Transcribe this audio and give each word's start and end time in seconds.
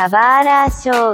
Kawara 0.00 0.66
Show. 0.70 1.12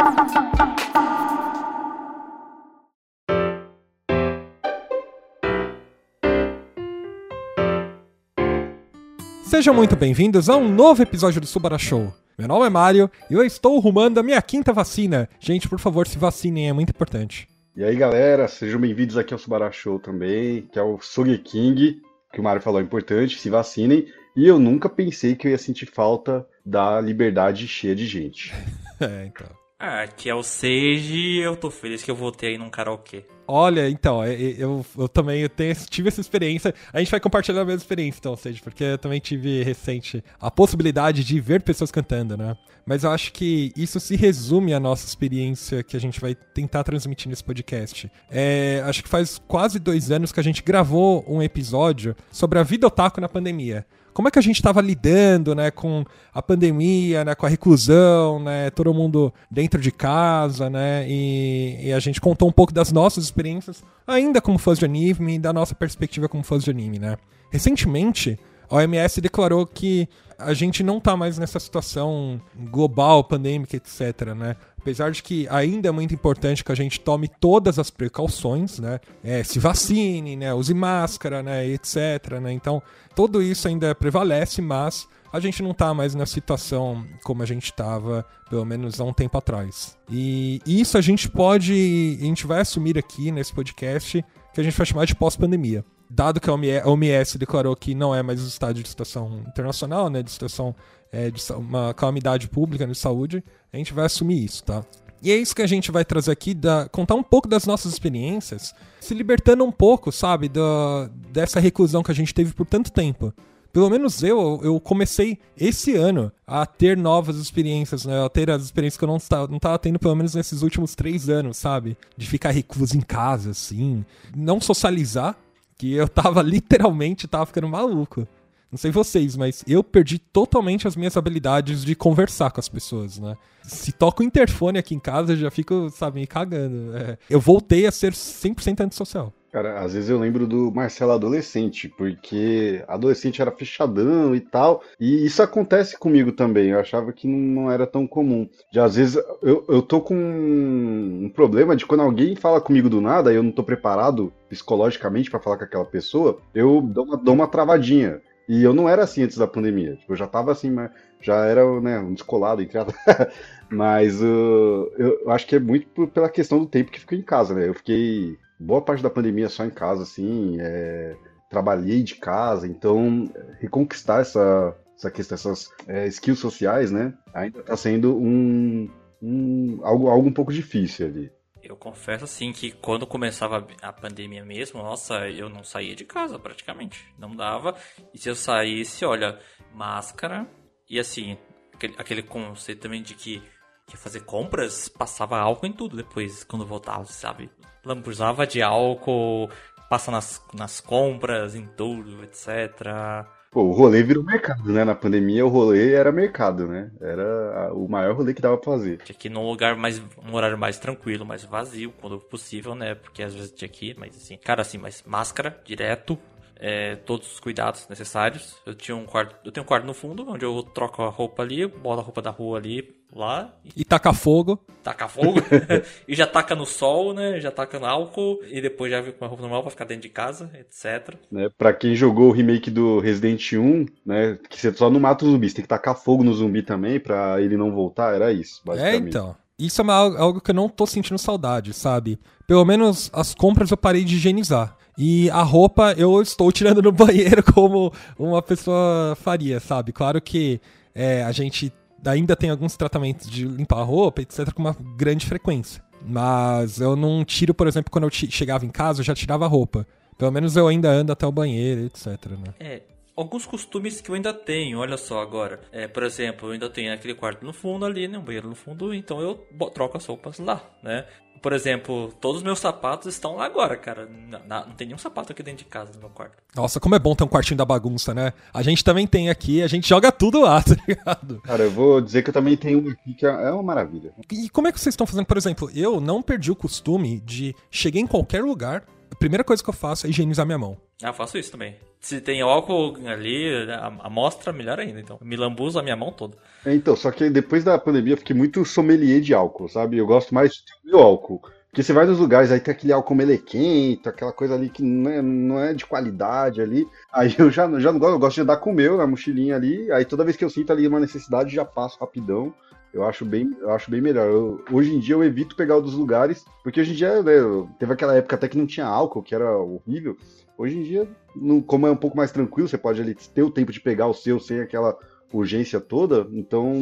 Sejam 9.43 9.75
muito 9.75 9.96
bem-vindos 9.96 10.48
a 10.48 10.57
um 10.57 10.68
novo 10.68 11.02
episódio 11.02 11.41
do 11.41 11.48
Subara 11.48 11.77
Show. 11.77 12.14
Meu 12.38 12.46
nome 12.46 12.66
é 12.66 12.70
Mário 12.70 13.11
e 13.29 13.34
eu 13.34 13.45
estou 13.45 13.77
rumando 13.80 14.20
a 14.20 14.22
minha 14.22 14.41
quinta 14.41 14.72
vacina. 14.72 15.29
Gente, 15.41 15.68
por 15.68 15.80
favor, 15.80 16.07
se 16.07 16.16
vacinem, 16.16 16.68
é 16.68 16.73
muito 16.73 16.91
importante. 16.91 17.48
E 17.75 17.82
aí, 17.82 17.96
galera, 17.96 18.46
sejam 18.46 18.80
bem-vindos 18.80 19.18
aqui 19.18 19.34
ao 19.34 19.41
Subara 19.41 19.73
Show 19.73 19.98
também, 19.98 20.62
que 20.71 20.79
é 20.79 20.82
o 20.82 20.96
King, 21.43 22.00
que 22.32 22.41
o 22.41 22.45
Mário 22.45 22.62
falou 22.62 22.80
é 22.80 22.84
importante, 22.84 23.41
se 23.41 23.50
vacinem. 23.50 24.07
E 24.37 24.46
eu 24.46 24.61
nunca 24.61 24.89
pensei 24.89 25.34
que 25.34 25.48
eu 25.48 25.50
ia 25.50 25.59
sentir 25.59 25.87
falta 25.87 26.46
da 26.66 27.00
liberdade 27.00 27.68
cheia 27.68 27.94
de 27.94 28.06
gente. 28.06 28.52
é, 29.00 29.26
então. 29.26 29.46
Ah, 29.78 30.06
que 30.06 30.29
é 30.29 30.34
o 30.34 30.43
Sage 30.43 31.38
eu 31.38 31.54
tô 31.54 31.70
feliz 31.70 32.02
que 32.02 32.11
eu 32.11 32.16
voltei 32.16 32.51
aí 32.51 32.59
num 32.59 32.70
karaokê. 32.70 33.27
Olha, 33.47 33.88
então, 33.91 34.24
é, 34.24 34.33
é, 34.33 34.55
eu, 34.59 34.84
eu 34.97 35.07
também 35.07 35.43
eu 35.43 35.51
tenho, 35.51 35.74
tive 35.88 36.09
essa 36.09 36.21
experiência. 36.21 36.74
A 36.93 36.98
gente 36.98 37.10
vai 37.10 37.21
compartilhar 37.21 37.60
a 37.60 37.65
mesma 37.65 37.79
experiência, 37.79 38.19
então, 38.19 38.34
Sage, 38.37 38.62
porque 38.62 38.83
eu 38.83 38.98
também 38.98 39.21
tive 39.21 39.62
recente 39.62 40.24
a 40.41 40.51
possibilidade 40.51 41.23
de 41.23 41.38
ver 41.38 41.62
pessoas 41.62 41.91
cantando, 41.91 42.37
né? 42.38 42.57
Mas 42.87 43.05
eu 43.05 43.10
acho 43.10 43.33
que 43.33 43.73
isso 43.77 44.01
se 44.01 44.16
resume 44.16 44.73
à 44.73 44.80
nossa 44.80 45.07
experiência 45.07 45.83
que 45.83 45.96
a 45.96 46.01
gente 46.01 46.21
vai 46.21 46.35
tentar 46.35 46.83
transmitir 46.83 47.29
nesse 47.29 47.45
podcast. 47.45 48.10
É, 48.30 48.83
acho 48.87 49.02
que 49.02 49.09
faz 49.09 49.41
quase 49.46 49.79
dois 49.79 50.10
anos 50.10 50.33
que 50.33 50.41
a 50.41 50.43
gente 50.43 50.62
gravou 50.62 51.24
um 51.29 51.43
episódio 51.43 52.16
sobre 52.30 52.59
a 52.59 52.62
vida 52.62 52.87
otaku 52.87 53.21
na 53.21 53.29
pandemia 53.29 53.85
como 54.16 54.29
é 54.29 54.30
que 54.30 54.38
a 54.38 54.43
gente 54.43 54.56
estava 54.56 54.80
lidando, 54.80 55.55
né, 55.55 55.70
com 55.70 56.02
a 56.33 56.41
pandemia, 56.41 57.23
né, 57.23 57.34
com 57.34 57.45
a 57.45 57.51
reclusão, 57.51 58.43
né, 58.43 58.70
todo 58.70 58.95
mundo 58.95 59.30
dentro 59.51 59.79
de 59.79 59.93
casa, 59.93 60.70
né, 60.70 61.05
e, 61.07 61.88
e, 61.88 61.93
a 61.93 62.01
gente 62.01 62.19
contou 62.19 62.49
um 62.49 62.52
pouco 62.52 62.73
das 62.73 62.91
nossas 62.91 63.24
experiências, 63.24 63.85
ainda 64.06 64.41
como 64.41 64.56
fãs 64.56 64.78
de 64.78 64.86
anime, 64.86 65.34
e 65.34 65.38
da 65.38 65.52
nossa 65.52 65.74
perspectiva 65.74 66.30
como 66.30 66.42
fãs 66.42 66.64
de 66.64 66.70
anime, 66.70 66.98
né. 66.98 67.18
Recentemente, 67.50 68.38
a 68.70 68.76
OMS 68.76 69.20
declarou 69.20 69.66
que 69.66 70.08
a 70.38 70.54
gente 70.54 70.82
não 70.82 70.96
está 70.96 71.14
mais 71.14 71.36
nessa 71.36 71.60
situação 71.60 72.41
global, 72.70 73.22
pandêmica, 73.22 73.76
etc, 73.76 74.34
né? 74.34 74.56
Apesar 74.86 75.10
de 75.10 75.20
que 75.20 75.48
ainda 75.50 75.88
é 75.88 75.90
muito 75.90 76.14
importante 76.14 76.62
que 76.62 76.70
a 76.70 76.74
gente 76.74 77.00
tome 77.00 77.26
todas 77.26 77.76
as 77.76 77.90
precauções, 77.90 78.78
né? 78.78 79.00
É, 79.24 79.42
se 79.42 79.58
vacine, 79.58 80.36
né? 80.36 80.54
Use 80.54 80.72
máscara, 80.72 81.42
né? 81.42 81.66
Etc. 81.66 81.96
Né? 82.40 82.52
Então, 82.52 82.80
tudo 83.12 83.42
isso 83.42 83.66
ainda 83.66 83.96
prevalece, 83.96 84.62
mas 84.62 85.08
a 85.32 85.40
gente 85.40 85.60
não 85.60 85.72
está 85.72 85.92
mais 85.92 86.14
na 86.14 86.24
situação 86.24 87.04
como 87.24 87.42
a 87.42 87.46
gente 87.46 87.64
estava, 87.64 88.24
pelo 88.48 88.64
menos 88.64 89.00
há 89.00 89.04
um 89.04 89.12
tempo 89.12 89.36
atrás. 89.36 89.98
E 90.08 90.62
isso 90.64 90.96
a 90.96 91.00
gente 91.00 91.28
pode, 91.28 92.16
a 92.20 92.24
gente 92.24 92.46
vai 92.46 92.60
assumir 92.60 92.96
aqui 92.96 93.32
nesse 93.32 93.52
podcast 93.52 94.24
que 94.54 94.60
a 94.60 94.62
gente 94.62 94.76
vai 94.76 94.86
chamar 94.86 95.04
de 95.04 95.16
pós-pandemia. 95.16 95.84
Dado 96.08 96.40
que 96.40 96.48
a 96.48 96.54
OMS 96.88 97.36
declarou 97.36 97.74
que 97.74 97.92
não 97.92 98.14
é 98.14 98.22
mais 98.22 98.40
o 98.40 98.46
estado 98.46 98.80
de 98.80 98.88
situação 98.88 99.42
internacional, 99.48 100.08
né, 100.08 100.22
de 100.22 100.30
situação 100.30 100.76
é, 101.12 101.30
de 101.30 101.40
uma 101.52 101.94
calamidade 101.94 102.48
pública 102.48 102.86
de 102.86 102.94
saúde, 102.94 103.42
a 103.72 103.76
gente 103.76 103.92
vai 103.92 104.06
assumir 104.06 104.44
isso, 104.44 104.64
tá? 104.64 104.84
E 105.22 105.30
é 105.30 105.36
isso 105.36 105.56
que 105.56 105.62
a 105.62 105.66
gente 105.66 105.90
vai 105.90 106.04
trazer 106.04 106.30
aqui, 106.30 106.54
da, 106.54 106.88
contar 106.88 107.14
um 107.14 107.22
pouco 107.22 107.48
das 107.48 107.66
nossas 107.66 107.92
experiências, 107.92 108.74
se 109.00 109.14
libertando 109.14 109.64
um 109.64 109.72
pouco, 109.72 110.12
sabe, 110.12 110.48
da, 110.48 111.10
dessa 111.30 111.58
reclusão 111.58 112.02
que 112.02 112.10
a 112.10 112.14
gente 112.14 112.34
teve 112.34 112.52
por 112.52 112.66
tanto 112.66 112.92
tempo. 112.92 113.32
Pelo 113.72 113.90
menos 113.90 114.22
eu, 114.22 114.60
eu 114.62 114.80
comecei 114.80 115.38
esse 115.54 115.94
ano 115.94 116.32
a 116.46 116.64
ter 116.64 116.96
novas 116.96 117.36
experiências, 117.36 118.06
né? 118.06 118.24
A 118.24 118.28
ter 118.28 118.50
as 118.50 118.62
experiências 118.62 118.96
que 118.96 119.04
eu 119.04 119.08
não 119.08 119.18
estava, 119.18 119.46
não 119.48 119.58
estava 119.58 119.78
tendo, 119.78 119.98
pelo 119.98 120.14
menos 120.14 120.34
nesses 120.34 120.62
últimos 120.62 120.94
três 120.94 121.28
anos, 121.28 121.58
sabe? 121.58 121.96
De 122.16 122.26
ficar 122.26 122.52
recluso 122.52 122.96
em 122.96 123.02
casa, 123.02 123.50
assim. 123.50 124.02
Não 124.34 124.62
socializar, 124.62 125.36
que 125.76 125.92
eu 125.92 126.08
tava 126.08 126.41
literalmente, 126.42 127.28
tava 127.28 127.44
ficando 127.44 127.69
maluco. 127.69 128.26
Não 128.71 128.78
sei 128.78 128.91
vocês, 128.91 129.37
mas 129.37 129.65
eu 129.66 129.82
perdi 129.82 130.19
totalmente 130.19 130.88
as 130.88 130.97
minhas 130.97 131.16
habilidades 131.16 131.84
de 131.84 131.94
conversar 131.94 132.50
com 132.50 132.60
as 132.60 132.69
pessoas, 132.69 133.19
né? 133.19 133.37
Se 133.62 133.93
toca 133.93 134.22
o 134.22 134.27
interfone 134.27 134.78
aqui 134.78 134.94
em 134.94 134.99
casa, 134.99 135.32
eu 135.32 135.37
já 135.37 135.50
fico, 135.50 135.88
sabe, 135.91 136.21
me 136.21 136.27
cagando. 136.27 136.97
É, 136.97 137.19
eu 137.31 137.41
voltei 137.41 137.87
a 137.87 137.93
ser 137.93 138.12
100% 138.12 138.81
antissocial. 138.81 139.32
Cara, 139.56 139.81
às 139.81 139.94
vezes 139.94 140.10
eu 140.10 140.19
lembro 140.19 140.47
do 140.47 140.71
Marcelo 140.71 141.12
adolescente, 141.12 141.88
porque 141.88 142.84
adolescente 142.87 143.41
era 143.41 143.50
fechadão 143.50 144.34
e 144.34 144.41
tal, 144.41 144.82
e 145.00 145.25
isso 145.25 145.43
acontece 145.43 145.99
comigo 145.99 146.31
também. 146.31 146.69
Eu 146.69 146.78
achava 146.78 147.10
que 147.10 147.26
não 147.26 147.71
era 147.71 147.87
tão 147.87 148.06
comum. 148.06 148.47
Já 148.71 148.84
às 148.84 148.97
vezes 148.97 149.16
eu, 149.43 149.65
eu 149.66 149.81
tô 149.81 150.03
com 150.03 150.15
um 150.15 151.31
problema 151.34 151.75
de 151.75 151.87
quando 151.87 152.03
alguém 152.03 152.37
fala 152.37 152.60
comigo 152.60 152.91
do 152.91 153.00
nada 153.00 153.32
e 153.32 153.37
eu 153.37 153.43
não 153.43 153.50
tô 153.50 153.62
preparado 153.62 154.31
psicologicamente 154.47 155.31
para 155.31 155.41
falar 155.41 155.56
com 155.56 155.65
aquela 155.65 155.87
pessoa, 155.87 156.38
eu 156.55 156.82
dou 156.82 157.05
uma, 157.05 157.16
dou 157.16 157.34
uma 157.34 157.49
travadinha. 157.49 158.21
E 158.48 158.62
eu 158.62 158.72
não 158.72 158.88
era 158.88 159.02
assim 159.02 159.22
antes 159.22 159.36
da 159.36 159.46
pandemia. 159.46 159.96
Tipo, 159.96 160.12
eu 160.12 160.16
já 160.16 160.26
tava 160.26 160.52
assim, 160.52 160.74
já 161.20 161.44
era 161.46 161.80
né, 161.80 161.98
um 161.98 162.14
descolado, 162.14 162.62
entre 162.62 162.78
Mas 163.68 164.22
uh, 164.22 164.92
eu 164.96 165.30
acho 165.30 165.46
que 165.46 165.56
é 165.56 165.60
muito 165.60 166.06
pela 166.08 166.28
questão 166.28 166.58
do 166.58 166.66
tempo 166.66 166.90
que 166.90 167.00
fico 167.00 167.14
em 167.14 167.22
casa, 167.22 167.54
né? 167.54 167.68
Eu 167.68 167.74
fiquei 167.74 168.36
boa 168.58 168.80
parte 168.80 169.02
da 169.02 169.10
pandemia 169.10 169.48
só 169.48 169.64
em 169.64 169.70
casa, 169.70 170.04
assim, 170.04 170.56
é, 170.60 171.16
trabalhei 171.50 172.02
de 172.02 172.14
casa, 172.14 172.66
então 172.66 173.28
reconquistar 173.58 174.20
essa, 174.20 174.76
essa 174.96 175.10
questão, 175.10 175.34
essas 175.34 175.70
é, 175.86 176.06
skills 176.06 176.38
sociais, 176.38 176.90
né? 176.90 177.12
Ainda 177.34 177.62
tá 177.62 177.76
sendo 177.76 178.16
um, 178.16 178.88
um 179.20 179.80
algo, 179.82 180.08
algo 180.08 180.28
um 180.28 180.32
pouco 180.32 180.52
difícil 180.52 181.06
ali. 181.06 181.32
Eu 181.69 181.77
confesso 181.77 182.25
assim 182.25 182.53
que 182.53 182.71
quando 182.71 183.06
começava 183.06 183.66
a 183.82 183.93
pandemia 183.93 184.44
mesmo, 184.44 184.82
nossa, 184.82 185.28
eu 185.28 185.49
não 185.49 185.65
saía 185.65 185.97
de 185.97 186.04
casa 186.04 186.38
praticamente. 186.38 187.12
Não 187.19 187.34
dava. 187.34 187.75
E 188.15 188.19
se 188.19 188.28
eu 188.28 188.37
saísse, 188.37 189.04
olha, 189.04 189.38
máscara 189.75 190.47
e 190.88 191.00
assim, 191.00 191.37
aquele, 191.75 191.94
aquele 191.99 192.22
conceito 192.22 192.82
também 192.82 193.03
de 193.03 193.15
que 193.15 193.43
que 193.87 193.97
fazer 193.97 194.21
compras, 194.25 194.88
passava 194.88 195.38
álcool 195.38 195.66
em 195.66 195.72
tudo 195.72 195.97
depois, 195.97 196.43
quando 196.43 196.66
voltava, 196.66 197.05
sabe? 197.05 197.49
Lambuzava 197.84 198.44
de 198.44 198.60
álcool, 198.60 199.49
passa 199.88 200.10
nas, 200.10 200.43
nas 200.53 200.81
compras, 200.81 201.55
em 201.55 201.66
tudo, 201.66 202.25
etc. 202.25 203.28
Pô, 203.50 203.62
o 203.62 203.72
rolê 203.72 204.02
virou 204.02 204.22
mercado, 204.22 204.70
né? 204.72 204.84
Na 204.84 204.94
pandemia 204.94 205.44
o 205.46 205.48
rolê 205.48 205.94
era 205.94 206.12
mercado, 206.12 206.66
né? 206.66 206.90
Era 207.00 207.72
o 207.72 207.88
maior 207.88 208.14
rolê 208.14 208.34
que 208.34 208.42
dava 208.42 208.58
pra 208.58 208.72
fazer. 208.72 208.98
Tinha 208.98 209.16
que 209.16 209.28
ir 209.28 209.30
num 209.30 209.46
lugar 209.48 209.76
mais, 209.76 209.98
um 210.22 210.34
horário 210.34 210.58
mais 210.58 210.78
tranquilo, 210.78 211.24
mais 211.24 211.44
vazio, 211.44 211.92
quando 212.00 212.18
possível, 212.18 212.74
né? 212.74 212.94
Porque 212.94 213.22
às 213.22 213.34
vezes 213.34 213.52
tinha 213.52 213.68
que 213.68 213.90
ir, 213.90 213.96
mas 213.98 214.14
assim, 214.16 214.36
cara, 214.36 214.62
assim, 214.62 214.78
mas 214.78 215.02
máscara, 215.06 215.58
direto, 215.64 216.18
é, 216.59 216.97
todos 216.97 217.33
os 217.33 217.41
cuidados 217.41 217.87
necessários. 217.89 218.56
Eu 218.65 218.75
tinha 218.75 218.97
um 218.97 219.05
quarto, 219.05 219.37
eu 219.44 219.53
tenho 219.53 219.65
um 219.65 219.67
quarto 219.67 219.87
no 219.87 219.94
fundo, 219.94 220.28
onde 220.28 220.44
eu 220.44 220.62
troco 220.62 221.03
a 221.03 221.09
roupa 221.09 221.43
ali, 221.43 221.67
boto 221.67 222.00
a 222.00 222.05
roupa 222.05 222.22
da 222.22 222.31
rua 222.31 222.59
ali, 222.59 222.97
lá. 223.12 223.55
E 223.77 223.84
taca 223.84 224.12
fogo. 224.12 224.59
Taca 224.83 225.09
fogo. 225.09 225.41
e 226.06 226.15
já 226.15 226.27
taca 226.27 226.55
no 226.55 226.67
sol, 226.67 227.12
né? 227.12 227.41
Já 227.41 227.50
taca 227.50 227.78
no 227.78 227.87
álcool. 227.87 228.41
E 228.44 228.61
depois 228.61 228.91
já 228.91 229.00
vem 229.00 229.12
com 229.12 229.25
a 229.25 229.28
roupa 229.28 229.43
normal 229.43 229.62
pra 229.62 229.71
ficar 229.71 229.84
dentro 229.84 230.03
de 230.03 230.09
casa, 230.09 230.50
etc. 230.55 231.15
Né, 231.31 231.49
pra 231.56 231.72
quem 231.72 231.94
jogou 231.94 232.28
o 232.28 232.33
remake 232.33 232.71
do 232.71 233.00
Resident 233.00 233.53
1, 233.53 233.87
né? 234.05 234.38
Que 234.49 234.61
você 234.61 234.73
só 234.73 234.91
não 234.91 235.00
mata 235.00 235.25
o 235.25 235.31
zumbi, 235.31 235.49
você 235.49 235.56
tem 235.56 235.62
que 235.62 235.69
tacar 235.69 235.97
fogo 235.97 236.25
no 236.25 236.33
zumbi 236.33 236.62
também 236.62 237.00
pra 237.00 237.41
ele 237.41 237.56
não 237.56 237.73
voltar. 237.73 238.15
Era 238.15 238.33
isso, 238.33 238.61
é, 238.65 238.69
basicamente. 238.69 239.05
É, 239.05 239.09
então. 239.09 239.45
Isso 239.59 239.81
é 239.81 239.84
algo 239.91 240.41
que 240.41 240.50
eu 240.50 240.55
não 240.55 240.69
tô 240.69 240.87
sentindo 240.87 241.19
saudade, 241.19 241.72
sabe? 241.72 242.19
Pelo 242.47 242.65
menos 242.65 243.11
as 243.12 243.34
compras 243.34 243.71
eu 243.71 243.77
parei 243.77 244.05
de 244.05 244.17
higienizar. 244.17 244.77
E 244.99 245.31
a 245.31 245.43
roupa 245.43 245.94
eu 245.97 246.21
estou 246.21 246.53
tirando 246.53 246.83
no 246.83 246.93
banheiro 246.93 247.43
como 247.43 247.93
uma 248.19 248.43
pessoa 248.43 249.17
faria, 249.17 249.59
sabe? 249.59 249.93
Claro 249.93 250.21
que 250.21 250.61
é, 250.94 251.22
a 251.22 251.33
gente 251.33 251.72
ainda 252.05 252.37
tem 252.37 252.50
alguns 252.50 252.77
tratamentos 252.77 253.28
de 253.28 253.47
limpar 253.47 253.81
a 253.81 253.83
roupa, 253.83 254.22
etc., 254.22 254.53
com 254.53 254.62
uma 254.62 254.76
grande 254.97 255.26
frequência. 255.26 255.82
Mas 256.06 256.79
eu 256.79 256.94
não 256.94 257.25
tiro, 257.25 257.55
por 257.55 257.67
exemplo, 257.67 257.91
quando 257.91 258.05
eu 258.05 258.11
chegava 258.11 258.64
em 258.64 258.70
casa, 258.70 259.00
eu 259.00 259.05
já 259.05 259.14
tirava 259.14 259.44
a 259.47 259.49
roupa. 259.49 259.87
Pelo 260.19 260.31
menos 260.31 260.56
eu 260.56 260.69
ainda 260.69 260.91
ando 260.91 261.12
até 261.12 261.26
o 261.26 261.32
banheiro, 261.32 261.82
etc. 261.82 262.06
Né? 262.31 262.55
É, 262.61 262.82
alguns 263.16 263.46
costumes 263.46 264.00
que 264.00 264.10
eu 264.10 264.14
ainda 264.14 264.32
tenho, 264.32 264.78
olha 264.78 264.96
só 264.96 265.20
agora. 265.20 265.60
É, 265.72 265.88
por 265.88 266.02
exemplo, 266.02 266.48
eu 266.48 266.52
ainda 266.52 266.68
tenho 266.68 266.92
aquele 266.92 267.14
quarto 267.14 267.44
no 267.44 267.52
fundo 267.52 267.86
ali, 267.86 268.06
né? 268.06 268.18
Um 268.18 268.22
banheiro 268.22 268.48
no 268.48 268.54
fundo, 268.54 268.92
então 268.92 269.20
eu 269.20 269.34
troco 269.70 269.96
as 269.96 270.04
roupas 270.04 270.38
lá, 270.38 270.62
né? 270.82 271.06
Por 271.42 271.52
exemplo, 271.52 272.12
todos 272.20 272.38
os 272.38 272.42
meus 272.42 272.58
sapatos 272.58 273.06
estão 273.06 273.36
lá 273.36 273.44
agora, 273.44 273.76
cara. 273.76 274.06
Não, 274.06 274.40
não, 274.46 274.72
tem 274.72 274.86
nenhum 274.86 274.98
sapato 274.98 275.32
aqui 275.32 275.42
dentro 275.42 275.64
de 275.64 275.70
casa 275.70 275.92
no 275.92 276.00
meu 276.00 276.08
quarto. 276.08 276.42
Nossa, 276.54 276.80
como 276.80 276.94
é 276.94 276.98
bom 276.98 277.14
ter 277.14 277.24
um 277.24 277.28
quartinho 277.28 277.58
da 277.58 277.64
bagunça, 277.64 278.14
né? 278.14 278.32
A 278.52 278.62
gente 278.62 278.82
também 278.82 279.06
tem 279.06 279.28
aqui, 279.28 279.62
a 279.62 279.68
gente 279.68 279.88
joga 279.88 280.10
tudo 280.10 280.40
lá, 280.40 280.60
tá 280.64 280.74
ligado? 280.88 281.40
Cara, 281.42 281.64
eu 281.64 281.70
vou 281.70 282.00
dizer 282.00 282.22
que 282.22 282.30
eu 282.30 282.34
também 282.34 282.56
tenho 282.56 282.84
um 282.84 282.90
aqui 282.90 283.14
que 283.14 283.26
é, 283.26 283.28
é 283.28 283.50
uma 283.50 283.62
maravilha. 283.62 284.12
E 284.32 284.48
como 284.48 284.66
é 284.66 284.72
que 284.72 284.80
vocês 284.80 284.94
estão 284.94 285.06
fazendo? 285.06 285.26
Por 285.26 285.36
exemplo, 285.36 285.70
eu 285.74 286.00
não 286.00 286.22
perdi 286.22 286.50
o 286.50 286.56
costume 286.56 287.20
de 287.20 287.54
chegar 287.70 288.00
em 288.00 288.06
qualquer 288.06 288.42
lugar, 288.42 288.84
a 289.10 289.14
primeira 289.14 289.44
coisa 289.44 289.62
que 289.62 289.70
eu 289.70 289.74
faço 289.74 290.06
é 290.06 290.10
higienizar 290.10 290.44
minha 290.44 290.58
mão. 290.58 290.76
Ah, 291.02 291.08
eu 291.08 291.14
faço 291.14 291.38
isso 291.38 291.52
também. 291.52 291.76
Se 292.06 292.20
tem 292.20 292.41
álcool 292.41 292.97
ali, 293.05 293.67
amostra, 294.00 294.53
melhor 294.53 294.79
ainda. 294.79 295.00
Então, 295.00 295.19
me 295.20 295.37
lambuzo 295.37 295.76
a 295.76 295.82
minha 295.82 295.97
mão 295.97 296.12
toda. 296.12 296.37
É, 296.64 296.73
então, 296.73 296.94
só 296.94 297.11
que 297.11 297.29
depois 297.29 297.64
da 297.64 297.76
pandemia 297.76 298.12
eu 298.12 298.17
fiquei 298.17 298.35
muito 298.35 298.64
sommelier 298.64 299.20
de 299.20 299.35
álcool, 299.35 299.69
sabe? 299.69 299.99
Eu 299.99 300.06
gosto 300.06 300.32
mais 300.32 300.62
de 300.85 300.94
álcool. 300.94 301.43
Porque 301.69 301.82
você 301.82 301.93
vai 301.93 302.06
nos 302.06 302.20
lugares, 302.20 302.53
aí 302.53 302.61
tem 302.61 302.73
aquele 302.73 302.93
álcool 302.93 303.17
melequento, 303.17 304.08
aquela 304.08 304.32
coisa 304.32 304.55
ali 304.55 304.70
que 304.70 304.85
não 304.85 305.11
é, 305.11 305.20
não 305.20 305.58
é 305.58 305.75
de 305.75 305.85
qualidade 305.85 306.62
ali. 306.62 306.87
Aí 307.12 307.35
eu 307.37 307.50
já, 307.50 307.69
já 307.81 307.91
não 307.91 307.99
gosto, 307.99 308.14
eu 308.14 308.19
gosto 308.20 308.35
de 308.37 308.41
andar 308.43 308.59
com 308.59 308.70
o 308.70 308.75
meu 308.75 308.97
na 308.97 309.06
mochilinha 309.06 309.56
ali. 309.56 309.91
Aí 309.91 310.05
toda 310.05 310.25
vez 310.25 310.37
que 310.37 310.44
eu 310.44 310.50
sinto 310.50 310.73
ali 310.73 310.87
uma 310.87 311.00
necessidade, 311.00 311.52
já 311.52 311.64
passo 311.64 311.99
rapidão. 311.99 312.55
Eu 312.96 313.04
acho 313.04 313.26
bem, 313.26 313.54
eu 313.60 313.70
acho 313.72 313.90
bem 313.90 314.00
melhor. 314.00 314.26
Eu, 314.26 314.64
hoje 314.72 314.94
em 314.94 314.98
dia 314.98 315.14
eu 315.14 315.22
evito 315.22 315.54
pegar 315.54 315.76
o 315.76 315.82
dos 315.82 315.93
lugares, 315.93 316.46
porque 316.64 316.81
hoje 316.81 316.93
em 316.93 316.94
dia, 316.94 317.22
né, 317.22 317.32
teve 317.78 317.93
aquela 317.93 318.16
época 318.16 318.37
até 318.37 318.48
que 318.48 318.56
não 318.56 318.66
tinha 318.66 318.87
álcool, 318.87 319.22
que 319.22 319.34
era 319.34 319.54
horrível. 319.54 320.16
Hoje 320.56 320.78
em 320.78 320.82
dia, 320.82 321.06
não, 321.34 321.60
como 321.60 321.87
é 321.87 321.90
um 321.90 321.96
pouco 321.96 322.16
mais 322.16 322.32
tranquilo, 322.32 322.66
você 322.66 322.78
pode 322.78 323.02
ali 323.02 323.14
ter 323.14 323.43
o 323.43 323.50
tempo 323.50 323.70
de 323.70 323.81
pegar 323.81 324.06
o 324.06 324.14
seu 324.14 324.40
sem 324.40 324.60
aquela 324.60 324.96
urgência 325.31 325.78
toda, 325.78 326.26
então 326.32 326.72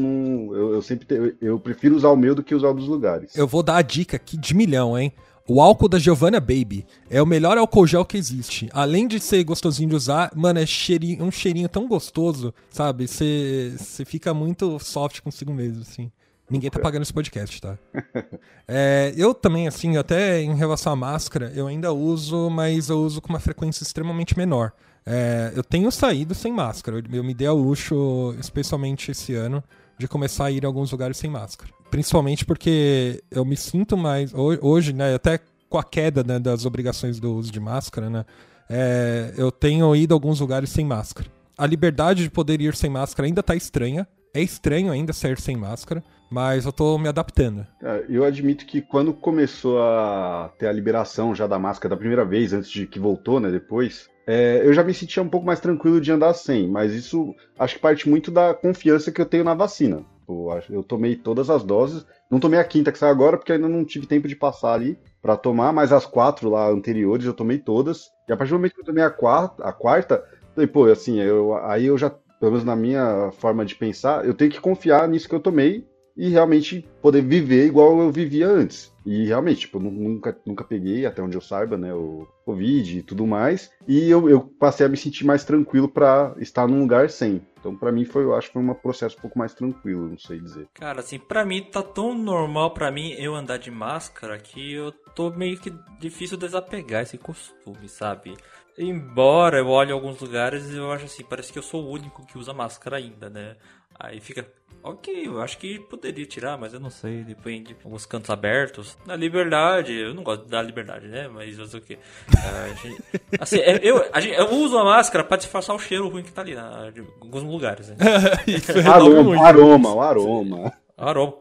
eu, 0.53 0.75
eu 0.75 0.83
sempre 0.83 1.07
te, 1.07 1.37
eu 1.41 1.59
prefiro 1.59 1.97
usar 1.97 2.11
o 2.11 2.17
meu 2.17 2.35
do 2.37 2.43
que 2.45 2.55
usar 2.55 2.69
o 2.69 2.75
dos 2.75 2.87
lugares. 2.87 3.35
Eu 3.35 3.49
vou 3.49 3.65
dar 3.65 3.79
a 3.79 3.83
dica 3.83 4.17
aqui 4.17 4.37
de 4.37 4.55
milhão, 4.55 4.97
hein? 4.97 5.13
O 5.47 5.61
álcool 5.61 5.89
da 5.89 5.99
Giovanna 5.99 6.41
Baby 6.41 6.87
é 7.11 7.21
o 7.21 7.27
melhor 7.27 7.59
álcool 7.59 7.87
gel 7.87 8.05
que 8.05 8.17
existe. 8.17 8.71
Além 8.73 9.07
de 9.07 9.21
ser 9.21 9.45
gostosinho 9.45 9.91
de 9.91 9.95
usar, 9.95 10.31
mano, 10.35 10.59
é 10.59 10.65
cheirinho, 10.65 11.23
um 11.23 11.31
cheirinho 11.31 11.69
tão 11.69 11.87
gostoso, 11.87 12.55
sabe? 12.71 13.07
Você 13.07 13.77
fica 14.07 14.33
muito 14.33 14.79
soft 14.79 15.21
consigo 15.21 15.53
mesmo, 15.53 15.83
assim. 15.83 16.11
Ninguém 16.49 16.71
tá 16.71 16.79
pagando 16.79 17.03
esse 17.03 17.13
podcast, 17.13 17.61
tá? 17.61 17.79
é, 18.67 19.13
eu 19.17 19.35
também, 19.35 19.69
assim, 19.69 19.99
até 19.99 20.41
em 20.41 20.55
relação 20.55 20.95
à 20.95 20.97
máscara, 20.97 21.53
eu 21.55 21.67
ainda 21.67 21.93
uso, 21.93 22.49
mas 22.49 22.89
eu 22.89 23.03
uso 23.03 23.21
com 23.21 23.29
uma 23.29 23.41
frequência 23.41 23.83
extremamente 23.83 24.39
menor. 24.39 24.73
É, 25.05 25.53
eu 25.55 25.63
tenho 25.63 25.91
saído 25.91 26.35
sem 26.35 26.53
máscara. 26.53 27.03
Eu, 27.13 27.23
me 27.23 27.35
dei 27.35 27.47
ao 27.47 27.57
luxo, 27.57 28.35
especialmente 28.41 29.11
esse 29.11 29.35
ano, 29.35 29.63
de 29.99 30.09
começar 30.09 30.47
a 30.47 30.51
ir 30.51 30.65
em 30.65 30.67
alguns 30.67 30.91
lugares 30.91 31.19
sem 31.19 31.29
máscara. 31.29 31.71
Principalmente 31.91 32.45
porque 32.45 33.23
eu 33.31 33.45
me 33.45 33.57
sinto 33.57 33.97
mais. 33.97 34.33
Hoje, 34.35 34.93
né, 34.93 35.15
até 35.15 35.39
com 35.69 35.79
a 35.79 35.85
queda 35.85 36.23
né, 36.23 36.39
das 36.39 36.65
obrigações 36.67 37.19
do 37.21 37.35
uso 37.35 37.51
de 37.51 37.61
máscara, 37.61 38.11
né, 38.11 38.25
é, 38.69 39.35
eu 39.37 39.51
tenho 39.53 39.95
ido 39.95 40.15
a 40.15 40.17
alguns 40.17 40.41
lugares 40.41 40.71
sem 40.71 40.85
máscara. 40.85 41.29
A 41.57 41.67
liberdade 41.67 42.25
de 42.25 42.31
poder 42.31 42.61
ir 42.61 42.75
sem 42.75 42.91
máscara 42.91 43.27
ainda 43.27 43.43
tá 43.43 43.55
estranha. 43.55 44.07
É 44.35 44.41
estranho 44.41 44.91
ainda 44.91 45.13
sair 45.13 45.41
sem 45.41 45.57
máscara, 45.57 46.03
mas 46.29 46.65
eu 46.65 46.73
tô 46.73 46.99
me 46.99 47.09
adaptando. 47.09 47.65
É, 47.81 48.05
eu 48.09 48.25
admito 48.25 48.67
que 48.67 48.83
quando 48.83 49.15
começou 49.15 49.81
a 49.81 50.51
ter 50.59 50.67
a 50.67 50.73
liberação 50.73 51.33
já 51.33 51.47
da 51.47 51.57
máscara 51.57 51.95
da 51.95 51.97
primeira 51.97 52.25
vez, 52.25 52.53
antes 52.53 52.69
de 52.69 52.85
que 52.85 52.99
voltou, 52.99 53.39
né, 53.39 53.49
depois, 53.49 54.11
é, 54.27 54.61
eu 54.65 54.75
já 54.75 54.83
me 54.83 54.93
sentia 54.93 55.23
um 55.23 55.29
pouco 55.29 55.47
mais 55.47 55.61
tranquilo 55.61 56.01
de 56.01 56.11
andar 56.11 56.35
sem, 56.35 56.69
mas 56.69 56.93
isso 56.93 57.33
acho 57.57 57.77
que 57.77 57.81
parte 57.81 58.09
muito 58.09 58.33
da 58.33 58.53
confiança 58.53 59.13
que 59.13 59.21
eu 59.21 59.27
tenho 59.27 59.45
na 59.45 59.55
vacina. 59.55 60.05
Eu, 60.29 60.49
eu 60.71 60.83
tomei 60.83 61.17
todas 61.17 61.51
as 61.51 61.63
doses, 61.63 62.07
não 62.31 62.41
tomei 62.41 62.59
a 62.59 62.65
quinta 62.65 62.91
que 62.91 62.99
sai 62.99 63.11
agora 63.11 63.37
porque 63.37 63.53
ainda 63.53 63.69
não 63.69 63.85
tive 63.85 64.07
tempo 64.07 64.27
de 64.27 64.37
passar 64.37 64.73
ali 64.73 64.99
para 65.21 65.37
tomar, 65.37 65.73
mas 65.73 65.93
as 65.93 66.07
quatro 66.07 66.51
lá 66.51 66.69
anteriores 66.69 67.27
eu 67.27 67.35
tomei 67.35 67.59
todas. 67.59 68.11
E 68.29 68.33
a 68.33 68.37
partir 68.37 68.51
do 68.51 68.57
momento 68.57 68.75
que 68.75 68.81
eu 68.81 68.87
tomei 68.87 69.03
a 69.03 69.11
quarta, 69.11 69.65
a 69.65 69.73
quarta, 69.73 70.25
falei, 70.55 70.67
pô, 70.67 70.87
assim, 70.87 71.21
eu, 71.21 71.55
aí 71.67 71.87
eu 71.87 71.97
já, 71.99 72.11
pelo 72.11 72.53
menos 72.53 72.65
na 72.65 72.77
minha 72.77 73.31
forma 73.33 73.65
de 73.65 73.75
pensar, 73.75 74.27
eu 74.27 74.35
tenho 74.35 74.51
que 74.51 74.61
confiar 74.61 75.09
nisso 75.09 75.29
que 75.29 75.35
eu 75.35 75.41
tomei 75.41 75.87
e 76.17 76.29
realmente 76.29 76.87
poder 77.03 77.23
viver 77.23 77.67
igual 77.67 78.01
eu 78.01 78.11
vivia 78.11 78.49
antes. 78.49 78.93
E 79.05 79.27
realmente, 79.27 79.61
tipo, 79.61 79.79
nunca, 79.79 80.37
nunca 80.47 80.65
peguei, 80.65 81.05
até 81.05 81.21
onde 81.21 81.37
eu 81.37 81.41
saiba, 81.41 81.77
né, 81.77 81.93
o 81.93 82.27
Covid 82.45 82.99
e 82.99 83.03
tudo 83.03 83.27
mais. 83.27 83.71
E 83.87 84.09
eu, 84.09 84.29
eu 84.31 84.41
passei 84.41 84.87
a 84.87 84.89
me 84.89 84.97
sentir 84.97 85.25
mais 85.25 85.45
tranquilo 85.45 85.89
para 85.89 86.35
estar 86.39 86.67
num 86.67 86.81
lugar 86.81 87.11
sem. 87.11 87.43
Então, 87.59 87.77
para 87.77 87.93
mim, 87.93 88.05
foi, 88.05 88.25
eu 88.25 88.35
acho 88.35 88.49
que 88.49 88.55
foi 88.55 88.63
um 88.63 88.75
processo 88.75 89.17
um 89.19 89.21
pouco 89.21 89.39
mais 89.39 89.55
tranquilo, 89.55 90.09
não 90.09 90.19
sei 90.19 90.41
dizer. 90.41 90.69
Cara, 90.75 91.01
assim, 91.01 91.19
para 91.19 91.45
mim 91.45 91.63
tá 91.65 91.83
tão 91.83 92.15
normal 92.15 92.73
para 92.73 92.91
mim 92.91 93.13
eu 93.19 93.35
andar 93.35 93.59
de 93.59 93.71
máscara 93.71 94.39
que 94.39 94.75
eu 94.75 94.93
tô 95.15 95.31
meio 95.31 95.59
que 95.59 95.73
difícil 95.99 96.37
desapegar 96.37 97.03
esse 97.03 97.19
costume, 97.19 97.89
sabe? 97.89 98.37
Embora 98.77 99.59
eu 99.59 99.69
olhe 99.69 99.93
alguns 99.93 100.21
lugares 100.21 100.71
e 100.71 100.77
eu 100.77 100.91
acho 100.91 101.05
assim, 101.05 101.23
parece 101.25 101.53
que 101.53 101.59
eu 101.59 101.63
sou 101.63 101.85
o 101.85 101.91
único 101.91 102.27
que 102.27 102.37
usa 102.37 102.53
máscara 102.53 102.97
ainda, 102.97 103.31
né? 103.31 103.57
Aí 103.99 104.21
fica, 104.21 104.47
ok, 104.85 105.27
eu 105.27 105.41
acho 105.41 105.57
que 105.57 105.79
poderia 105.79 106.27
tirar, 106.27 106.59
mas 106.59 106.75
eu 106.75 106.79
não 106.79 106.91
sei, 106.91 107.25
depende. 107.25 107.75
Alguns 107.83 108.05
cantos 108.05 108.29
abertos. 108.29 108.97
Na 109.07 109.17
liberdade, 109.17 109.95
eu 109.95 110.13
não 110.13 110.23
gosto 110.23 110.47
da 110.47 110.61
liberdade, 110.61 111.09
né? 111.09 111.27
Mas 111.27 111.57
fazer 111.57 111.79
o 111.79 111.81
quê? 111.81 111.99
É, 112.37 112.77
gente, 112.77 113.03
assim, 113.41 113.59
é, 113.59 113.81
eu, 113.83 114.05
gente, 114.21 114.35
eu 114.35 114.53
uso 114.53 114.77
a 114.77 114.85
máscara 114.85 115.25
pra 115.25 115.39
disfarçar 115.39 115.75
o 115.75 115.79
cheiro 115.79 116.09
ruim 116.09 116.23
que 116.23 116.33
tá 116.33 116.43
ali, 116.43 116.55
na, 116.55 116.93
em 116.95 117.07
alguns 117.21 117.43
lugares. 117.43 117.89
Né? 117.89 117.97
aroma, 118.87 119.31
o 119.31 119.43
aroma, 119.43 119.95
o 119.95 120.01
aroma. 120.03 120.73
O 120.97 121.03
aroma, 121.03 121.35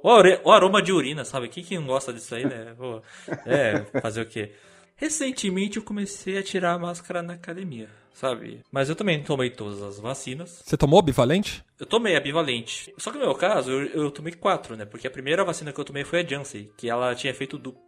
o 0.44 0.52
aroma 0.52 0.82
de 0.82 0.92
urina, 0.92 1.26
sabe? 1.26 1.50
Quem 1.50 1.64
que 1.64 1.78
não 1.78 1.86
gosta 1.86 2.14
disso 2.14 2.34
aí, 2.34 2.46
né? 2.46 2.74
Pô, 2.78 3.02
é, 3.46 3.82
fazer 4.02 4.22
o 4.22 4.26
quê? 4.26 4.52
Recentemente 4.96 5.78
eu 5.78 5.84
comecei 5.84 6.38
a 6.38 6.44
tirar 6.44 6.74
a 6.74 6.80
máscara 6.80 7.22
na 7.22 7.34
academia, 7.34 7.90
sabe? 8.14 8.62
Mas 8.72 8.90
eu 8.90 8.96
também 8.96 9.22
tomei 9.24 9.50
todas 9.50 9.82
as 9.82 10.00
vacinas. 10.00 10.62
Você 10.64 10.78
tomou 10.78 11.02
bivalente? 11.02 11.64
Eu 11.80 11.86
tomei 11.86 12.16
a 12.16 12.20
bivalente. 12.20 12.94
Só 12.98 13.12
que 13.12 13.18
no 13.18 13.26
meu 13.26 13.36
caso, 13.36 13.72
eu, 13.72 13.86
eu 13.88 14.12
tomei 14.12 14.34
quatro, 14.34 14.76
né? 14.78 14.86
Porque 14.86 15.08
a 15.08 15.12
primeira 15.12 15.44
vacina 15.44 15.74
que 15.74 15.80
eu 15.80 15.86
tomei 15.86 16.04
foi 16.04 16.22
a 16.22 16.26
Janssen, 16.26 16.72
que 16.78 16.90
ela 16.90 17.14
tinha 17.16 17.34
feito 17.34 17.58
duplo. 17.58 17.82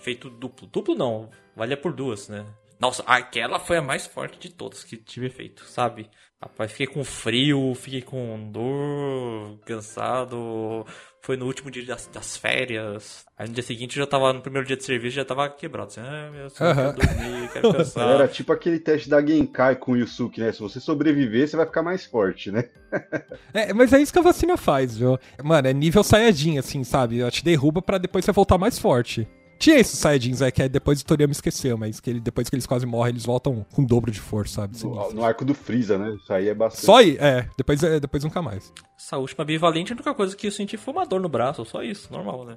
Feito 0.00 0.30
duplo. 0.30 0.66
Duplo 0.66 0.94
não, 0.94 1.30
valia 1.56 1.76
por 1.76 1.92
duas, 1.92 2.28
né? 2.28 2.46
Nossa, 2.78 3.02
aquela 3.06 3.58
foi 3.58 3.76
a 3.76 3.82
mais 3.82 4.06
forte 4.06 4.38
de 4.38 4.50
todas 4.50 4.82
que 4.82 4.96
tive 4.96 5.30
feito, 5.30 5.64
sabe? 5.64 6.10
Rapaz, 6.42 6.72
fiquei 6.72 6.88
com 6.88 7.04
frio, 7.04 7.72
fiquei 7.76 8.02
com 8.02 8.50
dor, 8.50 9.60
cansado. 9.64 10.84
Foi 11.20 11.36
no 11.36 11.46
último 11.46 11.70
dia 11.70 11.86
das, 11.86 12.08
das, 12.08 12.36
férias. 12.36 13.24
Aí 13.38 13.46
no 13.46 13.54
dia 13.54 13.62
seguinte 13.62 13.96
eu 13.96 14.02
já 14.02 14.10
tava, 14.10 14.32
no 14.32 14.40
primeiro 14.40 14.66
dia 14.66 14.76
de 14.76 14.82
serviço, 14.82 15.14
já 15.14 15.24
tava 15.24 15.48
quebrado. 15.48 15.86
Assim, 15.92 16.00
ah, 16.00 16.30
meu 16.32 16.48
Deus, 16.48 16.60
uhum. 16.60 16.74
quero 16.74 16.92
dormir, 16.94 17.52
quero 17.52 17.70
cansar. 17.78 18.08
Era 18.08 18.26
tipo 18.26 18.52
aquele 18.52 18.80
teste 18.80 19.08
da 19.08 19.24
Genkai 19.24 19.76
com 19.76 19.92
o 19.92 19.96
Yusuke, 19.96 20.40
né? 20.40 20.50
Se 20.50 20.58
você 20.58 20.80
sobreviver, 20.80 21.46
você 21.46 21.56
vai 21.56 21.64
ficar 21.64 21.84
mais 21.84 22.04
forte, 22.04 22.50
né? 22.50 22.68
é, 23.54 23.72
mas 23.72 23.92
é 23.92 24.00
isso 24.00 24.12
que 24.12 24.18
a 24.18 24.22
vacina 24.22 24.56
faz, 24.56 24.98
viu? 24.98 25.16
Mano, 25.44 25.68
é 25.68 25.72
nível 25.72 26.02
Saiyajin, 26.02 26.58
assim, 26.58 26.82
sabe? 26.82 27.20
Ela 27.20 27.30
te 27.30 27.44
derruba 27.44 27.80
para 27.80 27.98
depois 27.98 28.24
você 28.24 28.32
voltar 28.32 28.58
mais 28.58 28.80
forte. 28.80 29.28
Tinha 29.62 29.78
esses 29.78 29.96
Saiyajins, 29.96 30.42
é 30.42 30.50
que 30.50 30.68
depois 30.68 31.00
o 31.00 31.04
Toriyama 31.04 31.30
esqueceu, 31.30 31.78
mas 31.78 32.00
que 32.00 32.10
ele, 32.10 32.18
depois 32.18 32.50
que 32.50 32.56
eles 32.56 32.66
quase 32.66 32.84
morrem, 32.84 33.12
eles 33.12 33.24
voltam 33.24 33.64
com 33.72 33.82
o 33.82 33.86
dobro 33.86 34.10
de 34.10 34.18
força, 34.18 34.62
sabe? 34.62 34.76
No, 34.82 35.12
no, 35.12 35.24
arco 35.24 35.44
do 35.44 35.54
Freeza, 35.54 35.96
né? 35.96 36.16
Isso 36.20 36.32
aí 36.32 36.48
é 36.48 36.54
bastante. 36.54 36.84
Só 36.84 36.96
aí, 36.96 37.16
é. 37.20 37.46
Depois, 37.56 37.80
é, 37.80 38.00
depois 38.00 38.24
nunca 38.24 38.42
mais. 38.42 38.72
Essa 39.04 39.18
última 39.18 39.44
bivalente, 39.44 39.92
a 39.92 39.96
única 39.96 40.14
coisa 40.14 40.36
que 40.36 40.46
eu 40.46 40.52
senti 40.52 40.76
foi 40.76 40.94
uma 40.94 41.04
dor 41.04 41.20
no 41.20 41.28
braço, 41.28 41.64
só 41.64 41.82
isso, 41.82 42.06
normal, 42.12 42.44
né? 42.44 42.56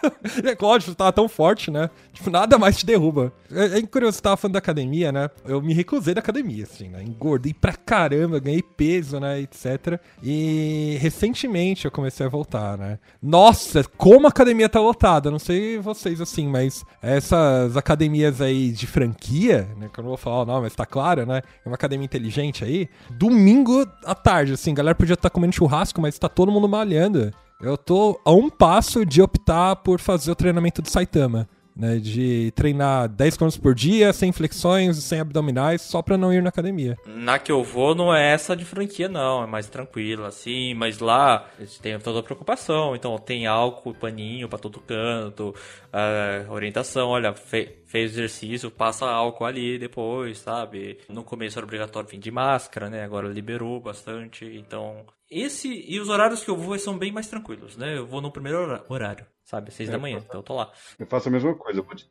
é 0.42 0.56
lógico, 0.58 0.94
tava 0.94 1.12
tão 1.12 1.28
forte, 1.28 1.70
né? 1.70 1.90
Tipo, 2.14 2.30
nada 2.30 2.58
mais 2.58 2.78
te 2.78 2.86
derruba. 2.86 3.30
É, 3.50 3.78
é 3.78 3.82
curioso, 3.82 4.16
você 4.16 4.22
tava 4.22 4.38
falando 4.38 4.54
da 4.54 4.58
academia, 4.58 5.12
né? 5.12 5.28
Eu 5.44 5.60
me 5.60 5.74
recusei 5.74 6.14
da 6.14 6.20
academia, 6.20 6.64
assim, 6.64 6.88
né? 6.88 7.04
Engordei 7.04 7.52
pra 7.52 7.74
caramba, 7.74 8.40
ganhei 8.40 8.62
peso, 8.62 9.20
né? 9.20 9.40
Etc. 9.40 10.00
E 10.22 10.96
recentemente 10.98 11.84
eu 11.84 11.90
comecei 11.90 12.24
a 12.24 12.28
voltar, 12.28 12.78
né? 12.78 12.98
Nossa, 13.22 13.84
como 13.84 14.26
a 14.26 14.30
academia 14.30 14.70
tá 14.70 14.80
lotada. 14.80 15.30
Não 15.30 15.38
sei 15.38 15.78
vocês, 15.78 16.22
assim, 16.22 16.48
mas 16.48 16.86
essas 17.02 17.76
academias 17.76 18.40
aí 18.40 18.72
de 18.72 18.86
franquia, 18.86 19.68
né? 19.76 19.90
Que 19.92 20.00
eu 20.00 20.04
não 20.04 20.08
vou 20.08 20.18
falar 20.18 20.42
o 20.42 20.46
nome, 20.46 20.62
mas 20.62 20.74
tá 20.74 20.86
claro, 20.86 21.26
né? 21.26 21.42
É 21.64 21.68
uma 21.68 21.74
academia 21.74 22.06
inteligente 22.06 22.64
aí. 22.64 22.88
Domingo 23.10 23.86
à 24.06 24.14
tarde, 24.14 24.54
assim, 24.54 24.72
galera 24.72 24.94
podia 24.94 25.12
estar 25.12 25.28
tá 25.28 25.32
comendo 25.32 25.54
churrasco, 25.54 25.81
mas 26.00 26.18
tá 26.18 26.28
todo 26.28 26.52
mundo 26.52 26.68
malhando. 26.68 27.32
Eu 27.60 27.76
tô 27.76 28.20
a 28.24 28.32
um 28.32 28.50
passo 28.50 29.06
de 29.06 29.22
optar 29.22 29.76
por 29.76 29.98
fazer 29.98 30.30
o 30.30 30.36
treinamento 30.36 30.82
do 30.82 30.90
Saitama 30.90 31.48
né, 31.74 31.96
de 31.96 32.52
treinar 32.54 33.08
10 33.08 33.36
km 33.36 33.48
por 33.60 33.74
dia, 33.74 34.12
sem 34.12 34.32
flexões, 34.32 34.96
sem 34.98 35.20
abdominais, 35.20 35.82
só 35.82 36.02
para 36.02 36.18
não 36.18 36.32
ir 36.32 36.42
na 36.42 36.48
academia. 36.48 36.96
Na 37.06 37.38
que 37.38 37.50
eu 37.50 37.62
vou 37.64 37.94
não 37.94 38.14
é 38.14 38.32
essa 38.32 38.56
de 38.56 38.64
franquia 38.64 39.08
não, 39.08 39.42
é 39.42 39.46
mais 39.46 39.68
tranquilo 39.68 40.24
assim, 40.24 40.74
mas 40.74 40.98
lá 40.98 41.48
tem 41.80 41.98
toda 41.98 42.20
a 42.20 42.22
preocupação, 42.22 42.94
então 42.94 43.16
tem 43.18 43.46
álcool, 43.46 43.94
paninho 43.94 44.48
para 44.48 44.58
todo 44.58 44.80
canto, 44.80 45.54
uh, 45.92 46.50
orientação, 46.52 47.08
olha, 47.08 47.32
fe 47.34 47.78
fez 47.86 48.12
exercício, 48.12 48.70
passa 48.70 49.04
álcool 49.04 49.44
ali 49.44 49.78
depois, 49.78 50.38
sabe? 50.38 50.98
No 51.10 51.22
começo 51.22 51.58
era 51.58 51.66
obrigatório 51.66 52.08
vir 52.08 52.18
de 52.18 52.30
máscara, 52.30 52.88
né? 52.88 53.04
Agora 53.04 53.28
liberou 53.28 53.78
bastante, 53.80 54.46
então 54.46 55.04
esse 55.30 55.84
e 55.88 56.00
os 56.00 56.08
horários 56.08 56.42
que 56.42 56.50
eu 56.50 56.56
vou 56.56 56.78
são 56.78 56.96
bem 56.96 57.12
mais 57.12 57.26
tranquilos, 57.26 57.76
né? 57.76 57.98
Eu 57.98 58.06
vou 58.06 58.22
no 58.22 58.30
primeiro 58.30 58.82
horário 58.88 59.26
sabe? 59.52 59.70
Seis 59.70 59.90
é, 59.90 59.92
da 59.92 59.98
manhã, 59.98 60.18
então 60.18 60.40
eu 60.40 60.42
tô 60.42 60.54
lá. 60.54 60.72
Eu 60.98 61.06
faço 61.06 61.28
a 61.28 61.30
mesma 61.30 61.54
coisa, 61.54 61.78
eu 61.78 61.84
vou 61.84 61.94
de, 61.94 62.08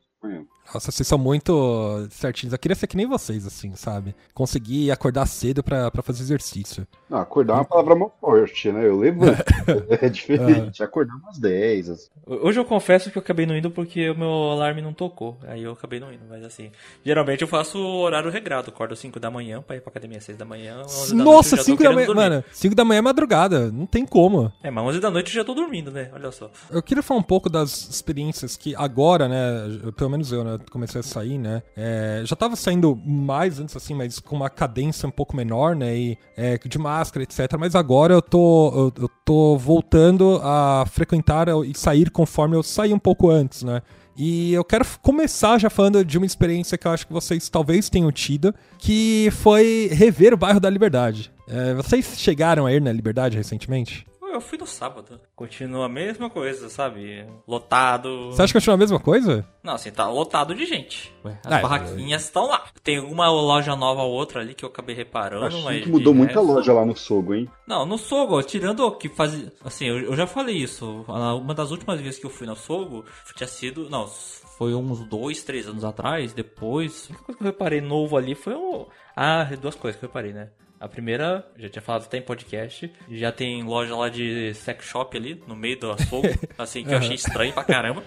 Nossa, 0.72 0.90
vocês 0.90 1.06
são 1.06 1.18
muito 1.18 2.06
certinhos. 2.10 2.52
Eu 2.52 2.58
queria 2.58 2.74
ser 2.74 2.86
que 2.86 2.96
nem 2.96 3.06
vocês, 3.06 3.46
assim, 3.46 3.74
sabe? 3.74 4.14
Conseguir 4.32 4.90
acordar 4.90 5.26
cedo 5.26 5.62
pra, 5.62 5.90
pra 5.90 6.02
fazer 6.02 6.22
exercício. 6.22 6.86
Não, 7.10 7.18
acordar 7.18 7.54
é 7.54 7.56
uma 7.56 7.64
palavra 7.64 7.94
muito 7.94 8.12
forte, 8.20 8.72
né? 8.72 8.86
Eu 8.86 8.98
levanto. 8.98 9.44
é 10.00 10.08
diferente. 10.08 10.82
Acordar 10.82 11.14
umas 11.16 11.38
10. 11.38 11.90
Assim. 11.90 12.08
Hoje 12.26 12.58
eu 12.58 12.64
confesso 12.64 13.10
que 13.10 13.18
eu 13.18 13.22
acabei 13.22 13.44
não 13.44 13.56
indo 13.56 13.70
porque 13.70 14.08
o 14.08 14.16
meu 14.16 14.28
alarme 14.28 14.80
não 14.80 14.94
tocou. 14.94 15.36
Aí 15.46 15.62
eu 15.62 15.72
acabei 15.72 16.00
não 16.00 16.12
indo, 16.12 16.24
mas 16.28 16.44
assim. 16.44 16.70
Geralmente 17.04 17.42
eu 17.42 17.48
faço 17.48 17.78
horário 17.78 18.30
regrado. 18.30 18.70
Acordo 18.70 18.96
5 18.96 19.20
da 19.20 19.30
manhã 19.30 19.60
pra 19.60 19.76
ir 19.76 19.80
pra 19.80 19.90
academia 19.90 20.18
às 20.18 20.24
6 20.24 20.38
da 20.38 20.44
manhã. 20.44 20.82
11 20.84 21.16
da 21.16 21.24
Nossa, 21.24 21.56
noite, 21.56 21.66
5 21.66 21.82
da 21.82 21.92
manhã. 21.92 22.14
Mano, 22.14 22.44
5 22.50 22.74
da 22.74 22.84
manhã 22.84 22.98
é 22.98 23.02
madrugada. 23.02 23.70
Não 23.70 23.84
tem 23.84 24.06
como. 24.06 24.50
É, 24.62 24.70
mas 24.70 24.84
11 24.84 25.00
da 25.00 25.10
noite 25.10 25.28
eu 25.28 25.34
já 25.34 25.44
tô 25.44 25.52
dormindo, 25.52 25.90
né? 25.90 26.08
Olha 26.14 26.30
só. 26.30 26.50
Eu 26.70 26.82
queria 26.82 27.02
falar 27.02 27.20
um 27.20 27.24
pouco 27.24 27.50
das 27.50 27.90
experiências 27.90 28.56
que 28.56 28.74
agora, 28.74 29.28
né? 29.28 29.92
Pelo 29.96 30.08
menos 30.12 30.30
eu, 30.30 30.44
né? 30.44 30.58
Comecei 30.70 31.00
a 31.00 31.02
sair, 31.02 31.38
né? 31.38 31.62
É, 31.76 32.22
já 32.24 32.36
tava 32.36 32.54
saindo 32.54 32.94
mais 32.96 33.58
antes, 33.58 33.76
assim, 33.76 33.94
mas 33.94 34.18
com 34.18 34.36
uma 34.36 34.48
cadência 34.48 35.08
um 35.08 35.10
pouco 35.10 35.36
menor, 35.36 35.74
né? 35.74 35.96
E 35.96 36.18
é, 36.36 36.58
de 36.58 36.78
máscara, 36.78 37.24
etc. 37.24 37.56
Mas 37.58 37.74
agora 37.74 38.14
eu 38.14 38.22
tô, 38.22 38.72
eu, 38.74 39.02
eu 39.02 39.10
tô 39.24 39.56
voltando 39.56 40.40
a 40.42 40.84
frequentar 40.86 41.48
e 41.66 41.76
sair 41.76 42.10
conforme 42.10 42.56
eu 42.56 42.62
saí 42.62 42.92
um 42.92 42.98
pouco 42.98 43.30
antes, 43.30 43.62
né? 43.62 43.82
E 44.16 44.52
eu 44.52 44.62
quero 44.62 44.84
começar 45.00 45.58
já 45.58 45.70
falando 45.70 46.04
de 46.04 46.18
uma 46.18 46.26
experiência 46.26 46.76
que 46.76 46.86
eu 46.86 46.90
acho 46.90 47.06
que 47.06 47.12
vocês 47.12 47.48
talvez 47.48 47.88
tenham 47.88 48.12
tido, 48.12 48.54
que 48.78 49.30
foi 49.32 49.88
rever 49.90 50.34
o 50.34 50.36
bairro 50.36 50.60
da 50.60 50.68
Liberdade. 50.68 51.32
É, 51.48 51.74
vocês 51.74 52.14
chegaram 52.18 52.66
a 52.66 52.72
ir 52.72 52.80
na 52.80 52.92
Liberdade 52.92 53.36
recentemente? 53.36 54.06
Eu 54.32 54.40
fui 54.40 54.56
no 54.58 54.66
sábado. 54.66 55.20
Continua 55.36 55.86
a 55.86 55.88
mesma 55.88 56.30
coisa, 56.30 56.68
sabe? 56.70 57.26
Lotado. 57.46 58.30
Você 58.32 58.42
acha 58.42 58.52
que 58.52 58.58
continua 58.58 58.74
a 58.74 58.78
mesma 58.78 58.98
coisa? 58.98 59.46
Não, 59.62 59.74
assim, 59.74 59.90
tá 59.90 60.08
lotado 60.08 60.54
de 60.54 60.64
gente. 60.64 61.14
Ué, 61.24 61.38
as 61.44 61.52
Ah, 61.52 61.58
barraquinhas 61.60 62.24
estão 62.24 62.46
lá. 62.48 62.64
Tem 62.82 62.96
alguma 62.98 63.28
loja 63.30 63.76
nova 63.76 64.02
ou 64.02 64.12
outra 64.12 64.40
ali 64.40 64.54
que 64.54 64.64
eu 64.64 64.68
acabei 64.68 64.94
reparando, 64.96 65.46
Acho 65.46 65.62
mas. 65.62 65.82
que 65.84 65.90
mudou 65.90 66.14
muita 66.14 66.34
resto- 66.40 66.46
loja 66.52 66.72
lá 66.72 66.84
no 66.86 66.96
Sogo, 66.96 67.34
hein? 67.34 67.48
Não, 67.66 67.84
no 67.84 67.98
Sogo, 67.98 68.42
tirando 68.42 68.80
o 68.80 68.92
que 68.92 69.08
fazia. 69.08 69.52
Assim, 69.64 69.86
eu, 69.86 69.98
eu 69.98 70.16
já 70.16 70.26
falei 70.26 70.56
isso. 70.56 71.04
Uma 71.06 71.54
das 71.54 71.70
últimas 71.70 72.00
vezes 72.00 72.18
que 72.18 72.26
eu 72.26 72.30
fui 72.30 72.46
no 72.46 72.56
Sogo 72.56 73.04
tinha 73.36 73.46
sido. 73.46 73.88
Não, 73.90 74.06
foi 74.06 74.74
uns 74.74 75.00
dois, 75.04 75.42
três 75.42 75.68
anos 75.68 75.84
atrás. 75.84 76.32
Depois. 76.32 77.06
A 77.06 77.12
única 77.12 77.24
coisa 77.24 77.38
que 77.38 77.44
eu 77.44 77.46
reparei 77.50 77.80
novo 77.80 78.16
ali 78.16 78.34
foi 78.34 78.54
o. 78.54 78.86
Ah, 79.14 79.44
duas 79.60 79.74
coisas 79.74 79.98
que 79.98 80.04
eu 80.04 80.08
reparei, 80.08 80.32
né? 80.32 80.48
A 80.82 80.88
primeira, 80.88 81.46
já 81.56 81.68
tinha 81.68 81.80
falado 81.80 82.02
até 82.06 82.18
em 82.18 82.22
podcast, 82.22 82.90
já 83.08 83.30
tem 83.30 83.62
loja 83.62 83.94
lá 83.94 84.08
de 84.08 84.52
sex 84.54 84.84
shop 84.84 85.16
ali, 85.16 85.40
no 85.46 85.54
meio 85.54 85.78
do 85.78 85.92
açougue, 85.92 86.36
assim, 86.58 86.82
que 86.84 86.92
eu 86.92 86.98
achei 86.98 87.14
estranho 87.14 87.52
pra 87.52 87.62
caramba. 87.62 88.02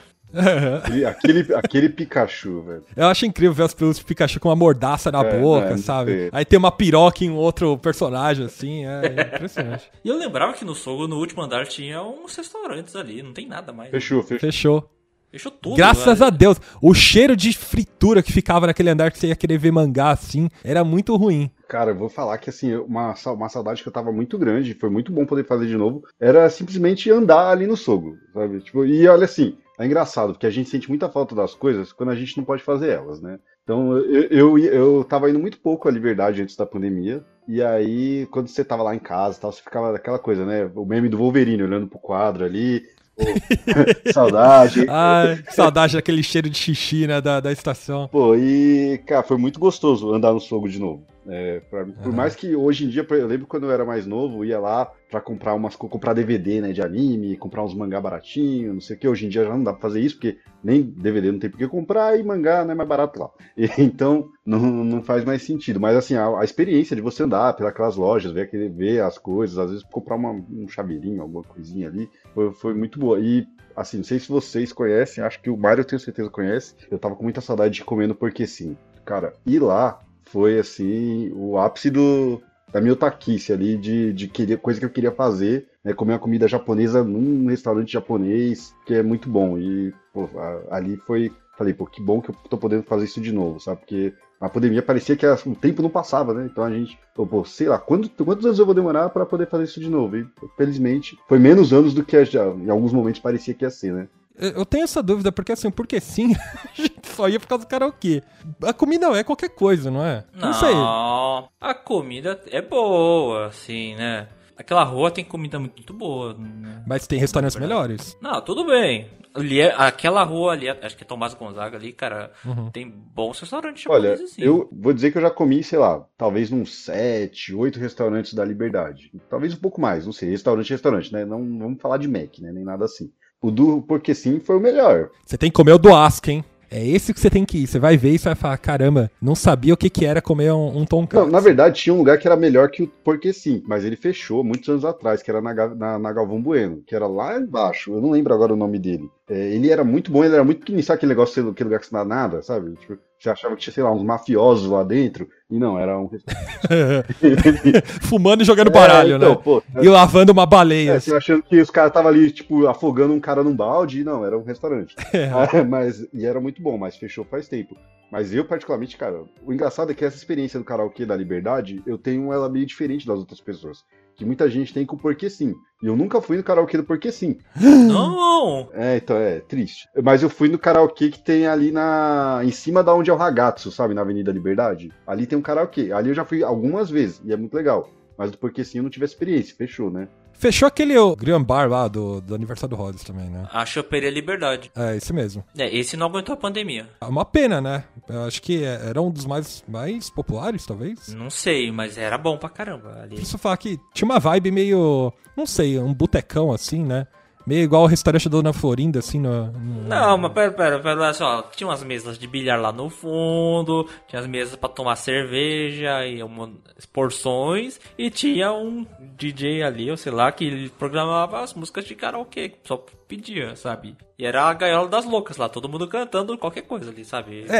Aquele, 0.83 1.05
aquele, 1.05 1.55
aquele 1.55 1.89
Pikachu, 1.89 2.61
velho. 2.63 2.83
Eu 2.93 3.07
acho 3.07 3.25
incrível 3.25 3.53
ver 3.53 3.63
os 3.63 3.73
peludos 3.73 3.99
de 3.99 4.03
Pikachu 4.03 4.39
com 4.41 4.49
uma 4.49 4.55
mordaça 4.55 5.09
na 5.09 5.23
É, 5.23 5.39
boca, 5.39 5.69
é, 5.75 5.77
sabe? 5.77 6.25
é. 6.25 6.29
Aí 6.33 6.43
tem 6.43 6.59
uma 6.59 6.71
piroca 6.71 7.23
em 7.23 7.29
outro 7.29 7.77
personagem, 7.77 8.45
assim, 8.45 8.85
é 8.85 9.05
impressionante. 9.35 9.89
E 10.03 10.09
eu 10.09 10.17
lembrava 10.17 10.51
que 10.51 10.65
no 10.65 10.75
Sogo, 10.75 11.07
no 11.07 11.15
último 11.17 11.41
andar, 11.41 11.65
tinha 11.67 12.01
uns 12.03 12.35
restaurantes 12.35 12.93
ali, 12.97 13.23
não 13.23 13.31
tem 13.31 13.47
nada 13.47 13.71
mais. 13.71 13.89
Fechou, 13.91 14.21
fechou. 14.21 14.39
Fechou. 14.39 14.89
Fechou 15.35 15.51
tudo. 15.51 15.75
Graças 15.75 16.19
velho. 16.19 16.25
a 16.25 16.29
Deus. 16.29 16.61
O 16.81 16.93
cheiro 16.93 17.35
de 17.35 17.51
fritura 17.51 18.23
que 18.23 18.31
ficava 18.31 18.67
naquele 18.67 18.89
andar 18.89 19.11
que 19.11 19.19
você 19.19 19.27
ia 19.27 19.35
querer 19.35 19.57
ver 19.57 19.69
mangá, 19.69 20.11
assim, 20.11 20.47
era 20.63 20.81
muito 20.81 21.13
ruim. 21.17 21.51
Cara, 21.67 21.91
eu 21.91 21.97
vou 21.97 22.07
falar 22.07 22.37
que 22.37 22.49
assim, 22.49 22.73
uma, 22.75 23.13
uma 23.25 23.49
saudade 23.49 23.83
que 23.83 23.89
eu 23.89 23.91
tava 23.91 24.13
muito 24.13 24.37
grande, 24.37 24.73
foi 24.73 24.89
muito 24.89 25.11
bom 25.11 25.25
poder 25.25 25.45
fazer 25.45 25.67
de 25.67 25.75
novo, 25.75 26.03
era 26.17 26.49
simplesmente 26.49 27.11
andar 27.11 27.49
ali 27.49 27.67
no 27.67 27.75
Sogo, 27.75 28.15
sabe? 28.33 28.61
Tipo, 28.61 28.85
e 28.85 29.05
olha 29.09 29.25
assim, 29.25 29.57
é 29.77 29.85
engraçado, 29.85 30.31
porque 30.31 30.47
a 30.47 30.51
gente 30.51 30.69
sente 30.69 30.87
muita 30.87 31.09
falta 31.09 31.35
das 31.35 31.53
coisas 31.53 31.91
quando 31.91 32.11
a 32.11 32.15
gente 32.15 32.37
não 32.37 32.45
pode 32.45 32.63
fazer 32.63 32.91
elas, 32.91 33.19
né? 33.19 33.37
Então, 33.63 33.97
eu, 33.97 34.23
eu, 34.29 34.57
eu 34.59 35.03
tava 35.03 35.29
indo 35.29 35.39
muito 35.39 35.59
pouco 35.59 35.89
à 35.89 35.91
liberdade 35.91 36.41
antes 36.41 36.55
da 36.55 36.65
pandemia, 36.65 37.25
e 37.47 37.61
aí, 37.61 38.25
quando 38.31 38.47
você 38.47 38.63
tava 38.63 38.83
lá 38.83 38.95
em 38.95 38.99
casa 38.99 39.37
e 39.37 39.41
tal, 39.41 39.51
você 39.51 39.61
ficava 39.61 39.91
daquela 39.91 40.17
coisa, 40.17 40.45
né? 40.45 40.71
O 40.75 40.85
meme 40.85 41.09
do 41.09 41.17
Wolverine 41.17 41.63
olhando 41.63 41.87
pro 41.87 41.99
quadro 41.99 42.45
ali, 42.45 42.83
pô, 43.15 43.23
saudade. 44.11 44.85
Ai, 44.89 45.43
saudade 45.51 45.93
daquele 45.93 46.23
cheiro 46.23 46.49
de 46.49 46.57
xixi, 46.57 47.07
né, 47.07 47.21
da, 47.21 47.39
da 47.39 47.51
estação. 47.51 48.07
Pô, 48.11 48.35
e, 48.35 49.01
cara, 49.05 49.23
foi 49.23 49.37
muito 49.37 49.59
gostoso 49.59 50.13
andar 50.13 50.33
no 50.33 50.39
Sogo 50.39 50.67
de 50.67 50.79
novo. 50.79 51.03
É, 51.27 51.59
pra- 51.71 51.85
por 51.85 52.07
Aham. 52.09 52.11
mais 52.11 52.35
que 52.35 52.55
hoje 52.55 52.85
em 52.85 52.89
dia, 52.89 53.05
eu 53.09 53.27
lembro 53.27 53.47
quando 53.47 53.63
eu 53.65 53.71
era 53.71 53.83
mais 53.83 54.05
novo, 54.05 54.45
ia 54.45 54.59
lá 54.59 54.85
pra 55.09 55.19
comprar 55.19 55.55
umas 55.55 55.75
co- 55.75 55.89
comprar 55.89 56.13
DVD, 56.13 56.61
né, 56.61 56.71
de 56.71 56.81
anime, 56.81 57.35
comprar 57.37 57.63
uns 57.63 57.73
mangá 57.73 57.99
baratinho, 57.99 58.73
não 58.73 58.81
sei 58.81 58.95
o 58.95 58.99
que. 58.99 59.07
Hoje 59.07 59.25
em 59.25 59.29
dia 59.29 59.43
já 59.43 59.49
não 59.49 59.63
dá 59.63 59.71
pra 59.73 59.81
fazer 59.81 60.01
isso, 60.01 60.15
porque 60.15 60.37
nem 60.63 60.83
DVD 60.83 61.31
não 61.31 61.39
tem 61.39 61.49
por 61.49 61.57
que 61.57 61.67
comprar 61.67 62.19
e 62.19 62.23
mangá 62.23 62.63
não 62.63 62.71
é 62.71 62.75
mais 62.75 62.87
barato 62.89 63.19
lá. 63.19 63.29
E, 63.57 63.67
então, 63.81 64.29
não, 64.45 64.59
não 64.59 65.01
faz 65.01 65.23
mais 65.23 65.41
sentido. 65.41 65.79
Mas 65.79 65.95
assim, 65.95 66.15
a, 66.15 66.39
a 66.39 66.43
experiência 66.43 66.95
de 66.95 67.01
você 67.01 67.23
andar 67.23 67.53
pelas 67.55 67.95
lojas, 67.95 68.31
ver, 68.31 68.41
aquele, 68.41 68.69
ver 68.69 69.01
as 69.01 69.17
coisas, 69.17 69.57
às 69.57 69.69
vezes 69.71 69.85
comprar 69.91 70.15
uma- 70.17 70.31
um 70.31 70.67
chaveirinho, 70.67 71.21
alguma 71.21 71.43
coisinha 71.43 71.87
ali, 71.87 72.09
foi, 72.33 72.51
foi 72.53 72.73
muito 72.75 72.99
boa. 72.99 73.19
E 73.19 73.47
assim, 73.75 73.97
não 73.97 74.03
sei 74.03 74.19
se 74.19 74.27
vocês 74.29 74.71
conhecem, 74.71 75.23
acho 75.23 75.41
que 75.41 75.49
o 75.49 75.57
Mário 75.57 75.81
eu 75.81 75.85
tenho 75.85 75.99
certeza 75.99 76.27
que 76.29 76.35
conhece. 76.35 76.75
Eu 76.91 76.99
tava 76.99 77.15
com 77.15 77.23
muita 77.23 77.41
saudade 77.41 77.73
de 77.73 77.83
comer 77.83 78.07
no 78.07 78.13
Porque 78.15 78.45
Sim. 78.45 78.77
Cara, 79.05 79.33
ir 79.45 79.59
lá 79.59 79.99
foi 80.35 80.59
assim, 80.59 81.31
o 81.33 81.57
ápice 81.57 81.89
do, 81.89 82.41
da 82.73 82.81
minha 82.81 82.91
otaquice 82.91 83.53
ali, 83.53 83.77
de, 83.77 84.11
de 84.11 84.27
querer, 84.27 84.57
coisa 84.57 84.77
que 84.77 84.85
eu 84.85 84.89
queria 84.89 85.13
fazer, 85.13 85.69
né? 85.81 85.93
Comer 85.93 86.11
uma 86.11 86.19
comida 86.19 86.45
japonesa 86.45 87.05
num 87.05 87.47
restaurante 87.47 87.93
japonês, 87.93 88.75
que 88.85 88.95
é 88.95 89.01
muito 89.01 89.29
bom. 89.29 89.57
E 89.57 89.93
pô, 90.13 90.29
ali 90.69 90.97
foi. 90.97 91.31
Falei, 91.57 91.73
pô, 91.73 91.85
que 91.85 92.01
bom 92.01 92.19
que 92.19 92.31
eu 92.31 92.35
tô 92.49 92.57
podendo 92.57 92.83
fazer 92.83 93.05
isso 93.05 93.21
de 93.21 93.31
novo, 93.31 93.61
sabe? 93.61 93.79
Porque 93.79 94.13
a 94.41 94.49
pandemia 94.49 94.81
parecia 94.83 95.15
que 95.15 95.25
o 95.25 95.55
tempo 95.55 95.81
não 95.81 95.89
passava, 95.89 96.33
né? 96.33 96.49
Então 96.51 96.65
a 96.65 96.69
gente, 96.69 96.99
pô, 97.15 97.45
sei 97.45 97.69
lá, 97.69 97.79
quando, 97.79 98.09
quantos 98.09 98.45
anos 98.45 98.59
eu 98.59 98.65
vou 98.65 98.75
demorar 98.75 99.07
pra 99.11 99.25
poder 99.25 99.47
fazer 99.47 99.63
isso 99.63 99.79
de 99.79 99.89
novo? 99.89 100.17
E 100.17 100.27
felizmente 100.57 101.17
foi 101.29 101.39
menos 101.39 101.71
anos 101.71 101.93
do 101.93 102.03
que 102.03 102.25
já, 102.25 102.45
em 102.45 102.69
alguns 102.69 102.91
momentos 102.91 103.21
parecia 103.21 103.53
que 103.53 103.63
ia 103.63 103.69
ser, 103.69 103.93
né? 103.93 104.09
Eu 104.37 104.65
tenho 104.65 104.83
essa 104.83 105.01
dúvida, 105.01 105.31
porque 105.31 105.51
assim, 105.53 105.71
porque 105.71 105.99
sim, 105.99 106.33
a 106.77 106.81
gente 106.81 107.07
só 107.07 107.27
ia 107.29 107.39
por 107.39 107.47
causa 107.47 107.63
do 107.65 107.67
karaokê. 107.69 108.21
A 108.63 108.73
comida 108.73 109.07
é 109.17 109.23
qualquer 109.23 109.49
coisa, 109.49 109.89
não 109.89 110.03
é? 110.05 110.25
Não, 110.33 110.53
sei. 110.53 110.73
a 110.73 111.73
comida 111.73 112.41
é 112.51 112.61
boa, 112.61 113.47
assim, 113.47 113.95
né? 113.95 114.27
Aquela 114.57 114.83
rua 114.83 115.11
tem 115.11 115.23
comida 115.25 115.59
muito 115.59 115.93
boa. 115.93 116.33
Né? 116.33 116.83
Mas 116.87 117.05
tem 117.07 117.19
restaurantes 117.19 117.57
melhores. 117.57 118.17
Não, 118.21 118.39
tudo 118.41 118.65
bem. 118.65 119.09
Ali 119.33 119.59
é- 119.59 119.75
aquela 119.77 120.23
rua 120.23 120.53
ali, 120.53 120.69
acho 120.69 120.95
que 120.95 121.03
é 121.03 121.05
Tomás 121.05 121.33
Gonzaga 121.33 121.75
ali, 121.75 121.91
cara, 121.91 122.31
Uhum. 122.45 122.71
tem 122.71 122.89
bons 122.89 123.37
restaurantes 123.37 123.85
Olha, 123.85 124.11
japoneses, 124.11 124.31
sim. 124.35 124.41
eu 124.41 124.69
vou 124.71 124.93
dizer 124.93 125.11
que 125.11 125.17
eu 125.17 125.21
já 125.21 125.29
comi, 125.29 125.61
sei 125.61 125.77
lá, 125.77 126.05
talvez 126.17 126.53
uns 126.53 126.73
sete, 126.85 127.53
oito 127.53 127.77
restaurantes 127.77 128.33
da 128.33 128.45
Liberdade. 128.45 129.11
Talvez 129.29 129.53
um 129.53 129.57
pouco 129.59 129.81
mais, 129.81 130.05
não 130.05 130.13
sei, 130.13 130.29
restaurante, 130.29 130.69
restaurante, 130.69 131.11
né? 131.11 131.25
Não 131.25 131.39
vamos 131.59 131.81
falar 131.81 131.97
de 131.97 132.07
Mac, 132.07 132.39
né? 132.39 132.49
Nem 132.53 132.63
nada 132.63 132.85
assim. 132.85 133.11
O 133.41 133.51
do 133.51 133.81
Porque 133.81 134.13
Sim 134.15 134.39
foi 134.39 134.57
o 134.57 134.59
melhor. 134.59 135.09
Você 135.25 135.37
tem 135.37 135.49
que 135.49 135.55
comer 135.55 135.73
o 135.73 135.77
do 135.77 135.93
Ask, 135.93 136.27
hein? 136.27 136.43
É 136.69 136.85
esse 136.85 137.13
que 137.13 137.19
você 137.19 137.29
tem 137.29 137.45
que 137.45 137.59
ir. 137.59 137.67
Você 137.67 137.79
vai 137.79 137.95
ver 137.95 138.11
e 138.11 138.17
você 138.17 138.25
vai 138.25 138.35
falar, 138.35 138.57
caramba, 138.57 139.09
não 139.21 139.35
sabia 139.35 139.73
o 139.73 139.77
que, 139.77 139.89
que 139.89 140.05
era 140.05 140.21
comer 140.21 140.51
um, 140.51 140.79
um 140.79 140.85
tonkatsu. 140.85 141.25
Não, 141.25 141.31
na 141.31 141.39
verdade, 141.39 141.79
tinha 141.79 141.93
um 141.93 141.97
lugar 141.97 142.17
que 142.17 142.27
era 142.27 142.35
melhor 142.35 142.69
que 142.69 142.83
o 142.83 142.87
Porque 143.03 143.31
Sim, 143.31 143.63
mas 143.65 143.85
ele 143.85 143.95
fechou 143.95 144.43
muitos 144.43 144.67
anos 144.67 144.83
atrás, 144.83 145.21
que 145.21 145.29
era 145.29 145.41
na, 145.41 145.53
na, 145.53 145.99
na 145.99 146.11
Galvão 146.11 146.41
Bueno, 146.41 146.83
que 146.85 146.95
era 146.95 147.07
lá 147.07 147.37
embaixo, 147.37 147.93
eu 147.93 148.01
não 148.01 148.11
lembro 148.11 148.33
agora 148.33 148.53
o 148.53 148.57
nome 148.57 148.79
dele. 148.79 149.09
É, 149.29 149.53
ele 149.53 149.69
era 149.69 149.83
muito 149.83 150.11
bom, 150.11 150.23
ele 150.23 150.33
era 150.33 150.43
muito 150.43 150.59
pequenininho, 150.59 150.85
sabe 150.85 150.97
aquele 150.97 151.11
negócio, 151.11 151.49
aquele 151.49 151.69
lugar 151.69 151.79
que 151.79 151.87
você 151.87 151.95
não 151.95 152.07
dá 152.07 152.15
nada, 152.15 152.41
sabe? 152.41 152.75
Tipo, 152.75 152.97
você 153.25 153.29
achava 153.31 153.55
que 153.55 153.61
tinha, 153.63 153.73
sei 153.73 153.83
lá, 153.83 153.91
uns 153.91 154.03
mafiosos 154.03 154.69
lá 154.69 154.83
dentro, 154.83 155.27
e 155.49 155.57
não, 155.57 155.79
era 155.79 155.99
um 155.99 156.09
Fumando 158.01 158.43
e 158.43 158.45
jogando 158.45 158.71
baralho, 158.71 159.13
É, 159.13 159.17
então, 159.17 159.35
né? 159.35 159.41
Pô, 159.43 159.63
E 159.81 159.89
lavando 159.89 160.31
uma 160.31 160.45
baleia. 160.45 160.93
É, 160.93 160.99
você 160.99 161.15
achando 161.15 161.43
que 161.43 161.59
os 161.59 161.69
caras 161.69 161.89
estavam 161.89 162.09
ali, 162.09 162.31
tipo, 162.31 162.67
afogando 162.67 163.13
um 163.13 163.19
cara 163.19 163.43
num 163.43 163.55
balde, 163.55 164.01
e 164.01 164.03
não, 164.03 164.25
era 164.25 164.37
um 164.37 164.43
restaurante. 164.43 164.95
É. 165.15 165.29
Ah, 165.29 165.63
mas, 165.63 166.05
e 166.13 166.25
era 166.25 166.41
muito 166.41 166.61
bom, 166.61 166.77
mas 166.77 166.97
fechou 166.97 167.23
faz 167.23 167.47
tempo. 167.47 167.77
Mas 168.11 168.33
eu, 168.33 168.43
particularmente, 168.43 168.97
cara, 168.97 169.23
o 169.45 169.53
engraçado 169.53 169.91
é 169.91 169.95
que 169.95 170.03
essa 170.03 170.17
experiência 170.17 170.59
do 170.59 170.65
karaokê 170.65 171.05
da 171.05 171.15
Liberdade, 171.15 171.81
eu 171.87 171.97
tenho 171.97 172.33
ela 172.33 172.49
meio 172.49 172.65
diferente 172.65 173.07
das 173.07 173.17
outras 173.17 173.39
pessoas. 173.39 173.85
Que 174.15 174.25
muita 174.25 174.49
gente 174.49 174.73
tem 174.73 174.85
com 174.85 174.95
o 174.95 174.99
Porquê 174.99 175.29
Sim. 175.29 175.55
E 175.83 175.87
eu 175.87 175.95
nunca 175.95 176.21
fui 176.21 176.37
no 176.37 176.43
karaokê 176.43 176.77
do 176.77 176.83
Porquê 176.83 177.11
Sim. 177.11 177.37
Não! 177.59 178.69
É, 178.73 178.97
então 178.97 179.17
é 179.17 179.39
triste. 179.41 179.87
Mas 180.01 180.23
eu 180.23 180.29
fui 180.29 180.47
no 180.47 180.57
karaokê 180.57 181.09
que 181.09 181.19
tem 181.19 181.47
ali 181.47 181.71
na. 181.71 182.41
em 182.43 182.51
cima 182.51 182.83
da 182.83 182.93
onde 182.93 183.09
é 183.09 183.13
o 183.13 183.17
Ragazzo, 183.17 183.71
sabe? 183.71 183.93
Na 183.93 184.01
Avenida 184.01 184.31
Liberdade. 184.31 184.91
Ali 185.05 185.25
tem 185.25 185.37
um 185.37 185.41
karaokê. 185.41 185.91
Ali 185.91 186.09
eu 186.09 186.15
já 186.15 186.23
fui 186.23 186.43
algumas 186.43 186.89
vezes 186.89 187.21
e 187.25 187.33
é 187.33 187.37
muito 187.37 187.53
legal. 187.53 187.89
Mas 188.17 188.31
do 188.31 188.37
Porquê 188.37 188.63
Sim 188.63 188.77
eu 188.77 188.83
não 188.83 188.89
tive 188.89 189.05
experiência, 189.05 189.55
fechou, 189.55 189.91
né? 189.91 190.07
Fechou 190.37 190.67
aquele 190.67 190.97
o 190.97 191.15
Grand 191.15 191.43
Bar 191.43 191.69
lá 191.69 191.87
do, 191.87 192.21
do 192.21 192.35
aniversário 192.35 192.75
do 192.75 192.81
Rhodes 192.81 193.03
também, 193.03 193.29
né? 193.29 193.47
A 193.51 193.65
Choperia 193.65 194.09
Liberdade. 194.09 194.71
É, 194.75 194.95
esse 194.95 195.11
mesmo. 195.13 195.43
É, 195.57 195.73
esse 195.75 195.95
não 195.97 196.07
aguentou 196.07 196.33
a 196.33 196.37
pandemia. 196.37 196.89
É 197.01 197.05
uma 197.05 197.25
pena, 197.25 197.61
né? 197.61 197.83
Eu 198.07 198.23
acho 198.25 198.41
que 198.41 198.63
é- 198.63 198.81
era 198.89 199.01
um 199.01 199.09
dos 199.09 199.25
mais, 199.25 199.63
mais 199.67 200.09
populares, 200.09 200.65
talvez. 200.65 201.07
Não 201.09 201.29
sei, 201.29 201.71
mas 201.71 201.97
era 201.97 202.17
bom 202.17 202.37
pra 202.37 202.49
caramba 202.49 203.01
ali. 203.01 203.15
Preciso 203.15 203.37
falar 203.37 203.57
que 203.57 203.79
tinha 203.93 204.05
uma 204.05 204.19
vibe 204.19 204.51
meio, 204.51 205.11
não 205.35 205.45
sei, 205.45 205.79
um 205.79 205.93
botecão 205.93 206.51
assim, 206.51 206.83
né? 206.83 207.07
Meio 207.45 207.63
igual 207.63 207.83
o 207.83 207.87
restaurante 207.87 208.27
da 208.27 208.37
Dona 208.37 208.53
Florinda, 208.53 208.99
assim, 208.99 209.19
no... 209.19 209.51
no... 209.51 209.87
Não, 209.87 210.17
mas 210.17 210.31
pera, 210.33 210.51
pera, 210.51 210.79
pera, 210.79 211.13
só. 211.13 211.43
Tinha 211.55 211.67
umas 211.67 211.83
mesas 211.83 212.17
de 212.17 212.27
bilhar 212.27 212.59
lá 212.59 212.71
no 212.71 212.89
fundo, 212.89 213.87
tinha 214.07 214.19
as 214.19 214.27
mesas 214.27 214.55
pra 214.55 214.67
tomar 214.67 214.95
cerveja 214.95 216.05
e 216.05 216.23
uma, 216.23 216.51
porções, 216.91 217.79
e 217.97 218.09
tinha 218.09 218.51
um 218.51 218.85
DJ 219.17 219.63
ali, 219.63 219.91
ou 219.91 219.97
sei 219.97 220.11
lá, 220.11 220.31
que 220.31 220.45
ele 220.45 220.69
programava 220.69 221.41
as 221.41 221.53
músicas 221.53 221.85
de 221.85 221.95
karaokê, 221.95 222.53
só 222.63 222.83
pedia, 223.07 223.55
sabe? 223.55 223.95
E 224.17 224.25
era 224.25 224.43
a 224.43 224.53
gaiola 224.53 224.87
das 224.87 225.05
loucas 225.05 225.35
lá, 225.37 225.49
todo 225.49 225.67
mundo 225.67 225.87
cantando 225.87 226.37
qualquer 226.37 226.61
coisa 226.61 226.89
ali, 226.89 227.03
sabe? 227.03 227.45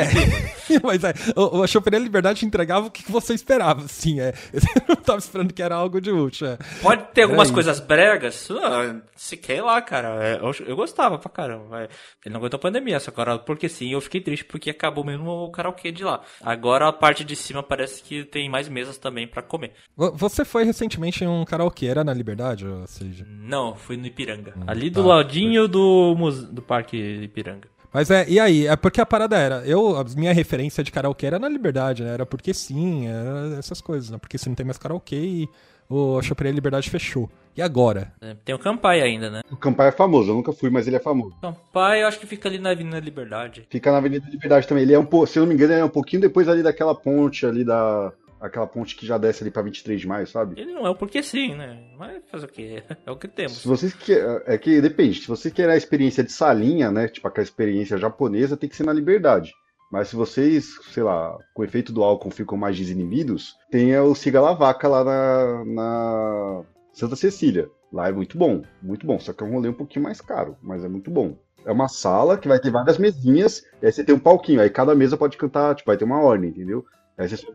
É, 0.68 0.80
mas 0.84 1.04
é, 1.04 1.14
o, 1.36 1.62
a 1.62 1.68
Choperia 1.68 2.00
Liberdade 2.00 2.46
entregava 2.46 2.88
o 2.88 2.92
que 2.92 3.10
você 3.12 3.34
esperava, 3.36 3.84
assim, 3.84 4.20
é. 4.20 4.32
Você 4.52 4.68
não 4.88 4.96
tava 4.96 5.20
esperando 5.20 5.54
que 5.54 5.62
era 5.62 5.76
algo 5.76 6.02
de 6.02 6.12
útil, 6.12 6.48
é. 6.48 6.58
Pode 6.82 7.04
ter 7.14 7.24
algumas 7.24 7.52
coisas 7.52 7.80
bregas, 7.80 8.50
ah, 8.52 9.00
se 9.16 9.38
quer 9.38 9.62
lá, 9.62 9.82
cara, 9.82 10.24
é, 10.24 10.36
eu, 10.38 10.68
eu, 10.68 10.76
gostava 10.76 11.20
pra 11.20 11.30
caramba. 11.30 11.84
É. 11.84 11.90
Ele 12.26 12.34
não 12.34 12.40
aguentou 12.40 12.58
a 12.58 12.62
pandemia, 12.62 13.00
só 13.00 13.12
agora, 13.12 13.38
porque 13.38 13.70
sim, 13.70 13.92
eu 13.92 14.02
fiquei 14.02 14.22
triste 14.22 14.46
porque 14.46 14.70
acabou 14.70 15.04
mesmo 15.04 15.30
o 15.30 15.52
karaokê 15.52 15.92
de 15.92 16.04
lá. 16.04 16.22
Agora 16.42 16.88
a 16.88 16.94
parte 16.94 17.24
de 17.24 17.36
cima 17.36 17.62
parece 17.62 18.02
que 18.02 18.24
tem 18.24 18.50
mais 18.50 18.68
mesas 18.68 18.98
também 18.98 19.28
para 19.28 19.44
comer. 19.44 19.74
Você 19.96 20.44
foi 20.44 20.64
recentemente 20.64 21.24
em 21.24 21.28
um 21.28 21.46
karaokê, 21.46 21.86
era 21.86 22.04
na 22.04 22.14
Liberdade, 22.14 22.68
ou 22.68 22.88
seja? 22.88 23.26
Não, 23.28 23.76
fui 23.76 23.98
no 23.98 24.08
Ipiranga. 24.08 24.54
Hum, 24.58 24.64
Ali 24.68 24.90
do 24.90 25.04
tá, 25.04 25.10
ladinho 25.36 25.68
do, 25.68 26.16
do 26.52 26.62
Parque 26.62 26.98
Ipiranga. 26.98 27.68
Mas 27.94 28.12
é, 28.12 28.26
e 28.28 28.40
aí? 28.40 28.68
É 28.68 28.76
porque 28.76 29.00
a 29.00 29.06
parada 29.06 29.38
era, 29.38 29.64
eu, 29.66 29.98
a 29.98 30.04
minha 30.18 30.34
referência 30.34 30.84
de 30.84 30.92
karaokê 30.92 31.28
era 31.28 31.40
na 31.40 31.48
Liberdade, 31.48 32.04
né? 32.04 32.14
Era 32.14 32.26
porque 32.26 32.54
sim, 32.54 33.08
era 33.08 33.58
essas 33.58 33.80
coisas, 33.80 34.10
né? 34.10 34.18
Porque 34.18 34.38
se 34.38 34.50
não 34.50 34.56
tem 34.56 34.66
mais 34.66 34.78
karaokê 34.78 35.16
e 35.16 35.50
o 35.90 36.22
Choperia 36.22 36.52
Liberdade 36.52 36.90
fechou. 36.90 37.30
E 37.56 37.62
agora? 37.62 38.12
É, 38.20 38.36
tem 38.44 38.54
o 38.54 38.60
Campai 38.60 39.02
ainda, 39.02 39.30
né? 39.30 39.42
O 39.50 39.56
Campai 39.56 39.88
é 39.88 39.92
famoso, 39.92 40.32
eu 40.32 40.36
nunca 40.36 40.52
fui, 40.52 40.70
mas 40.70 40.88
ele 40.88 40.98
é 40.98 41.00
famoso. 41.00 41.36
Campai, 41.42 42.04
eu 42.04 42.08
acho 42.08 42.20
que 42.20 42.26
fica 42.26 42.50
ali 42.50 42.60
na 42.60 42.72
Avenida 42.72 43.00
Liberdade. 43.00 43.66
Fica 43.70 43.92
na 43.92 44.00
Avenida 44.00 44.28
Liberdade 44.30 44.68
também. 44.68 44.84
Ele 44.84 44.94
é 44.94 45.00
um 45.00 45.06
pouco, 45.06 45.28
se 45.28 45.40
eu 45.40 45.44
não 45.44 45.48
me 45.48 45.54
engano, 45.54 45.72
ele 45.72 45.82
é 45.82 45.86
um 45.86 45.90
pouquinho 45.90 46.22
depois 46.22 46.50
ali 46.50 46.62
daquela 46.62 46.94
ponte 46.94 47.46
ali 47.46 47.64
da 47.64 48.12
aquela 48.46 48.68
ponte 48.68 48.96
que 48.96 49.06
já 49.06 49.18
desce 49.18 49.44
ali 49.44 49.52
pra 49.52 49.62
23 49.62 50.00
de 50.00 50.08
maio, 50.08 50.28
sabe? 50.28 50.60
Ele 50.60 50.74
não 50.74 50.86
é 50.86 50.90
o 50.90 50.96
porque 50.96 51.22
sim, 51.24 51.56
né? 51.56 51.80
Mas 51.98 52.24
fazer 52.30 52.46
o 52.46 52.50
quê? 52.50 52.84
É 53.06 53.12
o 53.12 53.18
que 53.18 53.28
temos. 53.28 53.62
Se 53.62 53.68
vocês 53.68 53.94
quer, 53.94 54.44
é 54.46 54.58
que 54.58 54.82
depende. 54.82 55.22
Se 55.22 55.28
você 55.28 55.52
quer 55.52 55.70
a 55.70 55.78
experiência 55.78 56.24
de 56.24 56.32
salinha, 56.32 56.92
né? 56.92 57.08
Tipo 57.08 57.28
aquela 57.28 57.44
experiência 57.44 57.98
japonesa, 57.98 58.58
tem 58.58 58.70
que 58.70 58.76
ser 58.76 58.84
na 58.84 58.94
Liberdade. 58.94 59.54
Mas 59.92 60.10
se 60.10 60.16
vocês, 60.16 60.78
sei 60.92 61.04
lá, 61.04 61.38
com 61.54 61.62
o 61.62 61.66
efeito 61.66 61.94
do 61.94 62.04
álcool 62.04 62.32
ficam 62.32 62.58
mais 62.58 62.78
desinibidos, 62.78 63.56
tem 63.70 63.98
o 63.98 64.16
Siga 64.16 64.42
La 64.42 64.54
Vaca 64.54 64.88
lá 64.88 65.04
na, 65.04 65.66
na 65.66 66.64
Santa 66.92 67.16
Cecília. 67.16 67.70
Lá 67.94 68.10
é 68.10 68.12
muito 68.12 68.38
bom, 68.38 68.64
muito 68.82 69.06
bom. 69.06 69.20
Só 69.20 69.32
que 69.32 69.44
é 69.44 69.48
um 69.48 69.52
rolê 69.52 69.70
um 69.70 69.74
pouquinho 69.74 70.04
mais 70.04 70.20
caro, 70.20 70.58
mas 70.62 70.84
é 70.84 70.90
muito 70.90 71.10
bom. 71.12 71.38
É 71.66 71.72
uma 71.72 71.88
sala 71.88 72.38
que 72.38 72.48
vai 72.48 72.60
ter 72.60 72.70
várias 72.70 72.98
mesinhas, 72.98 73.64
e 73.82 73.86
aí 73.86 73.92
você 73.92 74.04
tem 74.04 74.14
um 74.14 74.20
palquinho, 74.20 74.62
aí 74.62 74.70
cada 74.70 74.94
mesa 74.94 75.18
pode 75.18 75.36
cantar, 75.36 75.74
tipo, 75.76 75.90
vai 75.90 75.98
ter 75.98 76.06
uma 76.06 76.22
ordem, 76.22 76.50
entendeu? 76.50 76.86
Aí 77.18 77.28
você 77.28 77.46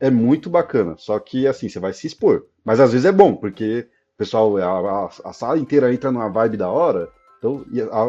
é 0.00 0.10
muito 0.10 0.48
bacana, 0.48 0.94
só 0.96 1.18
que 1.18 1.46
assim, 1.46 1.68
você 1.68 1.78
vai 1.78 1.92
se 1.92 2.06
expor. 2.06 2.46
Mas 2.64 2.80
às 2.80 2.92
vezes 2.92 3.04
é 3.04 3.12
bom, 3.12 3.34
porque 3.34 3.88
o 4.14 4.18
pessoal, 4.18 4.56
a, 4.56 5.06
a, 5.06 5.10
a 5.24 5.32
sala 5.32 5.58
inteira 5.58 5.92
entra 5.92 6.12
numa 6.12 6.28
vibe 6.28 6.56
da 6.56 6.70
hora, 6.70 7.10
então, 7.38 7.64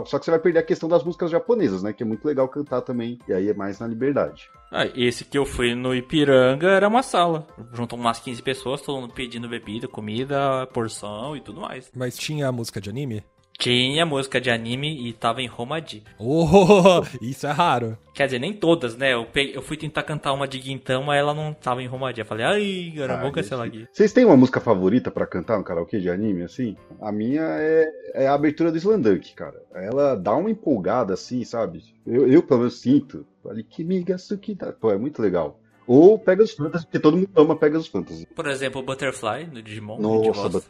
só 0.05 0.17
que 0.17 0.25
você 0.25 0.31
vai 0.31 0.39
perder 0.39 0.59
a 0.59 0.63
questão 0.63 0.89
das 0.89 1.03
músicas 1.03 1.29
japonesas, 1.29 1.83
né? 1.83 1.93
Que 1.93 2.01
é 2.01 2.05
muito 2.05 2.25
legal 2.27 2.47
cantar 2.47 2.81
também, 2.81 3.19
e 3.27 3.33
aí 3.33 3.47
é 3.47 3.53
mais 3.53 3.79
na 3.79 3.87
liberdade. 3.87 4.49
Ah, 4.71 4.87
esse 4.95 5.23
que 5.23 5.37
eu 5.37 5.45
fui 5.45 5.75
no 5.75 5.93
Ipiranga 5.93 6.67
era 6.67 6.87
uma 6.87 7.03
sala. 7.03 7.47
Juntou 7.71 7.97
umas 7.97 8.19
15 8.19 8.41
pessoas, 8.41 8.81
todo 8.81 8.99
mundo 8.99 9.13
pedindo 9.13 9.47
bebida, 9.47 9.87
comida, 9.87 10.67
porção 10.73 11.37
e 11.37 11.41
tudo 11.41 11.61
mais. 11.61 11.91
Mas 11.95 12.17
tinha 12.17 12.47
a 12.47 12.51
música 12.51 12.81
de 12.81 12.89
anime? 12.89 13.23
Tinha 13.59 14.05
música 14.05 14.39
de 14.39 14.49
anime 14.49 15.05
e 15.05 15.11
tava 15.11 15.41
em 15.41 15.45
Romadi. 15.45 16.01
Oh, 16.17 17.03
isso 17.21 17.45
é 17.45 17.51
raro. 17.51 17.97
Quer 18.13 18.27
dizer, 18.27 18.39
nem 18.39 18.53
todas, 18.53 18.95
né? 18.95 19.13
Eu, 19.13 19.25
peguei, 19.25 19.53
eu 19.53 19.61
fui 19.61 19.75
tentar 19.75 20.03
cantar 20.03 20.31
uma 20.31 20.47
de 20.47 20.57
Guintão, 20.59 21.03
mas 21.03 21.19
ela 21.19 21.33
não 21.33 21.53
tava 21.53 21.83
em 21.83 21.85
Romadi. 21.85 22.21
Eu 22.21 22.25
falei, 22.25 22.45
ai, 22.45 22.93
era 22.95 23.17
bom 23.17 23.33
que 23.33 23.41
ela 23.51 23.65
aqui. 23.65 23.85
Vocês 23.91 24.13
têm 24.13 24.23
uma 24.23 24.37
música 24.37 24.61
favorita 24.61 25.11
para 25.11 25.27
cantar 25.27 25.57
no 25.57 25.65
karaokê 25.65 25.99
de 25.99 26.09
anime, 26.09 26.43
assim? 26.43 26.77
A 27.01 27.11
minha 27.11 27.41
é, 27.41 27.91
é 28.13 28.27
a 28.29 28.33
abertura 28.33 28.71
do 28.71 28.77
Slandunk, 28.77 29.33
cara. 29.33 29.61
Ela 29.75 30.15
dá 30.15 30.33
uma 30.37 30.49
empolgada, 30.49 31.13
assim, 31.13 31.43
sabe? 31.43 31.83
Eu, 32.07 32.31
eu 32.31 32.41
pelo 32.41 32.61
menos, 32.61 32.79
sinto. 32.79 33.27
Ali, 33.49 33.61
que 33.61 33.83
miga 33.83 34.15
tá. 34.57 34.71
Pô, 34.71 34.89
é 34.89 34.97
muito 34.97 35.21
legal. 35.21 35.59
Ou 35.85 36.17
Pegasus 36.17 36.55
Fantasy, 36.55 36.85
porque 36.85 36.99
todo 36.99 37.17
mundo 37.17 37.29
ama 37.35 37.57
Pegasus 37.57 37.87
Fantasy. 37.87 38.25
Por 38.33 38.47
exemplo, 38.47 38.81
Butterfly, 38.81 39.47
do 39.47 39.61
Digimon. 39.61 39.99
Nossa, 39.99 40.47
but... 40.47 40.63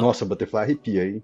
Nossa, 0.00 0.24
Butterfly 0.24 0.60
arrepia, 0.62 1.04
hein? 1.04 1.22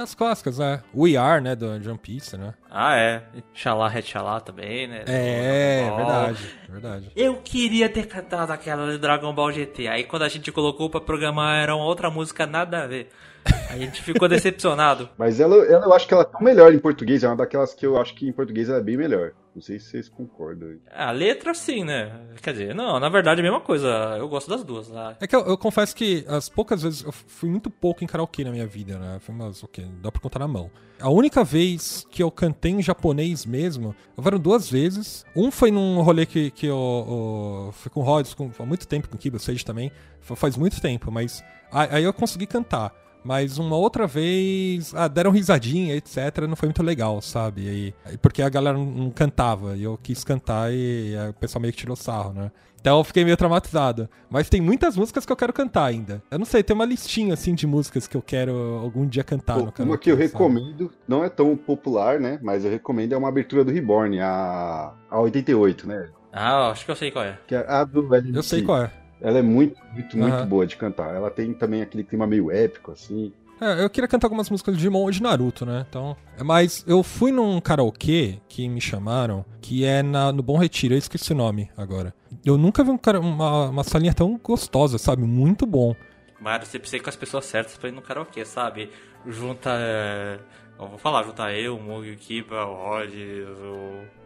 As 0.00 0.14
clássicas, 0.14 0.58
né? 0.58 0.82
We 0.94 1.16
Are, 1.16 1.42
né? 1.42 1.54
Do 1.54 1.66
One 1.66 1.98
Piece, 1.98 2.34
né? 2.34 2.54
Ah, 2.70 2.96
é. 2.96 3.22
Xalá, 3.52 3.92
Xalá 4.00 4.40
também, 4.40 4.88
né? 4.88 5.04
É, 5.06 5.82
é 5.86 5.96
verdade, 5.96 6.56
verdade. 6.70 7.10
Eu 7.14 7.36
queria 7.36 7.86
ter 7.86 8.06
cantado 8.06 8.50
aquela 8.50 8.90
de 8.90 8.96
Dragon 8.96 9.34
Ball 9.34 9.52
GT. 9.52 9.88
Aí 9.88 10.04
quando 10.04 10.22
a 10.22 10.28
gente 10.28 10.50
colocou 10.50 10.88
pra 10.88 11.02
programar, 11.02 11.62
era 11.62 11.76
uma 11.76 11.84
outra 11.84 12.10
música 12.10 12.46
nada 12.46 12.84
a 12.84 12.86
ver. 12.86 13.10
A 13.70 13.78
gente 13.78 14.02
ficou 14.02 14.28
decepcionado. 14.28 15.08
Mas 15.16 15.38
ela, 15.38 15.54
ela, 15.66 15.86
eu 15.86 15.92
acho 15.94 16.08
que 16.08 16.14
ela 16.14 16.24
tá 16.24 16.40
melhor 16.40 16.74
em 16.74 16.78
português. 16.78 17.22
É 17.22 17.28
uma 17.28 17.36
daquelas 17.36 17.72
que 17.72 17.86
eu 17.86 17.96
acho 17.96 18.14
que 18.14 18.28
em 18.28 18.32
português 18.32 18.68
ela 18.68 18.78
é 18.78 18.82
bem 18.82 18.96
melhor. 18.96 19.32
Não 19.54 19.60
sei 19.60 19.78
se 19.78 19.86
vocês 19.90 20.08
concordam. 20.08 20.76
A 20.92 21.10
letra 21.10 21.52
sim, 21.54 21.84
né? 21.84 22.20
Quer 22.40 22.52
dizer, 22.52 22.74
não, 22.74 23.00
na 23.00 23.08
verdade 23.08 23.40
é 23.40 23.42
a 23.42 23.50
mesma 23.50 23.60
coisa. 23.60 23.88
Eu 24.18 24.28
gosto 24.28 24.48
das 24.48 24.62
duas. 24.64 24.88
Né? 24.88 25.16
É 25.20 25.26
que 25.26 25.34
eu, 25.34 25.40
eu, 25.44 25.58
confesso 25.58 25.94
que 25.94 26.24
as 26.28 26.48
poucas 26.48 26.82
vezes 26.82 27.02
eu 27.02 27.12
fui 27.12 27.48
muito 27.48 27.68
pouco 27.68 28.04
em 28.04 28.06
karaokê 28.06 28.44
na 28.44 28.50
minha 28.50 28.66
vida, 28.66 28.98
né? 28.98 29.18
Foi 29.20 29.34
umas, 29.34 29.62
o 29.62 29.68
quê? 29.68 29.84
Dá 30.00 30.10
pra 30.10 30.20
contar 30.20 30.38
na 30.38 30.48
mão. 30.48 30.70
A 31.00 31.10
única 31.10 31.42
vez 31.42 32.06
que 32.10 32.22
eu 32.22 32.30
cantei 32.30 32.72
em 32.72 32.82
japonês 32.82 33.44
mesmo, 33.44 33.94
foram 34.16 34.38
duas 34.38 34.70
vezes. 34.70 35.24
Um 35.34 35.50
foi 35.50 35.70
num 35.70 36.00
rolê 36.00 36.26
que, 36.26 36.50
que 36.50 36.66
eu, 36.66 37.66
eu 37.66 37.72
fui 37.72 37.90
com 37.90 38.00
o 38.00 38.02
Rods 38.04 38.36
há 38.58 38.64
muito 38.64 38.86
tempo, 38.86 39.08
com 39.08 39.16
o 39.16 39.18
Kiba 39.18 39.38
Sage 39.38 39.64
também. 39.64 39.90
Faz 40.20 40.56
muito 40.56 40.80
tempo, 40.80 41.10
mas 41.10 41.42
aí 41.72 42.04
eu 42.04 42.12
consegui 42.12 42.46
cantar. 42.46 42.94
Mas 43.22 43.58
uma 43.58 43.76
outra 43.76 44.06
vez, 44.06 44.94
ah, 44.94 45.08
deram 45.08 45.30
risadinha, 45.30 45.94
etc. 45.94 46.46
Não 46.48 46.56
foi 46.56 46.68
muito 46.68 46.82
legal, 46.82 47.20
sabe? 47.20 47.94
E, 48.12 48.18
porque 48.18 48.42
a 48.42 48.48
galera 48.48 48.78
não 48.78 49.10
cantava. 49.10 49.76
E 49.76 49.82
eu 49.82 49.98
quis 50.02 50.24
cantar 50.24 50.72
e, 50.72 51.14
e 51.14 51.28
o 51.28 51.34
pessoal 51.34 51.60
meio 51.60 51.72
que 51.72 51.80
tirou 51.80 51.96
sarro, 51.96 52.32
né? 52.32 52.50
Então 52.80 52.96
eu 52.98 53.04
fiquei 53.04 53.24
meio 53.24 53.36
traumatizado. 53.36 54.08
Mas 54.30 54.48
tem 54.48 54.60
muitas 54.60 54.96
músicas 54.96 55.26
que 55.26 55.32
eu 55.32 55.36
quero 55.36 55.52
cantar 55.52 55.84
ainda. 55.84 56.22
Eu 56.30 56.38
não 56.38 56.46
sei, 56.46 56.62
tem 56.62 56.74
uma 56.74 56.86
listinha 56.86 57.34
assim 57.34 57.54
de 57.54 57.66
músicas 57.66 58.08
que 58.08 58.16
eu 58.16 58.22
quero 58.22 58.52
algum 58.82 59.06
dia 59.06 59.22
cantar 59.22 59.58
Pô, 59.58 59.66
no 59.66 59.72
canal. 59.72 59.92
Uma 59.92 59.98
que 59.98 60.10
eu 60.10 60.16
sabe? 60.16 60.26
recomendo, 60.26 60.90
não 61.06 61.22
é 61.22 61.28
tão 61.28 61.54
popular, 61.56 62.18
né? 62.18 62.38
Mas 62.42 62.64
eu 62.64 62.70
recomendo 62.70 63.12
é 63.12 63.18
uma 63.18 63.28
abertura 63.28 63.64
do 63.64 63.70
Reborn, 63.70 64.18
a, 64.20 64.94
a 65.10 65.20
88, 65.20 65.86
né? 65.86 66.08
Ah, 66.32 66.70
acho 66.70 66.84
que 66.84 66.90
eu 66.90 66.96
sei 66.96 67.10
qual 67.10 67.24
é. 67.24 67.38
Que 67.46 67.54
é 67.54 67.66
a 67.68 67.84
do 67.84 68.08
Eu 68.14 68.42
sei 68.42 68.62
qual 68.62 68.84
é. 68.84 68.90
Ela 69.20 69.38
é 69.38 69.42
muito, 69.42 69.76
muito, 69.92 70.16
uhum. 70.16 70.28
muito 70.28 70.46
boa 70.46 70.66
de 70.66 70.76
cantar. 70.76 71.14
Ela 71.14 71.30
tem 71.30 71.52
também 71.52 71.82
aquele 71.82 72.04
clima 72.04 72.26
meio 72.26 72.50
épico, 72.50 72.92
assim. 72.92 73.32
É, 73.60 73.84
eu 73.84 73.90
queria 73.90 74.08
cantar 74.08 74.26
algumas 74.26 74.48
músicas 74.48 74.74
de 74.74 74.78
Digimon 74.78 75.02
ou 75.02 75.10
de 75.10 75.22
Naruto, 75.22 75.66
né? 75.66 75.84
Então, 75.86 76.16
mas 76.42 76.82
eu 76.88 77.02
fui 77.02 77.30
num 77.30 77.60
karaokê 77.60 78.38
que 78.48 78.66
me 78.66 78.80
chamaram, 78.80 79.44
que 79.60 79.84
é 79.84 80.02
na, 80.02 80.32
no 80.32 80.42
Bom 80.42 80.56
Retiro, 80.56 80.94
eu 80.94 80.98
esqueci 80.98 81.32
o 81.32 81.36
nome 81.36 81.70
agora. 81.76 82.14
Eu 82.42 82.56
nunca 82.56 82.82
vi 82.82 82.90
um 82.90 82.96
cara, 82.96 83.20
uma, 83.20 83.68
uma 83.68 83.84
salinha 83.84 84.14
tão 84.14 84.40
gostosa, 84.42 84.96
sabe? 84.96 85.22
Muito 85.24 85.66
bom. 85.66 85.94
Mário, 86.40 86.64
você 86.64 86.78
precisa 86.78 86.96
ir 86.96 87.00
com 87.00 87.10
as 87.10 87.16
pessoas 87.16 87.44
certas 87.44 87.76
pra 87.76 87.90
ir 87.90 87.92
no 87.92 88.00
karaokê, 88.00 88.46
sabe? 88.46 88.90
Junta. 89.26 89.70
É... 89.74 90.38
Eu 90.78 90.88
vou 90.88 90.98
falar, 90.98 91.22
junta 91.24 91.52
eu, 91.52 91.76
o 91.76 91.82
Mug, 91.82 92.10
o 92.10 92.16
Kiba, 92.16 92.64
o 92.64 92.74
Rod, 92.74 93.12
o 93.12 94.19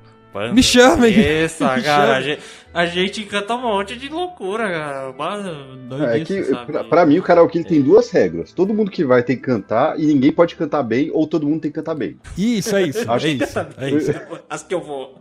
me 0.52 0.62
chamem! 0.62 1.12
Isso, 1.44 1.58
cara. 1.82 2.16
A 2.16 2.20
gente, 2.20 2.42
a 2.72 2.86
gente, 2.86 3.24
canta 3.24 3.54
um 3.54 3.62
monte 3.62 3.96
de 3.96 4.08
loucura, 4.08 4.68
cara. 4.68 5.14
É, 6.12 6.20
é 6.20 6.24
que, 6.24 6.42
pra, 6.66 6.84
pra, 6.84 7.06
mim, 7.06 7.18
o 7.18 7.22
karaokê 7.22 7.62
tem 7.62 7.80
duas 7.80 8.10
regras. 8.10 8.52
Todo 8.52 8.74
mundo 8.74 8.90
que 8.90 9.04
vai 9.04 9.22
tem 9.22 9.36
que 9.36 9.42
cantar 9.42 9.98
e 9.98 10.06
ninguém 10.06 10.32
pode 10.32 10.56
cantar 10.56 10.82
bem, 10.82 11.10
ou 11.12 11.26
todo 11.26 11.46
mundo 11.46 11.62
tem 11.62 11.70
que 11.70 11.76
cantar 11.76 11.94
bem. 11.94 12.18
Isso, 12.36 12.74
é 12.74 12.82
isso. 12.82 13.10
Acho 13.10 13.26
é 13.26 13.30
isso. 13.30 13.58
É 13.78 13.90
isso. 13.90 14.12
As 14.50 14.62
que 14.62 14.74
eu 14.74 14.80
vou. 14.80 15.14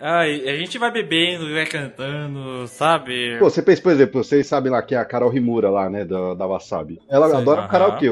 Ai, 0.00 0.46
a 0.48 0.56
gente 0.56 0.78
vai 0.78 0.90
bebendo, 0.90 1.50
vai 1.52 1.64
cantando, 1.64 2.66
sabe? 2.68 3.38
Pô, 3.38 3.48
você 3.48 3.62
pensa, 3.62 3.80
por 3.80 3.92
exemplo, 3.92 4.22
vocês 4.22 4.46
sabem 4.46 4.70
lá 4.70 4.82
que 4.82 4.94
é 4.94 4.98
a 4.98 5.04
Carol 5.04 5.30
Rimura 5.30 5.70
lá, 5.70 5.88
né, 5.88 6.04
da, 6.04 6.34
da 6.34 6.46
Wasabi. 6.46 7.00
Ela 7.08 7.28
Sei, 7.30 7.38
adora 7.38 7.62
uh 7.62 7.64
-huh. 7.64 7.70
karaokê. 7.70 8.06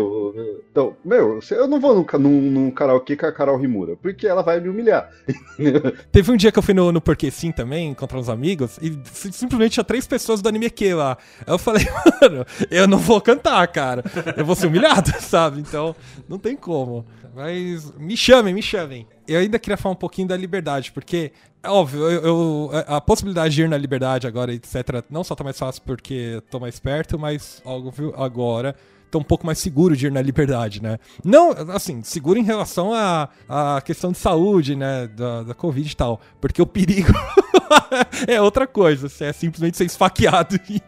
Então, 0.70 0.96
meu, 1.04 1.40
eu 1.50 1.68
não 1.68 1.78
vou 1.78 1.94
num, 1.94 2.18
num, 2.18 2.40
num, 2.50 2.70
karaokê 2.70 3.16
com 3.16 3.26
a 3.26 3.32
Carol 3.32 3.58
Rimura, 3.58 3.96
porque 3.96 4.26
ela 4.26 4.42
vai 4.42 4.60
me 4.60 4.68
humilhar. 4.68 5.10
Teve 6.10 6.32
um 6.32 6.36
dia 6.36 6.50
que 6.50 6.58
eu 6.58 6.62
fui 6.62 6.74
no, 6.74 6.90
no 6.90 7.00
Porque 7.00 7.30
Sim 7.30 7.52
também, 7.52 7.90
encontrar 7.90 8.18
uns 8.18 8.30
amigos, 8.30 8.78
e 8.80 8.98
simplesmente 9.04 9.72
tinha 9.72 9.84
três 9.84 10.06
pessoas 10.06 10.40
do 10.40 10.48
anime 10.48 10.66
aqui 10.66 10.94
lá. 10.94 11.18
Aí 11.46 11.52
eu 11.52 11.58
falei, 11.58 11.84
mano, 12.20 12.46
eu 12.70 12.88
não 12.88 12.98
vou 12.98 13.20
cantar, 13.20 13.66
cara. 13.68 14.02
Eu 14.36 14.44
vou 14.44 14.56
ser 14.56 14.68
humilhado, 14.68 15.10
sabe? 15.20 15.60
Então, 15.60 15.94
não 16.28 16.38
tem 16.38 16.56
como. 16.56 17.04
Mas 17.34 17.92
me 17.98 18.16
chamem, 18.16 18.54
me 18.54 18.62
chamem. 18.62 19.06
Eu 19.26 19.40
ainda 19.40 19.58
queria 19.58 19.76
falar 19.76 19.94
um 19.94 19.98
pouquinho 19.98 20.28
da 20.28 20.36
liberdade, 20.36 20.92
porque, 20.92 21.32
é 21.62 21.68
óbvio, 21.68 22.02
eu, 22.10 22.22
eu, 22.22 22.70
a 22.86 23.00
possibilidade 23.00 23.54
de 23.54 23.62
ir 23.62 23.68
na 23.68 23.78
liberdade 23.78 24.26
agora, 24.26 24.52
etc., 24.52 25.02
não 25.10 25.24
só 25.24 25.34
tá 25.34 25.42
mais 25.42 25.58
fácil 25.58 25.82
porque 25.82 26.32
eu 26.34 26.42
tô 26.42 26.60
mais 26.60 26.78
perto, 26.78 27.18
mas 27.18 27.62
óbvio, 27.64 28.14
agora 28.16 28.76
tô 29.14 29.20
um 29.20 29.22
pouco 29.24 29.46
mais 29.46 29.58
seguro 29.58 29.96
de 29.96 30.08
ir 30.08 30.12
na 30.12 30.20
liberdade, 30.20 30.82
né? 30.82 30.98
Não, 31.24 31.52
assim, 31.72 32.02
seguro 32.02 32.36
em 32.36 32.42
relação 32.42 32.92
à 32.92 33.28
a, 33.48 33.80
questão 33.80 34.10
de 34.10 34.18
saúde, 34.18 34.74
né? 34.74 35.06
Da, 35.06 35.44
da 35.44 35.54
Covid 35.54 35.88
e 35.88 35.96
tal. 35.96 36.20
Porque 36.40 36.60
o 36.60 36.66
perigo 36.66 37.12
é 38.26 38.40
outra 38.40 38.66
coisa. 38.66 39.08
Você 39.08 39.24
é 39.24 39.32
simplesmente 39.32 39.76
ser 39.76 39.84
esfaqueado 39.84 40.58
e, 40.68 40.82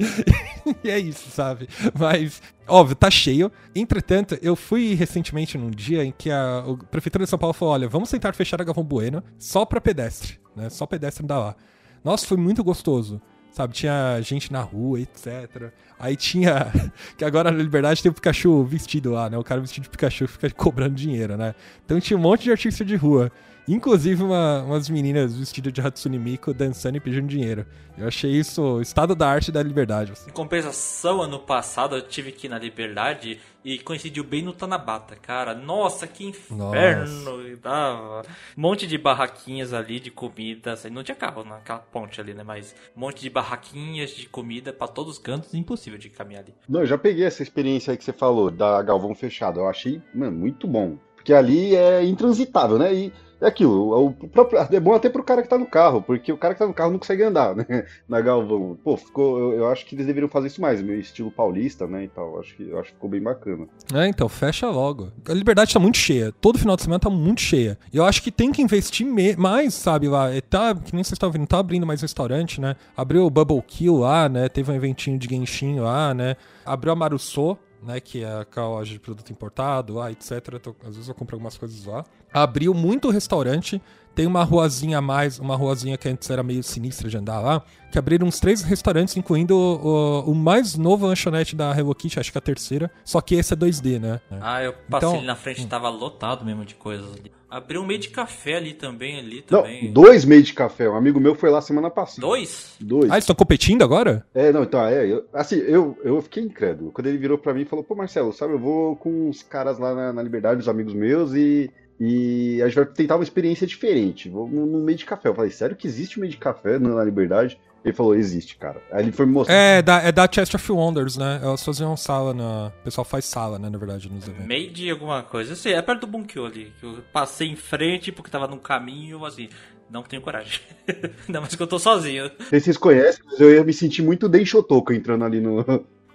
e 0.84 0.90
é 0.90 0.98
isso, 0.98 1.30
sabe? 1.30 1.68
Mas 1.98 2.40
Óbvio, 2.68 2.96
tá 2.96 3.10
cheio. 3.10 3.50
Entretanto, 3.74 4.36
eu 4.42 4.56
fui 4.56 4.94
recentemente 4.94 5.56
num 5.56 5.70
dia 5.70 6.04
em 6.04 6.12
que 6.16 6.30
a, 6.30 6.58
a 6.58 6.86
Prefeitura 6.86 7.24
de 7.24 7.30
São 7.30 7.38
Paulo 7.38 7.54
falou: 7.54 7.74
olha, 7.74 7.88
vamos 7.88 8.10
tentar 8.10 8.32
fechar 8.34 8.60
a 8.60 8.64
Galvão 8.64 8.84
Bueno 8.84 9.22
só 9.38 9.64
pra 9.64 9.80
pedestre, 9.80 10.38
né? 10.54 10.68
Só 10.68 10.84
pedestre 10.84 11.24
dá 11.24 11.38
lá. 11.38 11.56
Nossa, 12.02 12.26
foi 12.26 12.36
muito 12.36 12.64
gostoso. 12.64 13.20
Sabe, 13.52 13.72
tinha 13.72 14.20
gente 14.20 14.52
na 14.52 14.60
rua, 14.60 15.00
etc. 15.00 15.72
Aí 15.98 16.16
tinha. 16.16 16.72
Que 17.16 17.24
agora 17.24 17.50
na 17.50 17.62
Liberdade 17.62 18.02
tem 18.02 18.10
o 18.10 18.14
Pikachu 18.14 18.64
vestido 18.64 19.12
lá, 19.12 19.30
né? 19.30 19.38
O 19.38 19.44
cara 19.44 19.60
vestido 19.60 19.84
de 19.84 19.90
Pikachu 19.90 20.26
fica 20.26 20.50
cobrando 20.50 20.94
dinheiro, 20.94 21.36
né? 21.36 21.54
Então 21.84 21.98
tinha 22.00 22.18
um 22.18 22.20
monte 22.20 22.44
de 22.44 22.50
artista 22.50 22.84
de 22.84 22.96
rua. 22.96 23.30
Inclusive 23.68 24.22
uma, 24.22 24.62
umas 24.62 24.88
meninas 24.88 25.36
vestidas 25.36 25.72
de 25.72 25.80
Hatsune 25.80 26.18
Miku 26.18 26.54
dançando 26.54 26.96
e 26.96 27.00
pedindo 27.00 27.26
dinheiro. 27.26 27.66
Eu 27.98 28.06
achei 28.06 28.30
isso 28.30 28.62
o 28.62 28.80
estado 28.80 29.14
da 29.14 29.28
arte 29.28 29.50
da 29.50 29.62
liberdade. 29.62 30.12
Assim. 30.12 30.30
Em 30.30 30.32
compensação, 30.32 31.22
ano 31.22 31.40
passado 31.40 31.96
eu 31.96 32.02
tive 32.02 32.30
que 32.30 32.46
ir 32.46 32.50
na 32.50 32.58
Liberdade 32.58 33.40
e 33.64 33.78
coincidiu 33.78 34.22
bem 34.22 34.42
no 34.42 34.52
Tanabata, 34.52 35.16
cara. 35.16 35.54
Nossa, 35.54 36.06
que 36.06 36.24
inferno! 36.24 37.56
Dava. 37.60 38.22
Um 38.56 38.60
monte 38.60 38.86
de 38.86 38.96
barraquinhas 38.96 39.72
ali 39.72 39.98
de 39.98 40.10
comida. 40.10 40.74
Assim, 40.74 40.90
não 40.90 41.02
tinha 41.02 41.16
carro 41.16 41.42
naquela 41.42 41.80
ponte 41.80 42.20
ali, 42.20 42.34
né? 42.34 42.44
Mas 42.44 42.74
um 42.96 43.00
monte 43.00 43.22
de 43.22 43.30
barraquinhas 43.30 44.10
de 44.10 44.28
comida 44.28 44.72
para 44.72 44.86
todos 44.86 45.14
os 45.14 45.18
cantos. 45.18 45.52
Impossível 45.54 45.98
de 45.98 46.08
caminhar 46.08 46.44
ali. 46.44 46.54
Não, 46.68 46.80
eu 46.80 46.86
já 46.86 46.98
peguei 46.98 47.24
essa 47.24 47.42
experiência 47.42 47.90
aí 47.90 47.96
que 47.96 48.04
você 48.04 48.12
falou, 48.12 48.50
da 48.50 48.80
Galvão 48.82 49.14
fechado. 49.14 49.58
Eu 49.58 49.68
achei, 49.68 50.00
mano, 50.14 50.36
muito 50.36 50.68
bom. 50.68 50.98
Porque 51.16 51.32
ali 51.32 51.74
é 51.74 52.04
intransitável, 52.04 52.78
né? 52.78 52.94
E 52.94 53.12
é 53.40 53.46
aquilo, 53.46 54.06
o 54.06 54.28
próprio, 54.28 54.58
é 54.58 54.80
bom 54.80 54.94
até 54.94 55.10
pro 55.10 55.22
cara 55.22 55.42
que 55.42 55.48
tá 55.48 55.58
no 55.58 55.66
carro, 55.66 56.00
porque 56.00 56.32
o 56.32 56.38
cara 56.38 56.54
que 56.54 56.60
tá 56.60 56.66
no 56.66 56.72
carro 56.72 56.92
não 56.92 56.98
consegue 56.98 57.22
andar, 57.22 57.54
né? 57.54 57.66
Na 58.08 58.20
Galvão. 58.20 58.78
Pô, 58.82 58.96
ficou. 58.96 59.38
Eu, 59.38 59.58
eu 59.58 59.68
acho 59.68 59.84
que 59.84 59.94
eles 59.94 60.06
deveriam 60.06 60.28
fazer 60.28 60.46
isso 60.46 60.60
mais, 60.60 60.80
meu 60.80 60.98
estilo 60.98 61.30
paulista, 61.30 61.86
né? 61.86 62.04
E 62.04 62.08
tal. 62.08 62.40
Acho 62.40 62.56
que, 62.56 62.68
eu 62.68 62.78
acho 62.78 62.88
que 62.88 62.94
ficou 62.94 63.10
bem 63.10 63.20
bacana. 63.20 63.66
É, 63.94 64.08
então, 64.08 64.28
fecha 64.28 64.68
logo. 64.70 65.12
A 65.28 65.34
liberdade 65.34 65.72
tá 65.72 65.78
muito 65.78 65.98
cheia. 65.98 66.32
Todo 66.40 66.58
final 66.58 66.76
de 66.76 66.82
semana 66.82 66.98
tá 66.98 67.10
muito 67.10 67.40
cheia. 67.40 67.78
Eu 67.92 68.04
acho 68.04 68.22
que 68.22 68.30
tem 68.30 68.52
que 68.52 68.62
investir 68.62 69.06
mais, 69.36 69.74
sabe, 69.74 70.08
lá. 70.08 70.32
É, 70.34 70.40
tá, 70.40 70.74
que 70.74 70.94
nem 70.94 71.04
vocês 71.04 71.12
estão 71.12 71.30
vendo, 71.30 71.46
tá 71.46 71.58
abrindo 71.58 71.86
mais 71.86 72.00
restaurante, 72.00 72.60
né? 72.60 72.74
Abriu 72.96 73.26
o 73.26 73.30
Bubble 73.30 73.62
Kill 73.62 73.98
lá, 73.98 74.28
né? 74.28 74.48
Teve 74.48 74.72
um 74.72 74.74
eventinho 74.74 75.18
de 75.18 75.28
Genshin 75.28 75.78
lá, 75.78 76.14
né? 76.14 76.36
Abriu 76.64 76.92
a 76.92 76.96
Marussô, 76.96 77.56
né, 77.86 78.00
que 78.00 78.24
é 78.24 78.40
aquela 78.40 78.68
loja 78.68 78.92
de 78.92 78.98
produto 78.98 79.30
importado, 79.30 79.94
lá, 79.94 80.10
etc. 80.10 80.32
Então, 80.54 80.74
às 80.82 80.94
vezes 80.94 81.08
eu 81.08 81.14
compro 81.14 81.36
algumas 81.36 81.56
coisas 81.56 81.84
lá. 81.86 82.04
Abriu 82.32 82.74
muito 82.74 83.08
restaurante, 83.08 83.80
tem 84.16 84.26
uma 84.26 84.42
ruazinha 84.42 84.96
a 84.96 85.02
mais, 85.02 85.38
uma 85.38 85.54
ruazinha 85.54 85.98
que 85.98 86.08
antes 86.08 86.28
era 86.30 86.42
meio 86.42 86.62
sinistra 86.62 87.10
de 87.10 87.18
andar 87.18 87.38
lá, 87.38 87.62
que 87.92 87.98
abriram 87.98 88.26
uns 88.26 88.40
três 88.40 88.62
restaurantes, 88.62 89.14
incluindo 89.14 89.54
o, 89.54 90.24
o, 90.26 90.30
o 90.32 90.34
mais 90.34 90.74
novo 90.74 91.06
lanchonete 91.06 91.54
da 91.54 91.76
Hello 91.76 91.94
Kitty, 91.94 92.18
acho 92.18 92.32
que 92.32 92.38
é 92.38 92.40
a 92.40 92.42
terceira, 92.42 92.90
só 93.04 93.20
que 93.20 93.34
esse 93.34 93.52
é 93.52 93.56
2D, 93.56 94.00
né? 94.00 94.20
Ah, 94.40 94.62
eu 94.62 94.72
passei 94.72 95.08
então, 95.08 95.18
ali 95.18 95.26
na 95.26 95.36
frente, 95.36 95.66
tava 95.66 95.90
lotado 95.90 96.46
mesmo 96.46 96.64
de 96.64 96.74
coisas 96.74 97.06
ali. 97.12 97.30
Abriu 97.48 97.82
um 97.82 97.86
meio 97.86 98.00
de 98.00 98.08
café 98.08 98.56
ali 98.56 98.72
também, 98.72 99.18
ali 99.18 99.42
também. 99.42 99.84
Não, 99.84 99.92
dois 99.92 100.24
meios 100.24 100.46
de 100.46 100.54
café. 100.54 100.88
Um 100.88 100.96
amigo 100.96 101.20
meu 101.20 101.34
foi 101.34 101.48
lá 101.48 101.60
semana 101.60 101.88
passada. 101.88 102.26
Dois? 102.26 102.74
Dois. 102.80 103.10
Ah, 103.10 103.14
eles 103.14 103.22
estão 103.22 103.36
competindo 103.36 103.82
agora? 103.82 104.26
É, 104.34 104.50
não, 104.50 104.64
então, 104.64 104.84
é. 104.84 105.06
Eu, 105.06 105.24
assim, 105.32 105.56
eu, 105.56 105.96
eu 106.02 106.20
fiquei 106.22 106.42
incrédulo. 106.42 106.90
Quando 106.90 107.06
ele 107.06 107.18
virou 107.18 107.38
pra 107.38 107.54
mim 107.54 107.62
e 107.62 107.64
falou, 107.64 107.84
pô, 107.84 107.94
Marcelo, 107.94 108.32
sabe, 108.32 108.54
eu 108.54 108.58
vou 108.58 108.96
com 108.96 109.28
uns 109.28 109.42
caras 109.44 109.78
lá 109.78 109.94
na, 109.94 110.12
na 110.12 110.22
Liberdade, 110.22 110.60
os 110.60 110.68
amigos 110.68 110.92
meus, 110.92 111.34
e 111.34 111.70
e 111.98 112.60
a 112.62 112.66
gente 112.66 112.76
vai 112.76 112.86
tentar 112.86 113.16
uma 113.16 113.24
experiência 113.24 113.66
diferente. 113.66 114.28
Vou 114.28 114.48
no, 114.48 114.66
no 114.66 114.78
meio 114.78 114.98
de 114.98 115.04
café. 115.04 115.28
Eu 115.28 115.34
falei, 115.34 115.50
sério 115.50 115.76
que 115.76 115.86
existe 115.86 116.20
meio 116.20 116.30
de 116.30 116.36
café 116.36 116.78
na 116.78 117.02
Liberdade? 117.02 117.58
Ele 117.84 117.94
falou, 117.94 118.16
existe, 118.16 118.56
cara. 118.56 118.82
Aí 118.90 119.04
ele 119.04 119.12
foi 119.12 119.24
me 119.26 119.32
mostrar. 119.32 119.54
É, 119.54 119.80
da, 119.80 120.02
é 120.02 120.10
da 120.10 120.28
Chest 120.30 120.54
of 120.54 120.72
Wonders, 120.72 121.16
né? 121.16 121.40
Elas 121.40 121.64
faziam 121.64 121.96
sala 121.96 122.34
na. 122.34 122.72
O 122.80 122.84
pessoal 122.84 123.04
faz 123.04 123.24
sala, 123.24 123.60
né, 123.60 123.70
na 123.70 123.78
verdade, 123.78 124.10
nos 124.10 124.26
eventos. 124.26 124.44
Meio 124.44 124.70
de 124.72 124.90
alguma 124.90 125.22
coisa. 125.22 125.52
Eu 125.52 125.56
sei, 125.56 125.74
é 125.74 125.80
perto 125.80 126.00
do 126.00 126.06
Bunkyo 126.08 126.44
ali. 126.44 126.72
Que 126.80 126.86
eu 126.86 126.98
passei 127.12 127.48
em 127.48 127.54
frente 127.54 128.10
porque 128.10 128.28
tava 128.28 128.48
num 128.48 128.58
caminho, 128.58 129.24
assim. 129.24 129.48
Não 129.88 130.02
tenho 130.02 130.20
coragem. 130.20 130.60
Ainda 131.28 131.40
mais 131.40 131.54
que 131.54 131.62
eu 131.62 131.66
tô 131.66 131.78
sozinho. 131.78 132.24
Não 132.24 132.46
sei 132.46 132.58
se 132.58 132.64
vocês 132.64 132.76
conhecem, 132.76 133.22
mas 133.24 133.38
eu 133.38 133.54
ia 133.54 133.62
me 133.62 133.72
sentir 133.72 134.02
muito 134.02 134.28
Denshotoko 134.28 134.92
entrando 134.92 135.24
ali 135.24 135.40
no, 135.40 135.64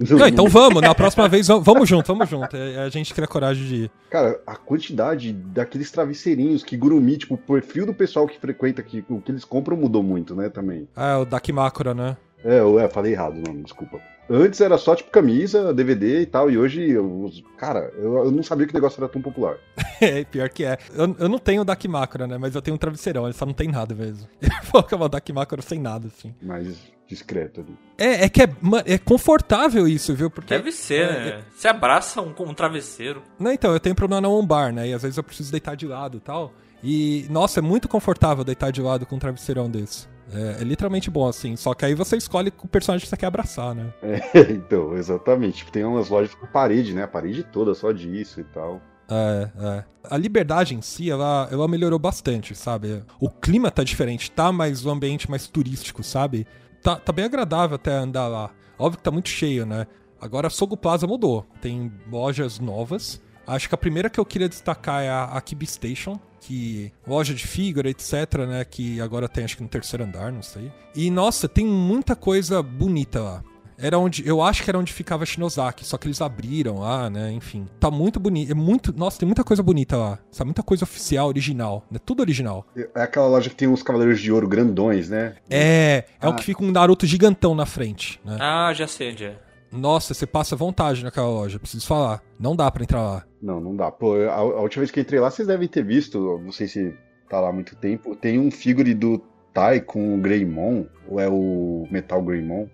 não, 0.09 0.27
então 0.27 0.47
vamos, 0.47 0.81
na 0.81 0.95
próxima 0.95 1.27
vez 1.27 1.47
vamos 1.47 1.87
junto, 1.87 2.07
vamos 2.07 2.29
junto. 2.29 2.55
É, 2.55 2.83
a 2.83 2.89
gente 2.89 3.13
cria 3.13 3.27
coragem 3.27 3.65
de 3.65 3.75
ir. 3.75 3.91
Cara, 4.09 4.41
a 4.45 4.55
quantidade 4.55 5.31
daqueles 5.31 5.91
travesseirinhos 5.91 6.63
que 6.63 6.75
Gurumi, 6.75 7.17
tipo, 7.17 7.35
o 7.35 7.37
perfil 7.37 7.85
do 7.85 7.93
pessoal 7.93 8.27
que 8.27 8.39
frequenta 8.39 8.81
aqui, 8.81 9.03
o 9.09 9.21
que 9.21 9.31
eles 9.31 9.45
compram 9.45 9.77
mudou 9.77 10.03
muito, 10.03 10.35
né, 10.35 10.49
também. 10.49 10.87
Ah, 10.95 11.19
o 11.19 11.25
Dakimakura, 11.25 11.93
né? 11.93 12.17
É, 12.43 12.59
eu 12.59 12.79
é, 12.79 12.89
falei 12.89 13.13
errado, 13.13 13.35
não, 13.45 13.61
desculpa. 13.61 13.99
Antes 14.33 14.61
era 14.61 14.77
só 14.77 14.95
tipo 14.95 15.11
camisa, 15.11 15.73
DVD 15.73 16.21
e 16.21 16.25
tal, 16.25 16.49
e 16.49 16.57
hoje, 16.57 16.89
eu, 16.89 17.29
cara, 17.57 17.91
eu, 17.97 18.25
eu 18.25 18.31
não 18.31 18.41
sabia 18.41 18.65
que 18.65 18.73
o 18.73 18.75
negócio 18.75 19.01
era 19.03 19.11
tão 19.11 19.21
popular. 19.21 19.57
é, 19.99 20.23
pior 20.23 20.47
que 20.49 20.63
é. 20.63 20.77
Eu, 20.93 21.15
eu 21.19 21.27
não 21.27 21.37
tenho 21.37 21.63
o 21.63 21.65
Dakimakura, 21.65 22.25
né? 22.25 22.37
Mas 22.37 22.55
eu 22.55 22.61
tenho 22.61 22.75
um 22.75 22.77
travesseirão, 22.77 23.25
ele 23.25 23.33
só 23.33 23.45
não 23.45 23.53
tem 23.53 23.67
nada 23.67 23.93
mesmo. 23.93 24.27
Vou 24.71 24.79
acabar 24.79 25.05
o 25.05 25.09
Dakimakura 25.09 25.61
sem 25.61 25.79
nada, 25.79 26.07
assim. 26.07 26.33
Mas 26.41 26.77
discreto 27.07 27.59
ali. 27.59 27.77
É, 27.97 28.25
é 28.25 28.29
que 28.29 28.41
é, 28.41 28.49
é 28.85 28.97
confortável 28.97 29.85
isso, 29.85 30.15
viu? 30.15 30.29
Porque, 30.29 30.55
Deve 30.55 30.71
ser, 30.71 31.09
é, 31.09 31.35
né? 31.37 31.43
Você 31.53 31.67
abraça 31.67 32.21
um, 32.21 32.33
um 32.39 32.53
travesseiro. 32.53 33.21
Não, 33.37 33.51
então, 33.51 33.73
eu 33.73 33.79
tenho 33.79 33.93
problema 33.93 34.21
na 34.21 34.29
lombar, 34.29 34.73
né? 34.73 34.87
E 34.87 34.93
às 34.93 35.01
vezes 35.01 35.17
eu 35.17 35.23
preciso 35.23 35.51
deitar 35.51 35.75
de 35.75 35.85
lado 35.85 36.17
e 36.17 36.21
tal. 36.21 36.53
E, 36.83 37.27
nossa, 37.29 37.59
é 37.59 37.61
muito 37.61 37.87
confortável 37.87 38.43
deitar 38.43 38.71
de 38.71 38.81
lado 38.81 39.05
com 39.05 39.17
um 39.17 39.19
travesseirão 39.19 39.69
desse. 39.69 40.07
É, 40.33 40.61
é, 40.61 40.63
literalmente 40.63 41.09
bom, 41.09 41.27
assim. 41.27 41.55
Só 41.55 41.73
que 41.73 41.85
aí 41.85 41.93
você 41.93 42.17
escolhe 42.17 42.51
o 42.63 42.67
personagem 42.67 43.03
que 43.03 43.09
você 43.09 43.17
quer 43.17 43.27
abraçar, 43.27 43.75
né? 43.75 43.93
É, 44.33 44.51
então, 44.51 44.95
exatamente. 44.95 45.57
Tipo, 45.57 45.71
tem 45.71 45.83
umas 45.83 46.09
lojas 46.09 46.33
com 46.33 46.47
parede, 46.47 46.93
né? 46.93 47.03
A 47.03 47.07
parede 47.07 47.43
toda 47.43 47.73
só 47.73 47.91
disso 47.91 48.39
e 48.39 48.43
tal. 48.45 48.81
É, 49.09 49.49
é. 49.59 49.83
A 50.09 50.17
liberdade 50.17 50.73
em 50.73 50.81
si, 50.81 51.11
ela, 51.11 51.47
ela 51.51 51.67
melhorou 51.67 51.99
bastante, 51.99 52.55
sabe? 52.55 53.03
O 53.19 53.29
clima 53.29 53.69
tá 53.69 53.83
diferente, 53.83 54.31
tá 54.31 54.51
mais 54.51 54.85
o 54.85 54.89
ambiente 54.89 55.29
mais 55.29 55.47
turístico, 55.47 56.01
sabe? 56.01 56.47
Tá, 56.81 56.95
tá 56.95 57.11
bem 57.11 57.25
agradável 57.25 57.75
até 57.75 57.91
andar 57.91 58.27
lá. 58.27 58.51
Óbvio 58.79 58.97
que 58.97 59.03
tá 59.03 59.11
muito 59.11 59.29
cheio, 59.29 59.65
né? 59.65 59.85
Agora 60.19 60.47
a 60.47 60.49
Sogo 60.49 60.77
Plaza 60.77 61.05
mudou. 61.05 61.45
Tem 61.61 61.91
lojas 62.09 62.59
novas. 62.59 63.21
Acho 63.45 63.67
que 63.67 63.75
a 63.75 63.77
primeira 63.77 64.09
que 64.09 64.19
eu 64.19 64.25
queria 64.25 64.47
destacar 64.47 65.03
é 65.03 65.09
a 65.09 65.25
Akibi 65.25 65.65
Station, 65.65 66.19
que 66.39 66.91
loja 67.07 67.33
de 67.33 67.45
figura, 67.45 67.89
etc, 67.89 68.13
né, 68.47 68.65
que 68.65 68.99
agora 68.99 69.27
tem 69.27 69.43
acho 69.43 69.57
que 69.57 69.63
no 69.63 69.69
terceiro 69.69 70.03
andar, 70.03 70.31
não 70.31 70.41
sei. 70.41 70.71
E 70.95 71.09
nossa, 71.09 71.47
tem 71.47 71.65
muita 71.65 72.15
coisa 72.15 72.61
bonita 72.61 73.21
lá. 73.21 73.43
Era 73.77 73.97
onde, 73.97 74.27
eu 74.27 74.43
acho 74.43 74.63
que 74.63 74.69
era 74.69 74.77
onde 74.77 74.93
ficava 74.93 75.25
Shinozaki, 75.25 75.83
só 75.83 75.97
que 75.97 76.07
eles 76.07 76.21
abriram 76.21 76.79
lá, 76.79 77.09
né? 77.09 77.31
Enfim, 77.31 77.67
tá 77.79 77.89
muito 77.89 78.19
bonito, 78.19 78.51
é 78.51 78.53
muito, 78.53 78.93
nossa, 78.95 79.17
tem 79.17 79.25
muita 79.25 79.43
coisa 79.43 79.63
bonita 79.63 79.97
lá. 79.97 80.19
Sabe, 80.29 80.49
muita 80.49 80.61
coisa 80.61 80.83
oficial, 80.83 81.27
original, 81.27 81.83
né? 81.89 81.97
Tudo 82.05 82.19
original. 82.19 82.63
É 82.75 83.01
aquela 83.01 83.27
loja 83.27 83.49
que 83.49 83.55
tem 83.55 83.67
uns 83.67 83.81
cavaleiros 83.81 84.21
de 84.21 84.31
ouro 84.31 84.47
grandões, 84.47 85.09
né? 85.09 85.35
É, 85.49 86.05
é 86.05 86.05
ah. 86.21 86.29
o 86.29 86.35
que 86.35 86.43
fica 86.43 86.63
um 86.63 86.69
Naruto 86.69 87.07
gigantão 87.07 87.55
na 87.55 87.65
frente, 87.65 88.21
né? 88.23 88.37
Ah, 88.39 88.71
já 88.71 88.87
sei 88.87 89.13
onde 89.13 89.25
é. 89.25 89.35
Nossa, 89.71 90.13
você 90.13 90.25
passa 90.25 90.55
vontade 90.55 91.03
naquela 91.03 91.27
loja, 91.29 91.59
preciso 91.59 91.87
falar. 91.87 92.21
Não 92.39 92.55
dá 92.55 92.69
para 92.69 92.83
entrar 92.83 93.01
lá. 93.01 93.25
Não, 93.41 93.59
não 93.59 93.75
dá. 93.75 93.89
Pô, 93.89 94.15
a, 94.15 94.33
a, 94.33 94.61
última 94.61 94.81
vez 94.81 94.91
que 94.91 94.99
eu 94.99 95.01
entrei 95.01 95.19
lá, 95.19 95.31
vocês 95.31 95.47
devem 95.47 95.67
ter 95.67 95.83
visto, 95.83 96.39
não 96.43 96.51
sei 96.51 96.67
se 96.67 96.93
tá 97.29 97.39
lá 97.39 97.49
há 97.49 97.53
muito 97.53 97.75
tempo, 97.75 98.15
tem 98.15 98.37
um 98.37 98.51
figure 98.51 98.93
do 98.93 99.21
Tai 99.53 99.79
com 99.81 100.15
o 100.15 100.17
Greymon, 100.17 100.85
ou 101.07 101.19
é 101.19 101.29
o 101.29 101.87
Metal 101.89 102.21
Greymon. 102.21 102.67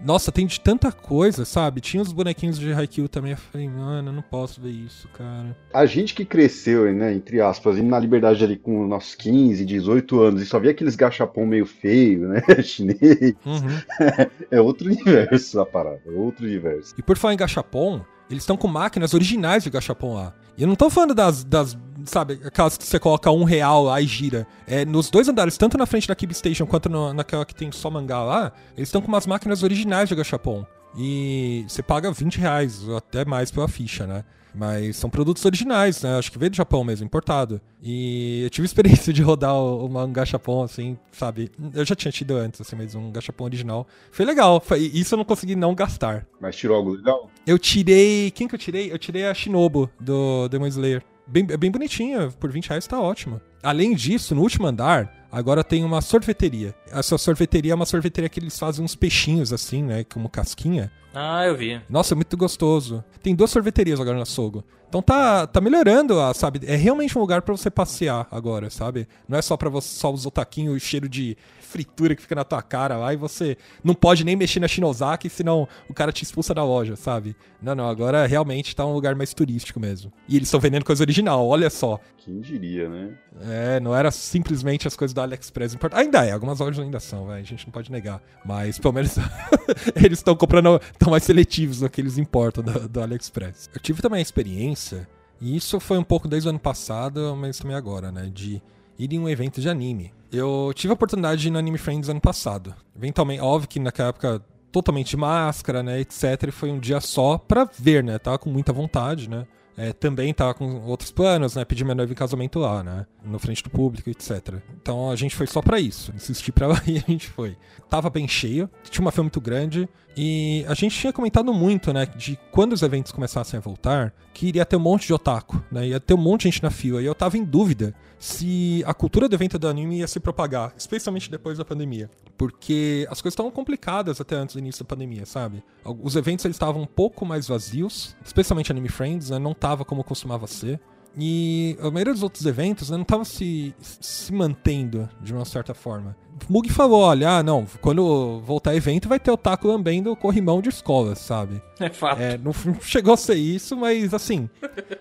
Nossa, 0.00 0.32
tem 0.32 0.46
de 0.46 0.60
tanta 0.60 0.92
coisa, 0.92 1.44
sabe? 1.44 1.80
Tinha 1.80 2.02
os 2.02 2.12
bonequinhos 2.12 2.58
de 2.58 2.72
Haikyuu 2.72 3.08
também. 3.08 3.32
Eu 3.32 3.38
falei, 3.38 3.68
mano, 3.68 4.08
eu 4.08 4.12
não 4.12 4.22
posso 4.22 4.60
ver 4.60 4.70
isso, 4.70 5.08
cara. 5.08 5.56
A 5.72 5.86
gente 5.86 6.14
que 6.14 6.24
cresceu, 6.24 6.92
né, 6.92 7.14
entre 7.14 7.40
aspas, 7.40 7.78
indo 7.78 7.88
na 7.88 7.98
liberdade 7.98 8.44
ali 8.44 8.56
com 8.56 8.86
nossos 8.86 9.14
15, 9.14 9.64
18 9.64 10.20
anos 10.20 10.42
e 10.42 10.46
só 10.46 10.58
via 10.58 10.72
aqueles 10.72 10.96
gachapon 10.96 11.46
meio 11.46 11.66
feio, 11.66 12.28
né? 12.28 12.42
Chinês. 12.62 13.34
Uhum. 13.46 13.80
é 14.50 14.60
outro 14.60 14.86
universo 14.86 15.60
a 15.60 15.66
parada, 15.66 16.02
é 16.06 16.10
outro 16.10 16.44
universo. 16.44 16.94
E 16.98 17.02
por 17.02 17.16
falar 17.16 17.34
em 17.34 17.38
gachapon, 17.38 18.04
eles 18.30 18.42
estão 18.42 18.56
com 18.56 18.68
máquinas 18.68 19.14
originais 19.14 19.62
de 19.62 19.70
gachapon 19.70 20.14
lá. 20.14 20.34
E 20.56 20.62
eu 20.62 20.68
não 20.68 20.76
tô 20.76 20.88
falando 20.88 21.14
das, 21.14 21.44
das 21.44 21.76
sabe, 22.04 22.40
aquelas 22.44 22.76
que 22.76 22.84
você 22.84 22.98
coloca 22.98 23.30
um 23.30 23.44
real 23.44 23.84
lá 23.84 24.00
e 24.00 24.06
gira. 24.06 24.46
É, 24.66 24.84
nos 24.84 25.10
dois 25.10 25.28
andares, 25.28 25.56
tanto 25.56 25.76
na 25.78 25.86
frente 25.86 26.08
da 26.08 26.14
Kib 26.14 26.32
Station 26.32 26.66
quanto 26.66 26.88
no, 26.88 27.12
naquela 27.12 27.44
que 27.44 27.54
tem 27.54 27.70
só 27.72 27.90
mangá 27.90 28.22
lá, 28.22 28.52
eles 28.76 28.88
estão 28.88 29.00
com 29.00 29.08
umas 29.08 29.26
máquinas 29.26 29.62
originais 29.62 30.08
de 30.08 30.14
gachapon. 30.14 30.64
E 30.96 31.64
você 31.68 31.82
paga 31.82 32.12
20 32.12 32.38
reais 32.38 32.86
ou 32.86 32.96
até 32.96 33.24
mais 33.24 33.50
pela 33.50 33.66
ficha, 33.66 34.06
né? 34.06 34.24
Mas 34.54 34.96
são 34.96 35.10
produtos 35.10 35.44
originais, 35.44 36.02
né? 36.02 36.16
Acho 36.16 36.30
que 36.30 36.38
veio 36.38 36.50
do 36.50 36.56
Japão 36.56 36.84
mesmo, 36.84 37.04
importado. 37.04 37.60
E 37.82 38.42
eu 38.44 38.50
tive 38.50 38.64
experiência 38.66 39.12
de 39.12 39.22
rodar 39.22 39.54
mangá 39.90 40.24
Japão, 40.24 40.62
assim, 40.62 40.96
sabe? 41.12 41.50
Eu 41.74 41.84
já 41.84 41.94
tinha 41.94 42.12
tido 42.12 42.36
antes, 42.36 42.60
assim, 42.60 42.76
mas 42.76 42.94
um 42.94 43.10
gachapon 43.10 43.44
original. 43.44 43.86
Foi 44.12 44.24
legal. 44.24 44.60
Foi, 44.60 44.78
isso 44.78 45.14
eu 45.14 45.18
não 45.18 45.24
consegui 45.24 45.56
não 45.56 45.74
gastar. 45.74 46.26
Mas 46.40 46.56
tirou 46.56 46.76
algo 46.76 46.90
legal? 46.90 47.30
Eu 47.46 47.58
tirei. 47.58 48.30
Quem 48.30 48.46
que 48.46 48.54
eu 48.54 48.58
tirei? 48.58 48.92
Eu 48.92 48.98
tirei 48.98 49.26
a 49.26 49.34
Shinobu 49.34 49.90
do 50.00 50.48
Demon 50.48 50.66
Slayer. 50.66 51.02
Bem, 51.26 51.44
bem 51.46 51.70
bonitinha, 51.70 52.30
por 52.38 52.50
20 52.50 52.68
reais 52.68 52.86
tá 52.86 53.00
ótimo. 53.00 53.40
Além 53.62 53.94
disso, 53.94 54.34
no 54.34 54.42
último 54.42 54.66
andar, 54.66 55.23
agora 55.34 55.64
tem 55.64 55.84
uma 55.84 56.00
sorveteria. 56.00 56.74
Essa 56.90 57.18
sorveteria 57.18 57.72
é 57.72 57.74
uma 57.74 57.86
sorveteria 57.86 58.28
que 58.28 58.38
eles 58.38 58.58
fazem 58.58 58.84
uns 58.84 58.94
peixinhos 58.94 59.52
assim, 59.52 59.82
né? 59.82 60.04
Como 60.04 60.28
casquinha. 60.28 60.92
Ah, 61.12 61.44
eu 61.46 61.56
vi. 61.56 61.80
Nossa, 61.88 62.14
é 62.14 62.16
muito 62.16 62.36
gostoso. 62.36 63.04
Tem 63.22 63.34
duas 63.34 63.50
sorveterias 63.50 64.00
agora 64.00 64.18
na 64.18 64.24
Sogo. 64.24 64.64
Então 64.88 65.02
tá, 65.02 65.46
tá 65.46 65.60
melhorando, 65.60 66.14
sabe? 66.34 66.60
É 66.64 66.76
realmente 66.76 67.18
um 67.18 67.20
lugar 67.20 67.42
para 67.42 67.56
você 67.56 67.68
passear 67.68 68.28
agora, 68.30 68.70
sabe? 68.70 69.08
Não 69.28 69.36
é 69.36 69.42
só 69.42 69.56
para 69.56 69.68
você 69.68 69.88
só 69.88 70.12
os 70.12 70.24
otaquinhos, 70.24 70.80
cheiro 70.82 71.08
de 71.08 71.36
fritura 71.74 72.14
que 72.14 72.22
fica 72.22 72.36
na 72.36 72.44
tua 72.44 72.62
cara 72.62 72.96
lá 72.96 73.12
e 73.12 73.16
você 73.16 73.58
não 73.82 73.94
pode 73.94 74.22
nem 74.22 74.36
mexer 74.36 74.60
na 74.60 74.68
Shinozaki, 74.68 75.28
senão 75.28 75.66
o 75.90 75.92
cara 75.92 76.12
te 76.12 76.22
expulsa 76.22 76.54
da 76.54 76.62
loja, 76.62 76.94
sabe? 76.94 77.34
Não, 77.60 77.74
não, 77.74 77.88
agora 77.88 78.26
realmente 78.26 78.76
tá 78.76 78.86
um 78.86 78.92
lugar 78.92 79.16
mais 79.16 79.34
turístico 79.34 79.80
mesmo. 79.80 80.12
E 80.28 80.36
eles 80.36 80.46
estão 80.46 80.60
vendendo 80.60 80.84
coisa 80.84 81.02
original, 81.02 81.44
olha 81.44 81.68
só. 81.68 81.98
Quem 82.18 82.40
diria, 82.40 82.88
né? 82.88 83.18
É, 83.42 83.80
não 83.80 83.92
era 83.92 84.12
simplesmente 84.12 84.86
as 84.86 84.94
coisas 84.94 85.12
do 85.12 85.20
AliExpress 85.20 85.74
import... 85.74 85.92
Ainda 85.94 86.24
é, 86.24 86.30
algumas 86.30 86.60
lojas 86.60 86.78
ainda 86.78 87.00
são, 87.00 87.26
véio, 87.26 87.40
a 87.40 87.42
gente 87.42 87.66
não 87.66 87.72
pode 87.72 87.90
negar. 87.90 88.22
Mas 88.44 88.78
pelo 88.78 88.94
menos 88.94 89.16
eles 89.96 90.20
estão 90.20 90.36
comprando, 90.36 90.80
estão 90.92 91.10
mais 91.10 91.24
seletivos 91.24 91.80
no 91.80 91.90
que 91.90 92.00
eles 92.00 92.18
importam 92.18 92.62
do, 92.62 92.88
do 92.88 93.00
AliExpress. 93.00 93.68
Eu 93.74 93.80
tive 93.80 94.00
também 94.00 94.20
a 94.20 94.22
experiência, 94.22 95.08
e 95.40 95.56
isso 95.56 95.80
foi 95.80 95.98
um 95.98 96.04
pouco 96.04 96.28
desde 96.28 96.48
o 96.48 96.50
ano 96.50 96.60
passado, 96.60 97.36
mas 97.36 97.58
também 97.58 97.76
agora, 97.76 98.12
né? 98.12 98.30
De 98.32 98.62
ir 98.96 99.12
em 99.12 99.18
um 99.18 99.28
evento 99.28 99.60
de 99.60 99.68
anime. 99.68 100.12
Eu 100.34 100.72
tive 100.74 100.90
a 100.90 100.94
oportunidade 100.94 101.40
de 101.40 101.48
ir 101.48 101.50
no 101.50 101.58
Anime 101.58 101.78
Friends 101.78 102.08
ano 102.08 102.20
passado. 102.20 102.74
Eventualmente, 102.96 103.40
óbvio 103.40 103.68
que 103.68 103.78
naquela 103.78 104.08
época 104.08 104.42
totalmente 104.72 105.16
máscara, 105.16 105.82
né, 105.82 106.00
etc. 106.00 106.48
E 106.48 106.50
foi 106.50 106.70
um 106.70 106.80
dia 106.80 107.00
só 107.00 107.38
pra 107.38 107.68
ver, 107.78 108.02
né? 108.02 108.18
Tava 108.18 108.38
com 108.38 108.50
muita 108.50 108.72
vontade, 108.72 109.30
né? 109.30 109.46
É, 109.76 109.92
também 109.92 110.32
tava 110.32 110.54
com 110.54 110.82
outros 110.82 111.10
planos, 111.10 111.54
né? 111.54 111.64
Pedir 111.64 111.84
minha 111.84 111.94
noiva 111.94 112.12
em 112.12 112.16
casamento 112.16 112.58
lá, 112.58 112.82
né? 112.82 113.06
No 113.24 113.38
frente 113.38 113.62
do 113.62 113.70
público, 113.70 114.08
etc. 114.08 114.54
Então 114.80 115.10
a 115.10 115.16
gente 115.16 115.34
foi 115.34 115.46
só 115.46 115.60
para 115.60 115.80
isso. 115.80 116.12
Insisti 116.14 116.52
pra 116.52 116.68
lá 116.68 116.82
e 116.86 116.98
a 116.98 117.10
gente 117.10 117.28
foi. 117.28 117.56
Tava 117.88 118.10
bem 118.10 118.26
cheio, 118.26 118.68
tinha 118.88 119.02
uma 119.02 119.10
fila 119.12 119.24
muito 119.24 119.40
grande. 119.40 119.88
E 120.16 120.64
a 120.68 120.74
gente 120.74 120.98
tinha 120.98 121.12
comentado 121.12 121.52
muito, 121.52 121.92
né? 121.92 122.06
De 122.06 122.38
quando 122.50 122.72
os 122.72 122.82
eventos 122.82 123.10
começassem 123.10 123.58
a 123.58 123.60
voltar, 123.60 124.14
que 124.32 124.46
iria 124.46 124.64
ter 124.64 124.76
um 124.76 124.80
monte 124.80 125.06
de 125.06 125.12
otaku, 125.12 125.62
né? 125.70 125.88
Ia 125.88 126.00
ter 126.00 126.14
um 126.14 126.18
monte 126.18 126.42
de 126.42 126.50
gente 126.50 126.62
na 126.62 126.70
fila. 126.70 127.02
E 127.02 127.06
eu 127.06 127.14
tava 127.14 127.36
em 127.36 127.44
dúvida 127.44 127.94
se 128.18 128.82
a 128.86 128.94
cultura 128.94 129.28
do 129.28 129.34
evento 129.34 129.58
do 129.58 129.68
anime 129.68 129.98
ia 129.98 130.06
se 130.06 130.20
propagar, 130.20 130.72
especialmente 130.76 131.30
depois 131.30 131.58
da 131.58 131.64
pandemia. 131.64 132.08
Porque 132.38 133.06
as 133.10 133.20
coisas 133.20 133.34
estavam 133.34 133.50
complicadas 133.50 134.20
até 134.20 134.36
antes 134.36 134.54
do 134.54 134.58
início 134.58 134.84
da 134.84 134.88
pandemia, 134.88 135.26
sabe? 135.26 135.62
Os 135.84 136.16
eventos 136.16 136.44
eles 136.44 136.56
estavam 136.56 136.82
um 136.82 136.86
pouco 136.86 137.26
mais 137.26 137.48
vazios, 137.48 138.16
especialmente 138.24 138.70
Anime 138.70 138.88
Friends, 138.88 139.30
né? 139.30 139.38
Não 139.38 139.54
tava 139.54 139.84
como 139.84 140.04
costumava 140.04 140.46
ser. 140.46 140.80
E 141.16 141.76
a 141.80 141.90
maioria 141.90 142.12
dos 142.12 142.22
outros 142.22 142.44
eventos 142.44 142.90
né, 142.90 142.96
não 142.96 143.04
tava 143.04 143.24
se, 143.24 143.74
se 143.80 144.32
mantendo 144.32 145.08
de 145.20 145.32
uma 145.32 145.44
certa 145.44 145.72
forma. 145.72 146.16
O 146.48 146.52
Mug 146.52 146.68
falou, 146.70 147.00
olha, 147.00 147.38
ah, 147.38 147.42
não, 147.42 147.66
quando 147.80 148.40
voltar 148.40 148.74
evento 148.74 149.08
vai 149.08 149.20
ter 149.20 149.30
o 149.30 149.36
taco 149.36 149.68
lambendo 149.68 150.14
corrimão 150.16 150.60
de 150.60 150.68
escolas, 150.68 151.20
sabe? 151.20 151.62
É 151.78 151.88
fato. 151.88 152.20
É, 152.20 152.36
não 152.42 152.52
chegou 152.80 153.14
a 153.14 153.16
ser 153.16 153.36
isso, 153.36 153.76
mas 153.76 154.12
assim, 154.12 154.50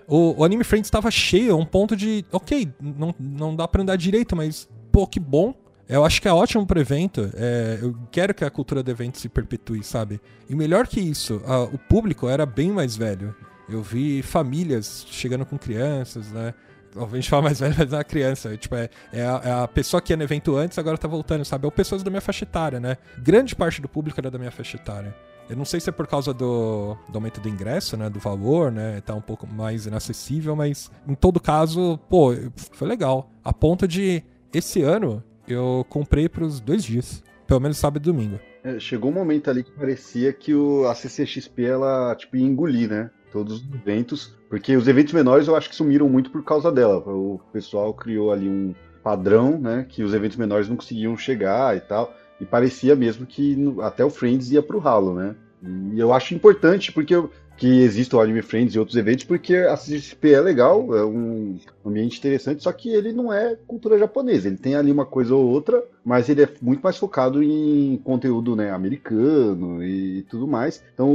o, 0.07 0.39
o 0.39 0.43
Anime 0.43 0.63
Friends 0.63 0.87
estava 0.87 1.09
cheio 1.09 1.53
a 1.53 1.57
um 1.57 1.65
ponto 1.65 1.95
de, 1.95 2.23
ok, 2.31 2.71
não, 2.79 3.15
não 3.19 3.55
dá 3.55 3.67
pra 3.67 3.81
andar 3.81 3.95
direito, 3.95 4.35
mas, 4.35 4.69
pô, 4.91 5.07
que 5.07 5.19
bom. 5.19 5.53
Eu 5.89 6.05
acho 6.05 6.21
que 6.21 6.27
é 6.29 6.33
ótimo 6.33 6.65
pro 6.65 6.79
evento. 6.79 7.29
É, 7.35 7.79
eu 7.81 7.93
quero 8.09 8.33
que 8.33 8.45
a 8.45 8.49
cultura 8.49 8.81
do 8.81 8.89
evento 8.89 9.19
se 9.19 9.27
perpetue, 9.27 9.83
sabe? 9.83 10.21
E 10.49 10.55
melhor 10.55 10.87
que 10.87 10.99
isso, 10.99 11.41
a, 11.45 11.63
o 11.63 11.77
público 11.77 12.29
era 12.29 12.45
bem 12.45 12.71
mais 12.71 12.95
velho. 12.95 13.35
Eu 13.69 13.81
vi 13.81 14.21
famílias 14.21 15.05
chegando 15.09 15.45
com 15.45 15.57
crianças, 15.57 16.31
né? 16.31 16.53
A 16.95 17.15
gente 17.15 17.29
fala 17.29 17.43
mais 17.43 17.59
velho, 17.61 17.75
mas 17.77 17.91
é 17.91 17.95
uma 17.95 18.03
criança. 18.03 18.55
Tipo, 18.57 18.75
é, 18.75 18.89
é, 19.11 19.25
a, 19.25 19.41
é, 19.43 19.51
a, 19.63 19.67
pessoa 19.67 20.01
que 20.01 20.13
ia 20.13 20.17
no 20.17 20.23
evento 20.23 20.55
antes, 20.55 20.77
agora 20.77 20.97
tá 20.97 21.07
voltando, 21.07 21.43
sabe? 21.43 21.65
Ou 21.65 21.71
pessoas 21.71 22.03
da 22.03 22.09
minha 22.09 22.21
faixa 22.21 22.43
etária, 22.43 22.79
né? 22.79 22.97
Grande 23.17 23.55
parte 23.55 23.81
do 23.81 23.89
público 23.89 24.19
era 24.19 24.29
da 24.29 24.37
minha 24.37 24.51
faixa 24.51 24.77
etária. 24.77 25.15
Eu 25.49 25.57
não 25.57 25.65
sei 25.65 25.79
se 25.79 25.89
é 25.89 25.91
por 25.91 26.07
causa 26.07 26.33
do, 26.33 26.95
do 27.09 27.15
aumento 27.15 27.41
do 27.41 27.49
ingresso, 27.49 27.97
né? 27.97 28.09
Do 28.09 28.19
valor, 28.19 28.71
né? 28.71 29.01
Tá 29.01 29.13
um 29.13 29.21
pouco 29.21 29.45
mais 29.45 29.85
inacessível, 29.85 30.55
mas 30.55 30.89
em 31.07 31.15
todo 31.15 31.39
caso, 31.39 31.99
pô, 32.09 32.33
foi 32.71 32.87
legal. 32.87 33.29
A 33.43 33.51
ponto 33.51 33.87
de, 33.87 34.23
esse 34.53 34.81
ano, 34.81 35.23
eu 35.47 35.85
comprei 35.89 36.29
pros 36.29 36.59
dois 36.59 36.83
dias. 36.83 37.23
Pelo 37.45 37.59
menos 37.59 37.77
sábado 37.77 38.01
e 38.01 38.05
domingo. 38.05 38.39
É, 38.63 38.79
chegou 38.79 39.11
um 39.11 39.13
momento 39.13 39.49
ali 39.49 39.63
que 39.63 39.71
parecia 39.71 40.31
que 40.31 40.55
o, 40.55 40.87
a 40.87 40.95
CCXP, 40.95 41.65
ela, 41.65 42.15
tipo, 42.15 42.37
ia 42.37 42.45
engolir, 42.45 42.89
né? 42.89 43.11
Todos 43.33 43.55
os 43.55 43.73
eventos, 43.73 44.35
porque 44.47 44.77
os 44.77 44.87
eventos 44.87 45.11
menores 45.11 45.47
eu 45.47 45.55
acho 45.55 45.67
que 45.67 45.75
sumiram 45.75 46.07
muito 46.07 46.29
por 46.29 46.43
causa 46.43 46.71
dela. 46.71 46.99
O 46.99 47.41
pessoal 47.51 47.91
criou 47.93 48.31
ali 48.31 48.47
um 48.47 48.75
padrão, 49.03 49.57
né, 49.59 49.85
que 49.89 50.03
os 50.03 50.13
eventos 50.13 50.37
menores 50.37 50.69
não 50.69 50.77
conseguiam 50.77 51.17
chegar 51.17 51.75
e 51.75 51.81
tal, 51.81 52.15
e 52.39 52.45
parecia 52.45 52.95
mesmo 52.95 53.25
que 53.25 53.57
até 53.81 54.05
o 54.05 54.09
Friends 54.09 54.51
ia 54.51 54.61
pro 54.61 54.77
ralo, 54.77 55.15
né? 55.15 55.35
E 55.93 55.99
eu 55.99 56.13
acho 56.13 56.33
importante 56.33 56.91
porque 56.91 57.15
eu, 57.15 57.31
que 57.57 57.81
exista 57.81 58.17
o 58.17 58.21
Anime 58.21 58.41
Friends 58.41 58.75
e 58.75 58.79
outros 58.79 58.97
eventos, 58.97 59.23
porque 59.23 59.55
a 59.55 59.75
CGCP 59.77 60.33
é 60.33 60.41
legal, 60.41 60.95
é 60.95 61.05
um 61.05 61.57
ambiente 61.85 62.17
interessante, 62.17 62.63
só 62.63 62.71
que 62.71 62.89
ele 62.89 63.13
não 63.13 63.31
é 63.31 63.55
cultura 63.67 63.97
japonesa. 63.97 64.47
Ele 64.47 64.57
tem 64.57 64.75
ali 64.75 64.91
uma 64.91 65.05
coisa 65.05 65.35
ou 65.35 65.45
outra, 65.45 65.83
mas 66.03 66.29
ele 66.29 66.43
é 66.43 66.49
muito 66.61 66.81
mais 66.81 66.97
focado 66.97 67.43
em 67.43 67.97
conteúdo 68.03 68.55
né, 68.55 68.71
americano 68.71 69.83
e 69.83 70.23
tudo 70.23 70.47
mais. 70.47 70.83
Então 70.93 71.09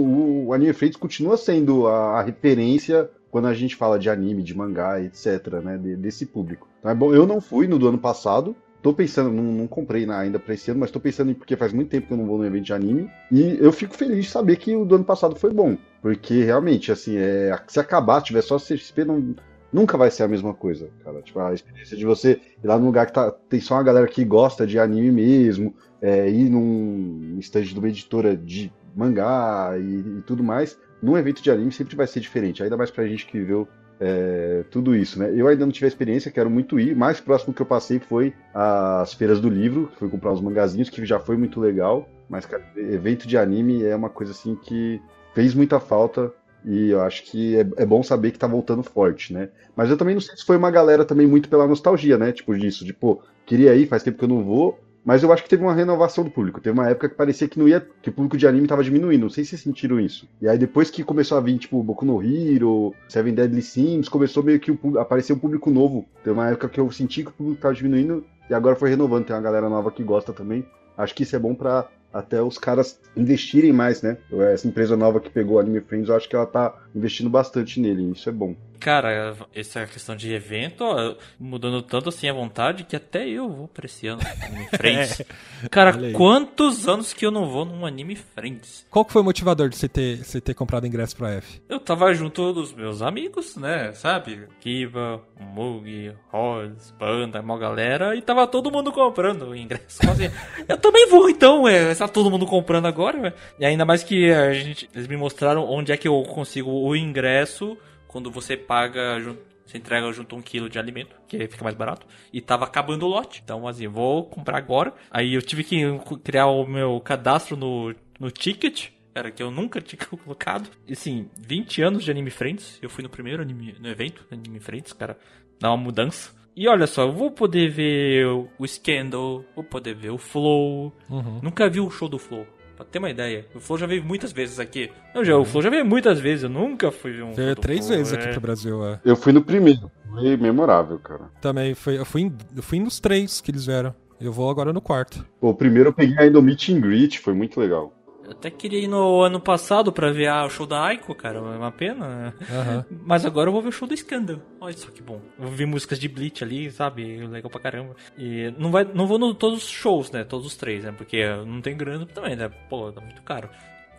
o, 0.46 0.52
Anime 0.52 0.72
Friends 0.72 0.96
continua 0.96 1.36
sendo 1.36 1.86
a, 1.86 2.20
a, 2.20 2.22
referência 2.22 3.10
quando 3.30 3.48
a 3.48 3.54
gente 3.54 3.76
fala 3.76 3.98
de 3.98 4.08
anime, 4.08 4.42
de 4.42 4.56
mangá, 4.56 5.02
etc., 5.02 5.54
né, 5.62 5.76
de, 5.76 5.96
desse 5.96 6.24
público. 6.24 6.68
Então 6.78 6.90
é 6.90 6.94
bom, 6.94 7.12
eu 7.12 7.26
não 7.26 7.40
fui 7.40 7.66
no 7.66 7.78
do 7.78 7.88
ano 7.88 7.98
passado, 7.98 8.56
Tô 8.82 8.94
pensando, 8.94 9.30
não, 9.30 9.42
não 9.42 9.66
comprei 9.66 10.08
ainda 10.08 10.38
pra 10.38 10.54
esse 10.54 10.70
ano, 10.70 10.80
mas 10.80 10.90
tô 10.90 11.00
pensando 11.00 11.30
em 11.30 11.34
porque 11.34 11.56
faz 11.56 11.72
muito 11.72 11.90
tempo 11.90 12.06
que 12.06 12.12
eu 12.12 12.16
não 12.16 12.26
vou 12.26 12.38
no 12.38 12.46
evento 12.46 12.64
de 12.64 12.72
anime. 12.72 13.10
E 13.30 13.58
eu 13.60 13.72
fico 13.72 13.94
feliz 13.94 14.24
de 14.24 14.30
saber 14.30 14.56
que 14.56 14.74
o 14.76 14.84
do 14.84 14.94
ano 14.94 15.04
passado 15.04 15.34
foi 15.34 15.52
bom. 15.52 15.76
Porque 16.00 16.44
realmente, 16.44 16.92
assim, 16.92 17.16
é, 17.16 17.58
se 17.66 17.80
acabar, 17.80 18.22
tiver 18.22 18.42
só 18.42 18.56
CXP, 18.56 19.04
não, 19.04 19.34
nunca 19.72 19.96
vai 19.96 20.10
ser 20.10 20.22
a 20.22 20.28
mesma 20.28 20.54
coisa, 20.54 20.88
cara. 21.04 21.20
Tipo, 21.22 21.40
a 21.40 21.52
experiência 21.52 21.96
de 21.96 22.04
você 22.04 22.40
ir 22.62 22.66
lá 22.66 22.78
num 22.78 22.86
lugar 22.86 23.06
que 23.06 23.12
tá, 23.12 23.30
tem 23.30 23.60
só 23.60 23.74
uma 23.74 23.82
galera 23.82 24.06
que 24.06 24.24
gosta 24.24 24.66
de 24.66 24.78
anime 24.78 25.10
mesmo, 25.10 25.74
é, 26.00 26.28
ir 26.30 26.48
num 26.48 27.36
stand 27.40 27.62
de 27.62 27.78
uma 27.78 27.88
editora 27.88 28.36
de 28.36 28.72
mangá 28.94 29.72
e, 29.78 30.18
e, 30.18 30.22
tudo 30.22 30.42
mais, 30.42 30.78
num 31.02 31.16
evento 31.16 31.42
de 31.42 31.50
anime 31.50 31.72
sempre 31.72 31.96
vai 31.96 32.06
ser 32.06 32.20
diferente. 32.20 32.62
Ainda 32.62 32.76
mais 32.76 32.90
pra 32.90 33.06
gente 33.06 33.26
que 33.26 33.38
viveu 33.38 33.68
é, 34.00 34.64
tudo 34.70 34.94
isso, 34.94 35.18
né? 35.18 35.32
Eu 35.34 35.48
ainda 35.48 35.64
não 35.64 35.72
tive 35.72 35.86
a 35.86 35.88
experiência, 35.88 36.30
quero 36.30 36.48
muito 36.48 36.78
ir. 36.78 36.94
Mais 36.94 37.20
próximo 37.20 37.52
que 37.52 37.60
eu 37.60 37.66
passei 37.66 37.98
foi 37.98 38.32
as 38.54 39.12
feiras 39.12 39.40
do 39.40 39.48
livro, 39.48 39.88
que 39.88 39.98
fui 39.98 40.08
comprar 40.08 40.32
uns 40.32 40.40
mangazinhos, 40.40 40.88
que 40.88 41.04
já 41.04 41.18
foi 41.18 41.36
muito 41.36 41.60
legal. 41.60 42.08
Mas, 42.28 42.46
cara, 42.46 42.62
evento 42.76 43.26
de 43.26 43.36
anime 43.36 43.84
é 43.84 43.96
uma 43.96 44.10
coisa 44.10 44.32
assim 44.32 44.54
que 44.54 45.00
fez 45.34 45.54
muita 45.54 45.80
falta 45.80 46.32
e 46.64 46.90
eu 46.90 47.00
acho 47.00 47.22
que 47.24 47.56
é, 47.56 47.60
é, 47.76 47.86
bom 47.86 48.02
saber 48.02 48.32
que 48.32 48.38
tá 48.38 48.46
voltando 48.46 48.82
forte, 48.82 49.32
né? 49.32 49.48
Mas 49.74 49.90
eu 49.90 49.96
também 49.96 50.14
não 50.14 50.20
sei 50.20 50.36
se 50.36 50.44
foi 50.44 50.56
uma 50.56 50.70
galera 50.70 51.04
também 51.04 51.26
muito 51.26 51.48
pela 51.48 51.66
nostalgia, 51.66 52.18
né? 52.18 52.32
Tipo 52.32 52.56
disso, 52.56 52.84
de 52.84 52.92
pô, 52.92 53.22
queria 53.46 53.74
ir, 53.74 53.86
faz 53.86 54.02
tempo 54.02 54.18
que 54.18 54.24
eu 54.24 54.28
não 54.28 54.44
vou, 54.44 54.78
mas 55.08 55.22
eu 55.22 55.32
acho 55.32 55.42
que 55.42 55.48
teve 55.48 55.62
uma 55.62 55.72
renovação 55.72 56.22
do 56.22 56.30
público. 56.30 56.60
Teve 56.60 56.78
uma 56.78 56.86
época 56.86 57.08
que 57.08 57.14
parecia 57.14 57.48
que 57.48 57.58
não 57.58 57.66
ia, 57.66 57.80
que 58.02 58.10
o 58.10 58.12
público 58.12 58.36
de 58.36 58.46
anime 58.46 58.66
tava 58.66 58.84
diminuindo. 58.84 59.22
Não 59.22 59.30
sei 59.30 59.42
se 59.42 59.48
vocês 59.48 59.62
sentiram 59.62 59.98
isso. 59.98 60.28
E 60.38 60.46
aí 60.46 60.58
depois 60.58 60.90
que 60.90 61.02
começou 61.02 61.38
a 61.38 61.40
vir, 61.40 61.56
tipo, 61.56 61.82
Boku 61.82 62.04
no 62.04 62.22
Hero, 62.22 62.94
Seven 63.08 63.32
Deadly 63.32 63.62
Sims, 63.62 64.06
começou 64.06 64.42
meio 64.42 64.60
que 64.60 64.70
o, 64.70 64.98
aparecer 64.98 65.32
um 65.32 65.38
público 65.38 65.70
novo. 65.70 66.04
Teve 66.22 66.34
uma 66.34 66.50
época 66.50 66.68
que 66.68 66.78
eu 66.78 66.92
senti 66.92 67.22
que 67.22 67.30
o 67.30 67.32
público 67.32 67.58
tava 67.58 67.72
diminuindo 67.72 68.22
e 68.50 68.52
agora 68.52 68.76
foi 68.76 68.90
renovando. 68.90 69.24
Tem 69.24 69.34
uma 69.34 69.40
galera 69.40 69.70
nova 69.70 69.90
que 69.90 70.02
gosta 70.02 70.30
também. 70.30 70.62
Acho 70.94 71.14
que 71.14 71.22
isso 71.22 71.34
é 71.34 71.38
bom 71.38 71.54
para 71.54 71.88
até 72.12 72.42
os 72.42 72.58
caras 72.58 73.00
investirem 73.16 73.72
mais, 73.72 74.02
né? 74.02 74.18
Essa 74.52 74.68
empresa 74.68 74.94
nova 74.94 75.20
que 75.20 75.30
pegou 75.30 75.58
Anime 75.58 75.80
Friends, 75.80 76.10
eu 76.10 76.16
acho 76.16 76.28
que 76.28 76.36
ela 76.36 76.44
tá 76.44 76.74
investindo 76.98 77.30
bastante 77.30 77.80
nele, 77.80 78.12
isso 78.12 78.28
é 78.28 78.32
bom. 78.32 78.54
Cara, 78.78 79.36
essa 79.54 79.86
questão 79.86 80.14
de 80.14 80.32
evento, 80.32 80.84
ó, 80.84 81.16
mudando 81.38 81.82
tanto 81.82 82.10
assim 82.10 82.28
a 82.28 82.32
vontade 82.32 82.84
que 82.84 82.94
até 82.94 83.28
eu 83.28 83.48
vou 83.48 83.68
pra 83.68 83.86
esse 83.86 84.06
ano 84.06 84.20
Anime 84.40 84.68
Friends. 84.76 85.20
é. 85.20 85.68
Cara, 85.68 86.12
quantos 86.12 86.86
anos 86.86 87.12
que 87.12 87.26
eu 87.26 87.30
não 87.30 87.48
vou 87.48 87.64
num 87.64 87.84
Anime 87.84 88.14
Friends? 88.14 88.86
Qual 88.88 89.04
que 89.04 89.12
foi 89.12 89.22
o 89.22 89.24
motivador 89.24 89.68
de 89.68 89.76
você 89.76 89.88
ter, 89.88 90.24
você 90.24 90.40
ter 90.40 90.54
comprado 90.54 90.86
ingresso 90.86 91.16
pra 91.16 91.32
F? 91.32 91.60
Eu 91.68 91.80
tava 91.80 92.12
junto 92.14 92.52
dos 92.52 92.72
meus 92.72 93.02
amigos, 93.02 93.56
né, 93.56 93.92
sabe? 93.94 94.46
Kiba, 94.60 95.20
Mug, 95.40 96.12
Roz, 96.30 96.94
Banda, 96.98 97.40
uma 97.40 97.58
galera, 97.58 98.14
e 98.14 98.22
tava 98.22 98.46
todo 98.46 98.70
mundo 98.70 98.92
comprando 98.92 99.48
o 99.48 99.56
ingresso. 99.56 99.98
Assim, 100.08 100.30
eu 100.68 100.78
também 100.78 101.08
vou 101.08 101.28
então, 101.28 101.66
é, 101.66 101.94
tá 101.94 102.06
todo 102.06 102.30
mundo 102.30 102.46
comprando 102.46 102.86
agora, 102.86 103.34
E 103.58 103.64
ainda 103.64 103.84
mais 103.84 104.04
que 104.04 104.30
a 104.30 104.52
gente, 104.52 104.88
eles 104.94 105.08
me 105.08 105.16
mostraram 105.16 105.68
onde 105.68 105.90
é 105.90 105.96
que 105.96 106.06
eu 106.06 106.22
consigo 106.22 106.70
o 106.88 106.96
ingresso 106.96 107.76
quando 108.06 108.30
você 108.30 108.56
paga 108.56 109.20
você 109.68 109.76
entrega 109.76 110.10
junto 110.12 110.34
um 110.34 110.40
quilo 110.40 110.68
de 110.70 110.78
alimento, 110.78 111.14
que 111.28 111.46
fica 111.46 111.62
mais 111.62 111.76
barato. 111.76 112.06
E 112.32 112.40
tava 112.40 112.64
acabando 112.64 113.04
o 113.04 113.08
lote. 113.08 113.42
Então, 113.44 113.68
assim, 113.68 113.86
vou 113.86 114.24
comprar 114.24 114.56
agora. 114.56 114.94
Aí 115.10 115.34
eu 115.34 115.42
tive 115.42 115.62
que 115.62 115.82
criar 116.24 116.46
o 116.46 116.66
meu 116.66 116.98
cadastro 117.00 117.54
no, 117.54 117.94
no 118.18 118.30
ticket. 118.30 118.88
Era 119.14 119.30
que 119.30 119.42
eu 119.42 119.50
nunca 119.50 119.78
tinha 119.82 120.00
colocado. 120.06 120.70
E 120.86 120.94
assim, 120.94 121.28
20 121.36 121.82
anos 121.82 122.04
de 122.04 122.10
Anime 122.10 122.30
Friends. 122.30 122.78
Eu 122.80 122.88
fui 122.88 123.02
no 123.02 123.10
primeiro 123.10 123.42
anime, 123.42 123.76
no 123.78 123.88
evento 123.88 124.24
Anime 124.30 124.58
Friends, 124.58 124.94
cara. 124.94 125.18
Dá 125.60 125.70
uma 125.70 125.76
mudança. 125.76 126.32
E 126.56 126.66
olha 126.66 126.86
só, 126.86 127.02
eu 127.02 127.12
vou 127.12 127.30
poder 127.30 127.68
ver 127.68 128.26
o 128.26 128.66
Scandal, 128.66 129.44
vou 129.54 129.62
poder 129.62 129.94
ver 129.94 130.10
o 130.10 130.18
Flow. 130.18 130.92
Uhum. 131.10 131.40
Nunca 131.42 131.68
vi 131.68 131.78
o 131.78 131.90
show 131.90 132.08
do 132.08 132.18
Flow. 132.18 132.46
Pra 132.78 132.86
ter 132.86 133.00
uma 133.00 133.10
ideia. 133.10 133.44
O 133.56 133.58
Flow 133.58 133.76
já 133.76 133.88
veio 133.88 134.04
muitas 134.04 134.30
vezes 134.30 134.60
aqui. 134.60 134.88
Não, 135.12 135.24
já, 135.24 135.36
o 135.36 135.44
Flow 135.44 135.60
já 135.60 135.68
veio 135.68 135.84
muitas 135.84 136.20
vezes. 136.20 136.44
Eu 136.44 136.48
nunca 136.48 136.92
fui 136.92 137.20
um. 137.20 137.32
Veio 137.32 137.56
três 137.56 137.84
Flow, 137.84 137.98
vezes 137.98 138.12
é... 138.12 138.16
aqui 138.16 138.28
pro 138.28 138.40
Brasil, 138.40 138.86
é. 138.86 139.00
Eu 139.04 139.16
fui 139.16 139.32
no 139.32 139.42
primeiro. 139.42 139.90
Foi 140.08 140.36
memorável, 140.36 140.96
cara. 141.00 141.28
Também, 141.40 141.74
foi, 141.74 141.98
eu, 141.98 142.04
fui 142.04 142.22
em, 142.22 142.32
eu 142.56 142.62
fui 142.62 142.78
nos 142.78 143.00
três 143.00 143.40
que 143.40 143.50
eles 143.50 143.66
vieram. 143.66 143.92
Eu 144.20 144.32
vou 144.32 144.48
agora 144.48 144.72
no 144.72 144.80
quarto. 144.80 145.26
O 145.40 145.52
primeiro 145.52 145.88
eu 145.88 145.92
peguei 145.92 146.16
ainda 146.18 146.38
o 146.38 146.42
Meet 146.42 146.68
and 146.68 146.80
Greet, 146.80 147.18
foi 147.18 147.34
muito 147.34 147.58
legal. 147.58 147.92
Eu 148.28 148.32
até 148.32 148.50
queria 148.50 148.80
ir 148.80 148.88
no 148.88 149.22
ano 149.22 149.40
passado 149.40 149.90
pra 149.90 150.10
ver 150.12 150.30
o 150.30 150.50
show 150.50 150.66
da 150.66 150.84
Aiko, 150.84 151.14
cara. 151.14 151.38
É 151.38 151.40
uma 151.40 151.72
pena. 151.72 152.34
Uhum. 152.40 152.98
Mas 153.06 153.24
agora 153.24 153.48
eu 153.48 153.52
vou 153.52 153.62
ver 153.62 153.68
o 153.68 153.72
show 153.72 153.88
do 153.88 153.96
Scandal. 153.96 154.38
Olha 154.60 154.76
só 154.76 154.90
que 154.90 155.02
bom. 155.02 155.18
Eu 155.38 155.46
vou 155.46 155.52
ver 155.52 155.66
músicas 155.66 155.98
de 155.98 156.08
Bleach 156.08 156.44
ali, 156.44 156.70
sabe? 156.70 157.26
Legal 157.26 157.50
pra 157.50 157.58
caramba. 157.58 157.96
E 158.18 158.52
não, 158.58 158.70
vai, 158.70 158.84
não 158.84 159.06
vou 159.06 159.18
no 159.18 159.32
todos 159.32 159.64
os 159.64 159.70
shows, 159.70 160.10
né? 160.10 160.24
Todos 160.24 160.46
os 160.46 160.56
três, 160.56 160.84
né? 160.84 160.92
Porque 160.92 161.24
não 161.46 161.62
tem 161.62 161.74
grana 161.74 162.04
também, 162.04 162.36
né? 162.36 162.50
Pô, 162.68 162.92
tá 162.92 163.00
muito 163.00 163.22
caro. 163.22 163.48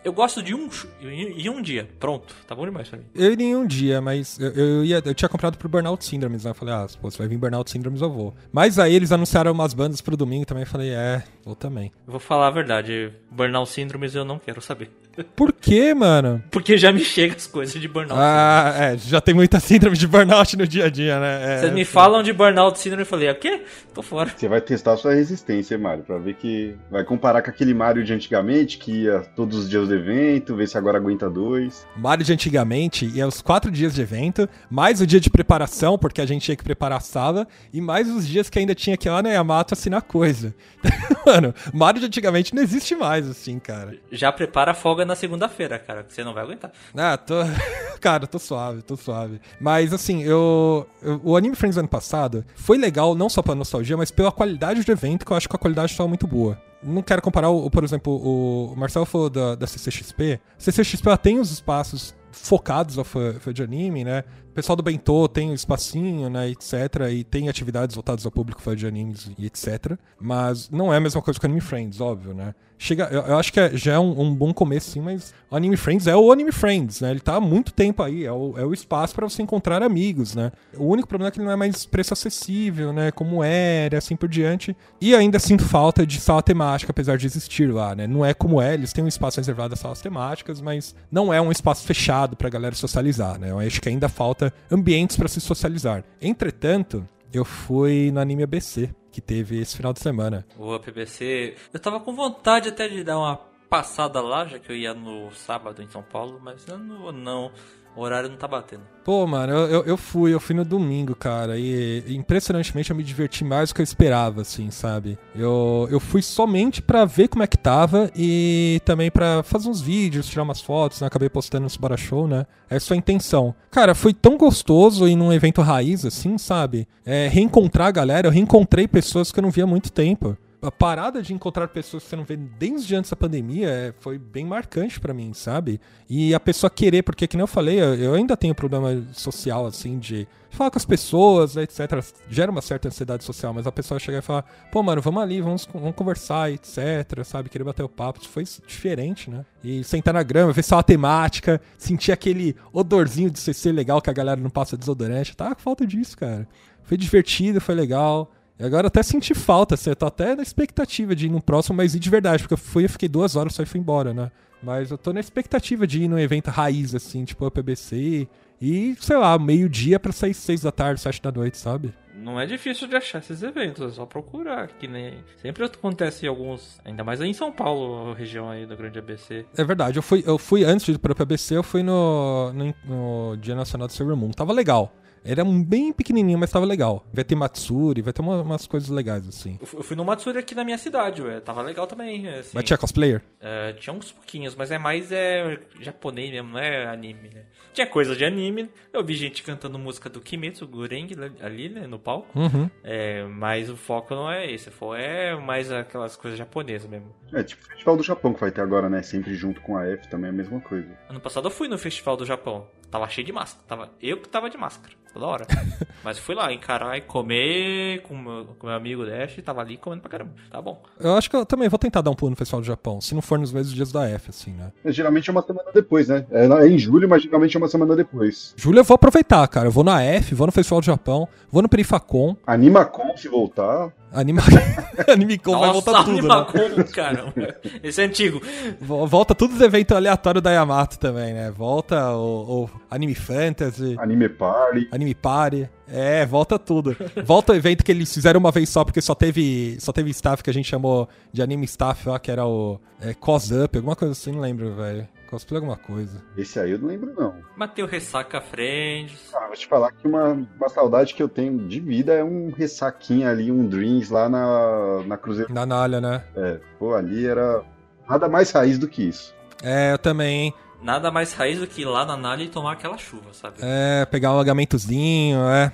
Eu 0.02 0.12
gosto 0.12 0.42
de 0.42 0.54
um 0.54 0.68
em 1.02 1.48
um 1.48 1.60
dia. 1.60 1.88
Pronto, 1.98 2.34
tá 2.46 2.54
bom 2.54 2.64
demais 2.64 2.88
pra 2.88 2.98
mim. 2.98 3.04
Eu 3.14 3.32
iria 3.32 3.46
em 3.46 3.56
um 3.56 3.66
dia, 3.66 4.00
mas 4.00 4.38
eu, 4.40 4.50
eu, 4.50 4.84
ia, 4.84 5.02
eu 5.04 5.14
tinha 5.14 5.28
comprado 5.28 5.58
pro 5.58 5.68
Burnout 5.68 6.04
Syndromes, 6.04 6.44
né? 6.44 6.50
Eu 6.50 6.54
falei, 6.54 6.74
ah, 6.74 6.86
pô, 7.00 7.10
você 7.10 7.18
vai 7.18 7.28
vir 7.28 7.36
Burnout 7.36 7.70
Syndromes, 7.70 8.00
eu 8.00 8.10
vou. 8.10 8.34
Mas 8.50 8.78
aí 8.78 8.94
eles 8.94 9.12
anunciaram 9.12 9.52
umas 9.52 9.74
bandas 9.74 10.00
pro 10.00 10.16
domingo 10.16 10.46
também, 10.46 10.62
eu 10.62 10.66
falei, 10.68 10.90
é, 10.90 11.22
vou 11.44 11.54
também. 11.54 11.92
Eu 12.06 12.12
vou 12.12 12.20
falar 12.20 12.48
a 12.48 12.50
verdade, 12.50 13.12
Burnout 13.30 13.70
Syndromes 13.70 14.14
eu 14.14 14.24
não 14.24 14.38
quero 14.38 14.62
saber. 14.62 14.90
Por 15.36 15.52
quê, 15.52 15.92
mano? 15.92 16.42
Porque 16.50 16.78
já 16.78 16.92
me 16.92 17.00
chega 17.00 17.36
as 17.36 17.46
coisas 17.46 17.78
de 17.80 17.88
burnout. 17.88 18.18
Ah, 18.18 18.74
é, 18.78 18.96
já 18.96 19.20
tem 19.20 19.34
muita 19.34 19.60
síndrome 19.60 19.96
de 19.96 20.06
burnout 20.06 20.56
no 20.56 20.66
dia 20.66 20.86
a 20.86 20.90
dia, 20.90 21.18
né? 21.20 21.56
É, 21.56 21.58
Vocês 21.58 21.72
me 21.72 21.84
falam 21.84 22.22
de 22.22 22.32
burnout 22.32 22.78
síndrome, 22.78 23.02
eu 23.02 23.06
falei, 23.06 23.30
o 23.30 23.34
quê? 23.34 23.62
Tô 23.92 24.02
fora. 24.02 24.32
Você 24.34 24.48
vai 24.48 24.60
testar 24.60 24.92
a 24.92 24.96
sua 24.96 25.14
resistência, 25.14 25.76
Mário, 25.76 26.04
pra 26.04 26.18
ver 26.18 26.34
que. 26.34 26.74
Vai 26.90 27.04
comparar 27.04 27.42
com 27.42 27.50
aquele 27.50 27.74
Mario 27.74 28.04
de 28.04 28.12
antigamente, 28.12 28.78
que 28.78 29.04
ia 29.04 29.20
todos 29.36 29.58
os 29.58 29.68
dias 29.68 29.89
do 29.90 29.96
evento, 29.96 30.54
ver 30.54 30.68
se 30.68 30.78
agora 30.78 30.98
aguenta 30.98 31.28
dois. 31.28 31.86
Mario 31.96 32.24
de 32.24 32.32
antigamente 32.32 33.06
ia 33.06 33.26
os 33.26 33.42
quatro 33.42 33.70
dias 33.70 33.94
de 33.94 34.00
evento, 34.00 34.48
mais 34.70 35.00
o 35.00 35.06
dia 35.06 35.20
de 35.20 35.28
preparação, 35.28 35.98
porque 35.98 36.20
a 36.20 36.26
gente 36.26 36.42
tinha 36.42 36.56
que 36.56 36.64
preparar 36.64 36.98
a 36.98 37.00
sala, 37.00 37.46
e 37.72 37.80
mais 37.80 38.08
os 38.08 38.26
dias 38.26 38.48
que 38.48 38.58
ainda 38.58 38.74
tinha 38.74 38.96
que 38.96 39.08
ir 39.08 39.10
lá 39.10 39.22
na 39.22 39.30
Yamato 39.30 39.74
assinar 39.74 40.02
coisa. 40.02 40.54
Mano, 41.26 41.54
Mario 41.74 42.00
de 42.00 42.06
antigamente 42.06 42.54
não 42.54 42.62
existe 42.62 42.94
mais, 42.94 43.28
assim, 43.28 43.58
cara. 43.58 43.96
Já 44.10 44.30
prepara 44.32 44.70
a 44.70 44.74
folga 44.74 45.04
na 45.04 45.16
segunda-feira, 45.16 45.78
cara, 45.78 46.04
que 46.04 46.14
você 46.14 46.22
não 46.22 46.32
vai 46.32 46.44
aguentar. 46.44 46.70
Ah, 46.96 47.16
tô. 47.16 47.34
cara, 48.00 48.26
tô 48.26 48.38
suave, 48.38 48.82
tô 48.82 48.96
suave. 48.96 49.40
Mas 49.60 49.92
assim, 49.92 50.22
eu, 50.22 50.86
eu, 51.02 51.20
O 51.24 51.36
Anime 51.36 51.56
Friends 51.56 51.76
ano 51.76 51.88
passado 51.88 52.44
foi 52.54 52.78
legal, 52.78 53.14
não 53.14 53.28
só 53.28 53.42
pela 53.42 53.56
nostalgia, 53.56 53.96
mas 53.96 54.10
pela 54.10 54.30
qualidade 54.30 54.84
do 54.84 54.92
evento, 54.92 55.26
que 55.26 55.32
eu 55.32 55.36
acho 55.36 55.48
que 55.48 55.56
a 55.56 55.58
qualidade 55.58 55.92
estava 55.92 56.08
muito 56.08 56.26
boa 56.26 56.69
não 56.82 57.02
quero 57.02 57.20
comparar, 57.22 57.50
o, 57.50 57.70
por 57.70 57.84
exemplo, 57.84 58.16
o 58.16 58.74
Marcelo 58.76 59.04
falou 59.04 59.28
da, 59.28 59.54
da 59.54 59.66
CCXP. 59.66 60.40
CCXP 60.58 61.08
ela 61.08 61.18
tem 61.18 61.38
os 61.38 61.50
espaços 61.50 62.14
focados 62.32 62.96
ao 62.96 63.04
fã, 63.04 63.34
fã 63.40 63.52
de 63.52 63.62
anime, 63.62 64.04
né? 64.04 64.24
O 64.50 64.52
pessoal 64.52 64.74
do 64.74 64.82
Bentô 64.82 65.28
tem 65.28 65.48
um 65.48 65.54
espacinho, 65.54 66.28
né, 66.28 66.50
etc. 66.50 66.74
E 67.12 67.22
tem 67.22 67.48
atividades 67.48 67.94
voltadas 67.94 68.26
ao 68.26 68.32
público 68.32 68.60
fã 68.60 68.74
de 68.74 68.84
animes 68.84 69.30
e 69.38 69.46
etc. 69.46 69.96
Mas 70.20 70.68
não 70.68 70.92
é 70.92 70.96
a 70.96 71.00
mesma 71.00 71.22
coisa 71.22 71.38
que 71.38 71.46
o 71.46 71.48
Anime 71.48 71.60
Friends, 71.60 72.00
óbvio, 72.00 72.34
né? 72.34 72.52
Chega, 72.82 73.10
eu, 73.12 73.20
eu 73.20 73.38
acho 73.38 73.52
que 73.52 73.60
é, 73.60 73.76
já 73.76 73.92
é 73.92 73.98
um, 73.98 74.18
um, 74.18 74.34
bom 74.34 74.54
começo, 74.54 74.92
sim, 74.92 75.02
mas 75.02 75.34
o 75.50 75.54
Anime 75.54 75.76
Friends 75.76 76.06
é 76.06 76.16
o 76.16 76.32
Anime 76.32 76.50
Friends, 76.50 77.02
né? 77.02 77.10
Ele 77.10 77.20
tá 77.20 77.34
há 77.34 77.40
muito 77.40 77.74
tempo 77.74 78.02
aí, 78.02 78.24
é 78.24 78.32
o, 78.32 78.54
é 78.56 78.64
o 78.64 78.72
espaço 78.72 79.14
para 79.14 79.28
você 79.28 79.42
encontrar 79.42 79.82
amigos, 79.82 80.34
né? 80.34 80.50
O 80.74 80.86
único 80.86 81.06
problema 81.06 81.28
é 81.28 81.30
que 81.30 81.38
ele 81.38 81.44
não 81.44 81.52
é 81.52 81.56
mais 81.56 81.84
preço 81.84 82.14
acessível, 82.14 82.90
né? 82.90 83.10
Como 83.10 83.44
era, 83.44 83.98
assim 83.98 84.16
por 84.16 84.30
diante. 84.30 84.74
E 84.98 85.14
ainda 85.14 85.38
sinto 85.38 85.62
falta 85.62 86.06
de 86.06 86.18
sala 86.18 86.42
temática, 86.42 86.90
apesar 86.90 87.18
de 87.18 87.26
existir 87.26 87.70
lá, 87.70 87.94
né? 87.94 88.06
Não 88.06 88.24
é 88.24 88.32
como 88.32 88.62
é, 88.62 88.72
eles 88.72 88.94
têm 88.94 89.04
um 89.04 89.08
espaço 89.08 89.36
reservado 89.36 89.74
a 89.74 89.76
salas 89.76 90.00
temáticas, 90.00 90.62
mas 90.62 90.94
não 91.12 91.34
é 91.34 91.38
um 91.40 91.52
espaço 91.52 91.84
fechado 91.84 92.34
pra 92.34 92.48
galera 92.48 92.74
socializar, 92.74 93.38
né? 93.38 93.50
Eu 93.50 93.58
acho 93.58 93.78
que 93.78 93.90
ainda 93.90 94.08
falta 94.08 94.39
ambientes 94.70 95.16
para 95.16 95.28
se 95.28 95.40
socializar. 95.40 96.04
Entretanto, 96.20 97.06
eu 97.32 97.44
fui 97.44 98.10
no 98.10 98.20
Anime 98.20 98.42
ABC, 98.44 98.94
que 99.12 99.20
teve 99.20 99.60
esse 99.60 99.76
final 99.76 99.92
de 99.92 100.00
semana. 100.00 100.46
O 100.58 100.72
ABC, 100.72 101.54
eu 101.72 101.80
tava 101.80 102.00
com 102.00 102.14
vontade 102.14 102.68
até 102.68 102.88
de 102.88 103.04
dar 103.04 103.18
uma 103.18 103.36
passada 103.68 104.20
lá, 104.20 104.44
já 104.46 104.58
que 104.58 104.70
eu 104.70 104.76
ia 104.76 104.92
no 104.92 105.30
sábado 105.32 105.80
em 105.80 105.88
São 105.88 106.02
Paulo, 106.02 106.40
mas 106.42 106.66
eu 106.66 106.76
não, 106.76 107.12
não 107.12 107.52
o 107.96 108.02
horário 108.02 108.28
não 108.28 108.36
tá 108.36 108.46
batendo. 108.46 108.82
Pô, 109.04 109.26
mano, 109.26 109.52
eu, 109.52 109.84
eu, 109.84 109.96
fui, 109.96 110.32
eu 110.32 110.38
fui 110.38 110.54
no 110.54 110.64
domingo, 110.64 111.14
cara, 111.14 111.58
e 111.58 112.04
impressionantemente 112.08 112.90
eu 112.90 112.96
me 112.96 113.02
diverti 113.02 113.44
mais 113.44 113.70
do 113.70 113.74
que 113.74 113.80
eu 113.80 113.84
esperava, 113.84 114.42
assim, 114.42 114.70
sabe? 114.70 115.18
Eu, 115.34 115.88
eu 115.90 115.98
fui 115.98 116.22
somente 116.22 116.80
pra 116.80 117.04
ver 117.04 117.28
como 117.28 117.42
é 117.42 117.46
que 117.46 117.56
tava 117.56 118.10
e 118.14 118.80
também 118.84 119.10
pra 119.10 119.42
fazer 119.42 119.68
uns 119.68 119.80
vídeos, 119.80 120.26
tirar 120.26 120.42
umas 120.42 120.60
fotos, 120.60 121.00
né? 121.00 121.06
Acabei 121.06 121.28
postando 121.28 121.64
no 121.64 121.70
Subara 121.70 121.96
Show, 121.96 122.28
né? 122.28 122.46
Essa 122.68 122.88
foi 122.88 122.96
a 122.96 122.98
intenção. 122.98 123.54
Cara, 123.70 123.94
foi 123.94 124.14
tão 124.14 124.36
gostoso 124.36 125.08
ir 125.08 125.16
num 125.16 125.32
evento 125.32 125.62
raiz, 125.62 126.04
assim, 126.04 126.38
sabe? 126.38 126.86
É, 127.04 127.26
reencontrar 127.28 127.88
a 127.88 127.92
galera, 127.92 128.28
eu 128.28 128.32
reencontrei 128.32 128.86
pessoas 128.86 129.32
que 129.32 129.38
eu 129.38 129.42
não 129.42 129.50
via 129.50 129.64
há 129.64 129.66
muito 129.66 129.90
tempo 129.90 130.36
a 130.62 130.70
parada 130.70 131.22
de 131.22 131.32
encontrar 131.32 131.68
pessoas 131.68 132.02
que 132.02 132.10
você 132.10 132.16
não 132.16 132.24
vê 132.24 132.36
desde 132.36 132.94
antes 132.94 133.10
da 133.10 133.16
pandemia 133.16 133.68
é, 133.68 133.94
foi 133.98 134.18
bem 134.18 134.44
marcante 134.44 135.00
para 135.00 135.14
mim, 135.14 135.32
sabe? 135.32 135.80
E 136.08 136.34
a 136.34 136.40
pessoa 136.40 136.68
querer, 136.68 137.02
porque 137.02 137.26
que 137.26 137.36
nem 137.36 137.42
eu 137.42 137.46
falei, 137.46 137.80
eu 137.80 138.14
ainda 138.14 138.36
tenho 138.36 138.54
problema 138.54 139.02
social, 139.12 139.66
assim, 139.66 139.98
de 139.98 140.28
falar 140.50 140.70
com 140.70 140.76
as 140.76 140.84
pessoas, 140.84 141.56
etc. 141.56 142.04
Gera 142.28 142.50
uma 142.50 142.60
certa 142.60 142.88
ansiedade 142.88 143.24
social, 143.24 143.54
mas 143.54 143.66
a 143.66 143.72
pessoa 143.72 143.98
chegar 143.98 144.18
e 144.18 144.22
falar, 144.22 144.44
pô, 144.70 144.82
mano, 144.82 145.00
vamos 145.00 145.22
ali, 145.22 145.40
vamos, 145.40 145.66
vamos 145.72 145.94
conversar, 145.94 146.52
etc, 146.52 147.24
sabe? 147.24 147.48
Querer 147.48 147.64
bater 147.64 147.82
o 147.82 147.88
papo, 147.88 148.20
foi 148.28 148.44
diferente, 148.66 149.30
né? 149.30 149.46
E 149.64 149.82
sentar 149.82 150.12
na 150.12 150.22
grama, 150.22 150.52
ver 150.52 150.62
só 150.62 150.78
a 150.78 150.82
temática, 150.82 151.60
sentir 151.78 152.12
aquele 152.12 152.54
odorzinho 152.72 153.30
de 153.30 153.38
CC 153.38 153.72
legal 153.72 154.02
que 154.02 154.10
a 154.10 154.12
galera 154.12 154.40
não 154.40 154.50
passa 154.50 154.76
desodorante, 154.76 155.36
tá 155.36 155.54
falta 155.56 155.86
disso, 155.86 156.18
cara. 156.18 156.46
Foi 156.82 156.96
divertido, 156.96 157.60
foi 157.60 157.74
legal. 157.74 158.30
E 158.60 158.64
agora 158.64 158.88
até 158.88 159.02
senti 159.02 159.34
falta, 159.34 159.74
assim, 159.74 159.88
eu 159.88 159.96
tô 159.96 160.04
até 160.04 160.36
na 160.36 160.42
expectativa 160.42 161.16
de 161.16 161.26
ir 161.26 161.30
no 161.30 161.40
próximo, 161.40 161.78
mas 161.78 161.94
ir 161.94 161.98
de 161.98 162.10
verdade, 162.10 162.42
porque 162.42 162.52
eu 162.52 162.58
fui, 162.58 162.84
eu 162.84 162.90
fiquei 162.90 163.08
duas 163.08 163.34
horas 163.34 163.54
só 163.54 163.62
e 163.62 163.66
fui 163.66 163.80
embora, 163.80 164.12
né? 164.12 164.30
Mas 164.62 164.90
eu 164.90 164.98
tô 164.98 165.14
na 165.14 165.20
expectativa 165.20 165.86
de 165.86 166.02
ir 166.02 166.08
num 166.08 166.18
evento 166.18 166.48
raiz, 166.48 166.94
assim, 166.94 167.24
tipo 167.24 167.46
a 167.46 167.50
PBC, 167.50 168.28
e, 168.60 168.94
sei 169.00 169.16
lá, 169.16 169.38
meio-dia 169.38 169.98
pra 169.98 170.12
sair 170.12 170.34
seis 170.34 170.60
da 170.60 170.70
tarde, 170.70 171.00
sete 171.00 171.22
da 171.22 171.32
noite, 171.32 171.56
sabe? 171.56 171.94
Não 172.14 172.38
é 172.38 172.44
difícil 172.44 172.86
de 172.86 172.94
achar 172.94 173.20
esses 173.20 173.42
eventos, 173.42 173.92
é 173.92 173.94
só 173.94 174.04
procurar, 174.04 174.68
que 174.78 174.86
nem... 174.86 175.14
Sempre 175.40 175.64
acontece 175.64 176.26
alguns, 176.26 176.78
ainda 176.84 177.02
mais 177.02 177.18
aí 177.22 177.30
em 177.30 177.32
São 177.32 177.50
Paulo, 177.50 178.12
região 178.12 178.50
aí 178.50 178.66
da 178.66 178.76
grande 178.76 178.98
ABC. 178.98 179.46
É 179.56 179.64
verdade, 179.64 179.98
eu 179.98 180.02
fui, 180.02 180.22
eu 180.26 180.36
fui 180.36 180.64
antes 180.64 180.84
de 180.84 180.92
ir 180.92 180.98
pra 180.98 181.14
PBC, 181.14 181.56
eu 181.56 181.62
fui 181.62 181.82
no, 181.82 182.52
no, 182.52 182.74
no 182.84 183.36
Dia 183.38 183.54
Nacional 183.54 183.88
do 183.88 183.94
Sailor 183.94 184.16
Moon, 184.18 184.32
tava 184.32 184.52
legal. 184.52 184.92
Era 185.24 185.44
bem 185.44 185.92
pequenininho, 185.92 186.38
mas 186.38 186.50
tava 186.50 186.64
legal. 186.64 187.06
Vai 187.12 187.24
ter 187.24 187.34
Matsuri, 187.34 188.02
vai 188.02 188.12
ter 188.12 188.22
uma, 188.22 188.42
umas 188.42 188.66
coisas 188.66 188.88
legais, 188.88 189.28
assim. 189.28 189.58
Eu 189.60 189.82
fui 189.82 189.96
no 189.96 190.04
Matsuri 190.04 190.38
aqui 190.38 190.54
na 190.54 190.64
minha 190.64 190.78
cidade, 190.78 191.22
ué. 191.22 191.40
Tava 191.40 191.62
legal 191.62 191.86
também, 191.86 192.28
assim. 192.28 192.50
Mas 192.54 192.64
tinha 192.64 192.78
cosplayer? 192.78 193.22
Uh, 193.40 193.78
tinha 193.78 193.94
uns 193.94 194.12
pouquinhos, 194.12 194.54
mas 194.54 194.70
é 194.70 194.78
mais 194.78 195.12
é, 195.12 195.58
japonês 195.80 196.30
mesmo, 196.30 196.50
não 196.50 196.58
é 196.58 196.86
anime, 196.86 197.30
né? 197.34 197.44
Tinha 197.72 197.86
coisa 197.86 198.16
de 198.16 198.24
anime. 198.24 198.70
Eu 198.92 199.04
vi 199.04 199.14
gente 199.14 199.42
cantando 199.42 199.78
música 199.78 200.08
do 200.08 200.20
Kimetsu, 200.20 200.66
Gureng, 200.66 201.08
ali, 201.40 201.68
né, 201.68 201.86
no 201.86 201.98
palco. 201.98 202.38
Uhum. 202.38 202.70
É, 202.82 203.24
mas 203.24 203.68
o 203.68 203.76
foco 203.76 204.14
não 204.14 204.30
é 204.30 204.50
esse. 204.50 204.70
É 204.96 205.36
mais 205.36 205.70
aquelas 205.70 206.16
coisas 206.16 206.38
japonesas 206.38 206.88
mesmo. 206.88 207.14
É, 207.32 207.42
tipo 207.42 207.62
o 207.62 207.66
Festival 207.68 207.96
do 207.96 208.02
Japão 208.02 208.32
que 208.32 208.40
vai 208.40 208.50
ter 208.50 208.60
agora, 208.60 208.88
né? 208.88 209.02
Sempre 209.02 209.34
junto 209.34 209.60
com 209.60 209.76
a 209.76 209.86
F 209.86 210.08
também 210.08 210.28
é 210.28 210.30
a 210.30 210.36
mesma 210.36 210.60
coisa. 210.60 210.88
Ano 211.08 211.20
passado 211.20 211.46
eu 211.46 211.50
fui 211.50 211.68
no 211.68 211.78
Festival 211.78 212.16
do 212.16 212.26
Japão. 212.26 212.66
Tava 212.90 213.08
cheio 213.08 213.26
de 213.26 213.32
máscara. 213.32 213.64
Tava, 213.66 213.90
eu 214.00 214.18
que 214.18 214.28
tava 214.28 214.50
de 214.50 214.58
máscara 214.58 214.94
toda 215.12 215.26
hora. 215.26 215.46
Mas 216.02 216.18
fui 216.18 216.34
lá 216.34 216.52
encarar 216.52 216.96
e 216.96 217.02
comer 217.02 218.02
com 218.02 218.16
meu, 218.16 218.46
com 218.58 218.66
meu 218.66 218.76
amigo 218.76 219.04
Dash, 219.04 219.36
tava 219.44 219.60
ali 219.60 219.76
comendo 219.76 220.02
pra 220.02 220.10
caramba. 220.10 220.32
Tá 220.50 220.60
bom. 220.60 220.82
Eu 220.98 221.14
acho 221.14 221.28
que 221.28 221.36
eu 221.36 221.44
também 221.44 221.68
vou 221.68 221.78
tentar 221.78 222.00
dar 222.00 222.10
um 222.10 222.14
pulo 222.14 222.30
no 222.30 222.36
Festival 222.36 222.60
do 222.60 222.66
Japão, 222.66 223.00
se 223.00 223.14
não 223.14 223.22
for 223.22 223.38
nos 223.38 223.52
mesmos 223.52 223.74
dias 223.74 223.92
da 223.92 224.08
F, 224.08 224.30
assim, 224.30 224.52
né? 224.52 224.72
É, 224.84 224.90
geralmente 224.92 225.28
é 225.28 225.32
uma 225.32 225.42
semana 225.42 225.70
depois, 225.74 226.08
né? 226.08 226.26
É, 226.30 226.46
é, 226.46 226.68
em 226.68 226.78
julho, 226.78 227.08
mas 227.08 227.22
geralmente 227.22 227.56
é 227.56 227.58
uma 227.58 227.68
semana 227.68 227.94
depois. 227.94 228.54
Julho 228.56 228.78
eu 228.78 228.84
vou 228.84 228.94
aproveitar, 228.94 229.46
cara. 229.48 229.66
Eu 229.66 229.72
vou 229.72 229.84
na 229.84 230.02
F, 230.02 230.34
vou 230.34 230.46
no 230.46 230.52
Festival 230.52 230.80
do 230.80 230.86
Japão, 230.86 231.28
vou 231.50 231.62
no 231.62 231.68
Perifacon. 231.68 232.36
Animacon 232.46 233.16
se 233.16 233.28
voltar. 233.28 233.92
Anima... 234.12 234.42
Animecon 235.08 235.58
vai 235.58 235.72
voltar 235.72 236.04
tudo, 236.04 236.26
né? 236.26 236.84
caramba. 236.92 237.32
Esse 237.82 238.02
é 238.02 238.04
antigo. 238.04 238.40
Volta 238.80 239.34
todos 239.34 239.56
os 239.56 239.62
eventos 239.62 239.96
aleatórios 239.96 240.42
da 240.42 240.50
Yamato 240.50 240.98
também, 240.98 241.32
né? 241.32 241.50
Volta 241.50 242.10
o, 242.14 242.64
o 242.64 242.70
Anime 242.90 243.14
Fantasy. 243.14 243.96
Anime 243.98 244.28
Party. 244.28 244.88
Anime 244.90 245.14
Party. 245.14 245.68
É, 245.88 246.24
volta 246.26 246.58
tudo. 246.58 246.96
Volta 247.24 247.52
o 247.52 247.56
evento 247.56 247.84
que 247.84 247.90
eles 247.90 248.12
fizeram 248.12 248.38
uma 248.38 248.52
vez 248.52 248.68
só, 248.68 248.84
porque 248.84 249.00
só 249.00 249.14
teve, 249.14 249.76
só 249.80 249.92
teve 249.92 250.10
staff 250.10 250.42
que 250.42 250.50
a 250.50 250.54
gente 250.54 250.68
chamou 250.68 251.08
de 251.32 251.42
anime 251.42 251.64
staff 251.64 252.08
lá, 252.08 252.18
que 252.18 252.30
era 252.30 252.46
o 252.46 252.80
é, 253.00 253.12
Cos 253.14 253.50
Up, 253.50 253.76
alguma 253.76 253.96
coisa 253.96 254.12
assim, 254.12 254.32
não 254.32 254.40
lembro, 254.40 254.74
velho. 254.74 255.08
Cosplay 255.30 255.58
alguma 255.58 255.76
coisa. 255.76 256.20
Esse 256.36 256.58
aí 256.58 256.72
eu 256.72 256.78
não 256.80 256.88
lembro, 256.88 257.14
não. 257.16 257.36
Mateu 257.56 257.86
Ressaca 257.86 258.40
Friends. 258.40 259.30
Vou 259.50 259.56
te 259.56 259.66
falar 259.66 259.90
que 259.90 260.06
uma, 260.06 260.46
uma 260.56 260.68
saudade 260.68 261.12
que 261.12 261.20
eu 261.20 261.28
tenho 261.28 261.66
de 261.66 261.80
vida 261.80 262.14
é 262.14 262.22
um 262.22 262.52
ressaquinha 262.52 263.28
ali, 263.28 263.50
um 263.50 263.66
Dreams 263.66 264.08
lá 264.08 264.28
na, 264.28 265.02
na 265.04 265.16
Cruzeiro. 265.16 265.52
Na 265.52 265.66
Nalha, 265.66 266.00
né? 266.00 266.22
É, 266.36 266.60
pô, 266.78 266.94
ali 266.94 267.26
era 267.26 267.64
nada 268.08 268.28
mais 268.28 268.52
raiz 268.52 268.78
do 268.78 268.86
que 268.86 269.08
isso. 269.08 269.34
É, 269.60 269.92
eu 269.92 269.98
também, 269.98 270.44
hein? 270.44 270.54
Nada 270.80 271.10
mais 271.10 271.32
raiz 271.32 271.58
do 271.58 271.66
que 271.66 271.82
ir 271.82 271.86
lá 271.86 272.06
na 272.06 272.16
Nalha 272.16 272.44
e 272.44 272.48
tomar 272.48 272.74
aquela 272.74 272.96
chuva, 272.96 273.32
sabe? 273.32 273.56
É, 273.60 274.06
pegar 274.06 274.30
um 274.30 274.34
alagamentozinho, 274.34 275.40
é. 275.40 275.72